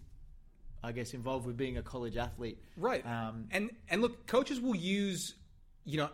I 0.82 0.94
guess 0.94 1.14
involved 1.14 1.46
with 1.46 1.58
being 1.58 1.78
a 1.78 1.82
college 1.82 2.16
athlete, 2.16 2.58
right? 2.78 3.06
Um, 3.06 3.50
and 3.52 3.70
and 3.90 4.02
look, 4.02 4.26
coaches 4.28 4.62
will 4.62 4.78
use, 4.78 5.36
you 5.84 5.98
know, 5.98 6.10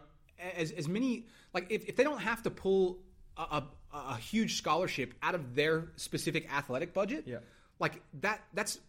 as 0.58 0.72
as 0.72 0.88
many 0.88 1.28
like 1.54 1.68
if, 1.70 1.86
if 1.86 1.96
they 1.96 2.04
don't 2.04 2.22
have 2.22 2.44
to 2.44 2.50
pull 2.50 2.98
a, 3.38 3.42
a, 3.42 3.64
a 3.94 4.18
huge 4.18 4.58
scholarship 4.58 5.14
out 5.22 5.36
of 5.36 5.56
their 5.56 5.90
specific 5.96 6.52
athletic 6.54 6.94
budget, 6.94 7.26
yeah. 7.28 7.38
like 7.80 8.02
that 8.22 8.42
that's 8.54 8.80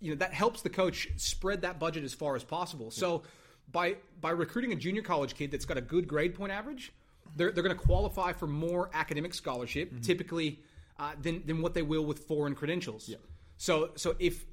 you 0.00 0.10
know 0.10 0.16
that 0.16 0.32
helps 0.32 0.62
the 0.62 0.70
coach 0.70 1.08
spread 1.16 1.62
that 1.62 1.78
budget 1.78 2.04
as 2.04 2.14
far 2.14 2.36
as 2.36 2.44
possible. 2.44 2.86
Yeah. 2.86 3.00
So 3.00 3.22
by 3.70 3.96
by 4.20 4.30
recruiting 4.30 4.72
a 4.72 4.76
junior 4.76 5.02
college 5.02 5.34
kid 5.34 5.50
that's 5.50 5.64
got 5.64 5.78
a 5.78 5.82
good 5.82 6.08
grade 6.08 6.34
point 6.34 6.52
average, 6.52 6.92
they're 7.36 7.52
they're 7.52 7.62
going 7.62 7.76
to 7.76 7.82
qualify 7.82 8.32
for 8.32 8.46
more 8.46 8.90
academic 8.92 9.34
scholarship 9.34 9.90
mm-hmm. 9.90 10.02
typically 10.02 10.60
uh, 10.98 11.12
than 11.20 11.44
than 11.46 11.62
what 11.62 11.74
they 11.74 11.82
will 11.82 12.04
with 12.04 12.20
foreign 12.20 12.54
credentials. 12.54 13.08
Yeah. 13.08 13.16
So 13.56 13.90
so 13.96 14.16
if 14.18 14.44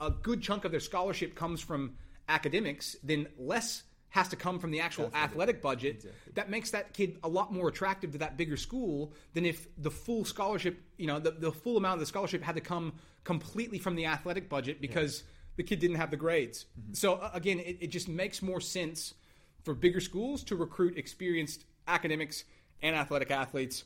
a 0.00 0.10
good 0.10 0.42
chunk 0.42 0.64
of 0.64 0.70
their 0.70 0.80
scholarship 0.80 1.34
comes 1.34 1.60
from 1.60 1.94
academics, 2.28 2.96
then 3.02 3.26
less 3.38 3.82
has 4.10 4.28
to 4.28 4.36
come 4.36 4.58
from 4.58 4.72
the 4.72 4.80
actual 4.80 5.06
athletic, 5.06 5.30
athletic 5.30 5.62
budget. 5.62 5.94
Exactly. 5.96 6.32
That 6.34 6.50
makes 6.50 6.70
that 6.72 6.92
kid 6.92 7.18
a 7.22 7.28
lot 7.28 7.52
more 7.52 7.68
attractive 7.68 8.12
to 8.12 8.18
that 8.18 8.36
bigger 8.36 8.56
school 8.56 9.12
than 9.34 9.46
if 9.46 9.68
the 9.78 9.90
full 9.90 10.24
scholarship, 10.24 10.80
you 10.96 11.06
know, 11.06 11.20
the, 11.20 11.30
the 11.30 11.52
full 11.52 11.76
amount 11.76 11.94
of 11.94 12.00
the 12.00 12.06
scholarship 12.06 12.42
had 12.42 12.56
to 12.56 12.60
come 12.60 12.94
completely 13.22 13.78
from 13.78 13.94
the 13.94 14.06
athletic 14.06 14.48
budget 14.48 14.80
because 14.80 15.20
yeah. 15.20 15.26
the 15.58 15.62
kid 15.62 15.78
didn't 15.78 15.96
have 15.96 16.10
the 16.10 16.16
grades. 16.16 16.66
Mm-hmm. 16.80 16.94
So 16.94 17.14
uh, 17.14 17.30
again, 17.34 17.60
it, 17.60 17.78
it 17.80 17.86
just 17.88 18.08
makes 18.08 18.42
more 18.42 18.60
sense 18.60 19.14
for 19.62 19.74
bigger 19.74 20.00
schools 20.00 20.42
to 20.44 20.56
recruit 20.56 20.98
experienced 20.98 21.64
academics 21.86 22.44
and 22.82 22.96
athletic 22.96 23.30
athletes 23.30 23.84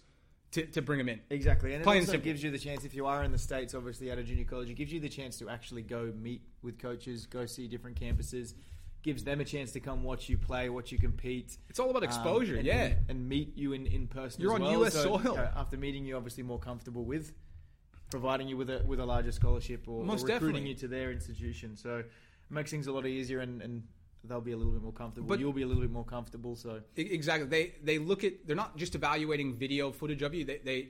to, 0.54 0.66
to 0.66 0.82
bring 0.82 0.98
them 0.98 1.08
in. 1.08 1.20
Exactly. 1.30 1.72
And 1.72 1.82
it 1.82 1.84
Plain 1.84 2.00
also 2.02 2.18
gives 2.18 2.42
you 2.42 2.50
the 2.50 2.58
chance, 2.58 2.84
if 2.84 2.94
you 2.94 3.06
are 3.06 3.24
in 3.24 3.32
the 3.32 3.38
States, 3.38 3.74
obviously 3.74 4.10
at 4.10 4.18
a 4.18 4.22
junior 4.22 4.44
college, 4.44 4.70
it 4.70 4.74
gives 4.74 4.92
you 4.92 5.00
the 5.00 5.08
chance 5.08 5.36
to 5.38 5.48
actually 5.48 5.82
go 5.82 6.12
meet 6.16 6.42
with 6.62 6.78
coaches, 6.78 7.26
go 7.26 7.44
see 7.44 7.66
different 7.66 8.00
campuses, 8.00 8.54
gives 9.02 9.24
them 9.24 9.40
a 9.40 9.44
chance 9.44 9.72
to 9.72 9.80
come 9.80 10.04
watch 10.04 10.28
you 10.28 10.38
play, 10.38 10.68
watch 10.68 10.92
you 10.92 10.98
compete. 10.98 11.58
It's 11.68 11.80
all 11.80 11.90
about 11.90 12.04
um, 12.04 12.08
exposure, 12.08 12.52
um, 12.54 12.58
and, 12.58 12.66
yeah, 12.66 12.84
and, 12.84 12.96
and, 13.08 13.28
meet 13.28 13.56
you 13.56 13.72
in, 13.72 13.86
in 13.86 14.06
person. 14.06 14.42
You're 14.42 14.54
on 14.54 14.62
well. 14.62 14.84
US 14.84 14.94
so, 14.94 15.18
soil. 15.18 15.38
after 15.56 15.76
meeting 15.76 16.04
you, 16.04 16.16
obviously 16.16 16.44
more 16.44 16.60
comfortable 16.60 17.04
with 17.04 17.32
providing 18.10 18.46
you 18.46 18.56
with 18.56 18.70
a 18.70 18.80
with 18.86 19.00
a 19.00 19.04
larger 19.04 19.32
scholarship 19.32 19.88
or, 19.88 20.02
or 20.02 20.02
recruiting 20.02 20.26
definitely. 20.26 20.68
you 20.68 20.74
to 20.76 20.88
their 20.88 21.10
institution. 21.10 21.76
So 21.76 21.96
it 21.96 22.10
makes 22.48 22.70
things 22.70 22.86
a 22.86 22.92
lot 22.92 23.06
easier, 23.06 23.40
and, 23.40 23.60
and 23.60 23.82
they'll 24.28 24.40
be 24.40 24.52
a 24.52 24.56
little 24.56 24.72
bit 24.72 24.82
more 24.82 24.92
comfortable. 24.92 25.28
But 25.28 25.40
you'll 25.40 25.52
be 25.52 25.62
a 25.62 25.66
little 25.66 25.82
bit 25.82 25.90
more 25.90 26.04
comfortable. 26.04 26.56
So 26.56 26.80
exactly, 26.96 27.48
they 27.48 27.74
they 27.82 27.98
look 27.98 28.24
at 28.24 28.46
they're 28.46 28.56
not 28.56 28.76
just 28.76 28.94
evaluating 28.94 29.54
video 29.54 29.92
footage 29.92 30.22
of 30.22 30.34
you. 30.34 30.44
They 30.44 30.58
they 30.58 30.88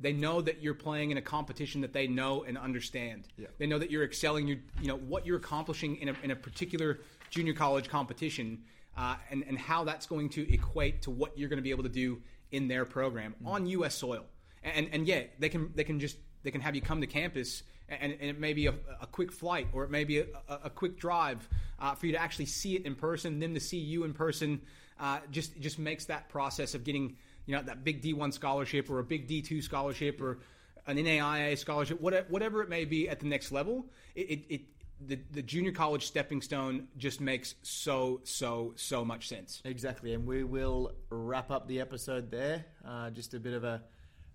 they 0.00 0.12
know 0.12 0.40
that 0.40 0.62
you're 0.62 0.74
playing 0.74 1.10
in 1.10 1.18
a 1.18 1.22
competition 1.22 1.80
that 1.80 1.92
they 1.92 2.06
know 2.06 2.44
and 2.44 2.56
understand. 2.56 3.28
Yeah. 3.36 3.48
They 3.58 3.66
know 3.66 3.78
that 3.78 3.90
you're 3.90 4.04
excelling. 4.04 4.46
You 4.46 4.60
you 4.80 4.88
know 4.88 4.96
what 4.96 5.26
you're 5.26 5.38
accomplishing 5.38 5.96
in 5.96 6.08
a 6.08 6.14
in 6.22 6.30
a 6.30 6.36
particular 6.36 7.00
junior 7.30 7.52
college 7.52 7.88
competition 7.88 8.62
uh, 8.98 9.16
and, 9.30 9.44
and 9.46 9.58
how 9.58 9.84
that's 9.84 10.06
going 10.06 10.28
to 10.30 10.52
equate 10.52 11.02
to 11.02 11.10
what 11.10 11.36
you're 11.38 11.48
going 11.48 11.58
to 11.58 11.62
be 11.62 11.70
able 11.70 11.84
to 11.84 11.88
do 11.88 12.20
in 12.50 12.68
their 12.68 12.84
program 12.84 13.34
mm-hmm. 13.34 13.48
on 13.48 13.66
U.S. 13.66 13.94
soil. 13.94 14.24
And, 14.62 14.88
and 14.92 15.06
yeah, 15.06 15.22
they 15.38 15.48
can 15.48 15.70
they 15.74 15.84
can 15.84 16.00
just 16.00 16.16
they 16.42 16.50
can 16.50 16.60
have 16.60 16.74
you 16.74 16.82
come 16.82 17.00
to 17.00 17.06
campus 17.06 17.62
and, 17.88 18.12
and 18.12 18.22
it 18.22 18.38
may 18.38 18.52
be 18.52 18.66
a, 18.66 18.74
a, 19.00 19.06
quick 19.06 19.32
flight 19.32 19.66
or 19.72 19.84
it 19.84 19.90
may 19.90 20.04
be 20.04 20.18
a, 20.18 20.26
a 20.64 20.70
quick 20.70 20.98
drive 20.98 21.48
uh, 21.80 21.94
for 21.94 22.06
you 22.06 22.12
to 22.12 22.20
actually 22.20 22.46
see 22.46 22.76
it 22.76 22.84
in 22.84 22.94
person, 22.94 23.38
them 23.38 23.54
to 23.54 23.60
see 23.60 23.78
you 23.78 24.04
in 24.04 24.12
person. 24.12 24.60
Uh, 25.00 25.20
just 25.30 25.58
just 25.60 25.78
makes 25.78 26.06
that 26.06 26.28
process 26.28 26.74
of 26.74 26.84
getting 26.84 27.16
you 27.46 27.54
know 27.54 27.62
that 27.62 27.84
big 27.84 28.02
D1 28.02 28.32
scholarship 28.32 28.90
or 28.90 28.98
a 28.98 29.04
big 29.04 29.28
D2 29.28 29.62
scholarship 29.62 30.20
or 30.20 30.40
an 30.86 30.96
NAIA 30.96 31.56
scholarship, 31.56 32.00
whatever, 32.00 32.26
whatever 32.30 32.62
it 32.62 32.68
may 32.68 32.84
be 32.84 33.08
at 33.08 33.20
the 33.20 33.26
next 33.26 33.52
level, 33.52 33.84
it, 34.14 34.40
it, 34.48 34.62
the, 35.06 35.18
the 35.32 35.42
junior 35.42 35.70
college 35.70 36.06
stepping 36.06 36.40
stone 36.42 36.88
just 36.96 37.20
makes 37.20 37.54
so 37.62 38.20
so 38.24 38.72
so 38.74 39.04
much 39.04 39.28
sense 39.28 39.62
exactly 39.64 40.12
and 40.12 40.26
we 40.26 40.42
will 40.42 40.92
wrap 41.10 41.52
up 41.52 41.68
the 41.68 41.80
episode 41.80 42.30
there 42.32 42.64
uh, 42.84 43.08
just 43.10 43.32
a 43.34 43.38
bit 43.38 43.52
of 43.52 43.62
a, 43.62 43.80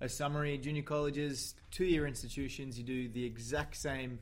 a 0.03 0.09
summary 0.09 0.57
junior 0.57 0.83
colleges 0.83 1.55
two 1.71 1.85
year 1.85 2.05
institutions 2.05 2.77
you 2.77 2.83
do 2.83 3.07
the 3.09 3.25
exact 3.25 3.75
same 3.75 4.19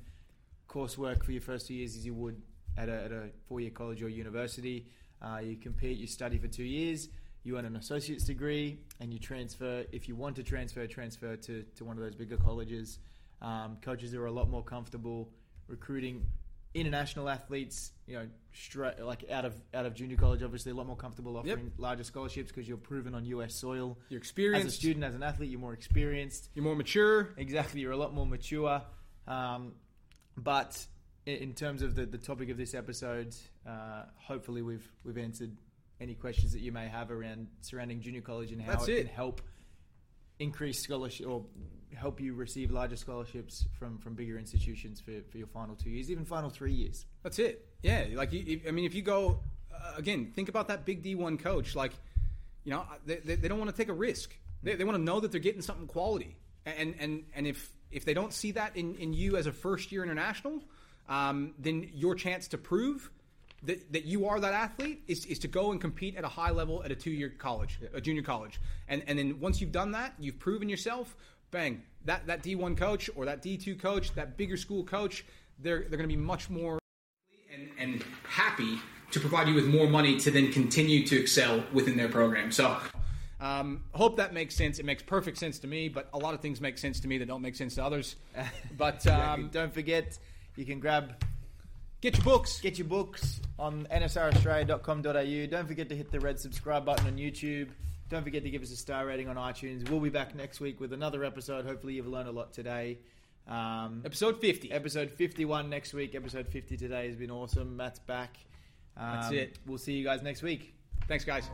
coursework 0.70 1.20
for 1.26 1.32
your 1.32 1.42
first 1.42 1.68
two 1.68 1.74
years 1.74 1.96
as 1.98 2.06
you 2.06 2.14
would 2.14 2.40
at 2.78 2.88
a, 2.88 2.98
at 3.06 3.12
a 3.12 3.24
four 3.48 3.60
year 3.60 3.74
college 3.82 4.02
or 4.02 4.10
university 4.10 4.86
Uh, 5.22 5.40
you 5.40 5.56
compete, 5.56 5.98
you 5.98 6.08
study 6.08 6.38
for 6.40 6.48
two 6.48 6.64
years, 6.64 7.10
you 7.44 7.58
earn 7.58 7.66
an 7.66 7.76
associate's 7.76 8.24
degree, 8.24 8.80
and 9.00 9.14
you 9.14 9.20
transfer. 9.20 9.86
If 9.92 10.08
you 10.08 10.16
want 10.16 10.36
to 10.38 10.44
transfer, 10.44 10.88
transfer 10.88 11.36
to, 11.36 11.64
to 11.76 11.86
one 11.86 11.96
of 11.98 12.04
those 12.04 12.16
bigger 12.16 12.38
colleges. 12.38 13.00
Um, 13.42 13.78
coaches 13.82 14.14
are 14.14 14.26
a 14.26 14.32
lot 14.32 14.50
more 14.50 14.64
comfortable 14.64 15.30
recruiting 15.68 16.26
international 16.74 17.30
athletes. 17.30 17.92
You 18.08 18.16
know, 18.16 18.28
straight 18.54 19.00
like 19.00 19.26
out 19.30 19.46
of 19.46 19.56
out 19.74 19.86
of 19.86 19.94
junior 19.94 20.18
college, 20.18 20.44
obviously 20.44 20.72
a 20.72 20.76
lot 20.76 20.88
more 20.88 20.96
comfortable 20.96 21.38
offering 21.38 21.72
larger 21.78 22.04
scholarships 22.04 22.52
because 22.52 22.68
you're 22.68 22.78
proven 22.78 23.16
on 23.16 23.26
US 23.26 23.54
soil. 23.56 23.98
You're 24.10 24.20
As 24.66 24.66
a 24.66 24.72
student, 24.72 25.06
as 25.06 25.16
an 25.16 25.24
athlete, 25.24 25.50
you're 25.50 25.60
more 25.60 25.74
experienced. 25.74 26.50
You're 26.54 26.66
more 26.66 26.76
mature. 26.76 27.34
Exactly, 27.38 27.82
you're 27.82 27.92
a 27.92 27.98
lot 27.98 28.14
more 28.14 28.26
mature. 28.26 28.82
Um, 29.28 29.74
but 30.38 30.86
in 31.26 31.54
terms 31.54 31.82
of 31.82 31.96
the, 31.96 32.06
the 32.06 32.18
topic 32.18 32.50
of 32.50 32.58
this 32.58 32.74
episode, 32.74 33.36
uh, 33.68 34.04
hopefully 34.18 34.62
we've 34.62 34.88
we've 35.04 35.18
answered 35.18 35.52
any 36.00 36.16
questions 36.16 36.52
that 36.54 36.62
you 36.62 36.72
may 36.72 36.88
have 36.88 37.12
around 37.12 37.48
surrounding 37.62 38.02
junior 38.02 38.22
college 38.22 38.52
and 38.52 38.62
how 38.62 38.72
That's 38.72 38.88
it, 38.88 38.92
it. 38.94 39.06
can 39.06 39.16
help 39.16 39.42
increase 40.42 40.80
scholarship 40.82 41.28
or 41.28 41.46
help 41.96 42.20
you 42.20 42.34
receive 42.34 42.72
larger 42.72 42.96
scholarships 42.96 43.66
from, 43.78 43.98
from 44.00 44.16
bigger 44.16 44.38
institutions 44.38 45.00
for, 45.00 45.12
for 45.30 45.38
your 45.38 45.48
final 45.48 45.76
two 45.76 45.90
years, 45.90 46.10
even 46.10 46.26
final 46.26 46.50
three 46.50 46.74
years. 46.74 47.06
That's 47.24 47.38
it. 47.40 47.68
Yeah, 47.84 48.06
like 48.14 48.34
if- 48.34 48.68
I 48.68 48.72
mean, 48.72 48.86
if 48.86 48.96
you 48.96 49.02
go 49.02 49.40
uh, 49.74 49.94
again, 49.98 50.32
think 50.36 50.50
about 50.50 50.68
that 50.70 50.86
big 50.86 51.04
D 51.04 51.16
one 51.16 51.38
coach. 51.38 51.76
Like, 51.76 51.94
you 52.64 52.72
know, 52.72 52.84
they, 53.06 53.18
they, 53.18 53.36
they 53.36 53.48
don't 53.48 53.60
want 53.60 53.70
to 53.70 53.76
take 53.76 53.90
a 53.90 53.94
risk. 53.94 54.36
They, 54.64 54.76
they 54.76 54.84
want 54.84 54.98
to 54.98 55.04
know 55.04 55.20
that 55.20 55.32
they're 55.32 55.40
getting 55.40 55.62
something 55.62 55.88
quality. 55.88 56.36
And 56.66 56.96
and 57.00 57.24
and 57.36 57.48
if 57.48 57.72
if 57.92 58.06
they 58.06 58.14
don't 58.14 58.34
see 58.34 58.52
that 58.52 58.76
in, 58.78 58.96
in 58.96 59.14
you 59.14 59.36
as 59.36 59.48
a 59.48 59.52
first 59.52 59.92
year 59.92 60.04
international, 60.04 60.62
um, 61.10 61.54
then 61.58 61.90
your 61.94 62.14
chance 62.16 62.48
to 62.50 62.58
prove 62.58 63.10
that, 63.64 63.94
that 63.94 64.06
you 64.06 64.28
are 64.28 64.40
that 64.40 64.54
athlete 64.54 65.04
is, 65.08 65.26
is 65.26 65.40
to 65.40 65.48
go 65.48 65.72
and 65.72 65.80
compete 65.80 66.16
at 66.16 66.24
a 66.24 66.28
high 66.28 66.52
level 66.52 66.84
at 66.84 66.92
a 66.92 66.96
two 66.96 67.12
year 67.12 67.30
college, 67.30 67.80
a 67.94 68.02
junior 68.02 68.24
college. 68.24 68.60
And 68.88 69.04
and 69.08 69.18
then 69.18 69.40
once 69.40 69.62
you've 69.62 69.72
done 69.72 69.92
that, 69.92 70.14
you've 70.20 70.40
proven 70.40 70.70
yourself. 70.70 71.16
Bang! 71.52 71.84
That 72.06 72.28
that 72.28 72.42
D 72.42 72.56
one 72.56 72.76
coach 72.76 73.10
or 73.16 73.26
that 73.26 73.42
D 73.42 73.58
two 73.58 73.76
coach, 73.76 74.14
that 74.16 74.38
bigger 74.38 74.58
school 74.58 74.84
coach, 74.84 75.26
they're 75.60 75.82
they're 75.82 75.98
going 75.98 76.10
to 76.10 76.16
be 76.16 76.22
much 76.22 76.50
more 76.50 76.80
and, 77.54 77.70
and 77.78 78.04
happy 78.28 78.80
to 79.12 79.20
provide 79.20 79.48
you 79.48 79.54
with 79.54 79.68
more 79.68 79.88
money 79.88 80.18
to 80.18 80.32
then 80.32 80.52
continue 80.52 81.06
to 81.06 81.20
excel 81.20 81.64
within 81.74 81.98
their 81.98 82.08
program. 82.08 82.52
So, 82.52 82.78
um, 83.42 83.84
hope 83.94 84.16
that 84.18 84.34
makes 84.34 84.56
sense. 84.56 84.80
It 84.80 84.86
makes 84.86 85.04
perfect 85.04 85.38
sense 85.38 85.60
to 85.60 85.68
me, 85.68 85.90
but 85.90 86.10
a 86.14 86.18
lot 86.18 86.34
of 86.34 86.40
things 86.40 86.62
make 86.62 86.78
sense 86.78 87.00
to 87.02 87.08
me 87.10 87.18
that 87.18 87.28
don't 87.28 87.42
make 87.42 87.56
sense 87.56 87.76
to 87.76 87.84
others. 87.84 88.16
But 88.78 89.06
um, 89.06 89.50
don't 89.52 89.74
forget, 89.74 90.18
you 90.56 90.66
can 90.66 90.80
grab 90.80 91.22
get 92.02 92.18
your 92.18 92.26
books. 92.26 92.60
Get 92.60 92.78
your 92.78 92.88
books 92.88 93.40
on 93.58 93.86
nsraustralia.com.au. 93.92 95.46
Don't 95.50 95.68
forget 95.68 95.90
to 95.90 95.96
hit 95.96 96.12
the 96.12 96.20
red 96.20 96.40
subscribe 96.40 96.86
button 96.86 97.08
on 97.08 97.18
YouTube. 97.18 97.70
Don't 98.10 98.24
forget 98.24 98.44
to 98.44 98.50
give 98.50 98.62
us 98.62 98.72
a 98.72 98.76
star 98.76 99.06
rating 99.06 99.30
on 99.30 99.38
iTunes. 99.38 99.90
We'll 99.90 100.02
be 100.02 100.10
back 100.10 100.36
next 100.36 100.60
week 100.60 100.80
with 100.82 100.92
another 100.92 101.24
episode. 101.24 101.66
Hopefully, 101.66 101.94
you've 101.94 102.08
learned 102.08 102.28
a 102.28 102.34
lot 102.34 102.52
today. 102.54 102.98
Um, 103.48 104.02
Episode 104.06 104.40
50. 104.40 104.72
episode 104.72 105.12
51 105.12 105.70
next 105.70 105.94
week. 105.94 106.14
Episode 106.14 106.48
50 106.48 106.78
today 106.78 107.08
has 107.08 107.16
been 107.16 107.32
awesome. 107.32 107.78
Matt's 107.78 108.00
back. 108.00 108.38
Um, 108.98 109.14
That's 109.14 109.32
it. 109.32 109.60
We'll 109.66 109.78
see 109.78 109.94
you 109.94 110.04
guys 110.04 110.22
next 110.22 110.42
week. 110.42 110.74
Thanks, 111.08 111.26
guys. 111.26 111.50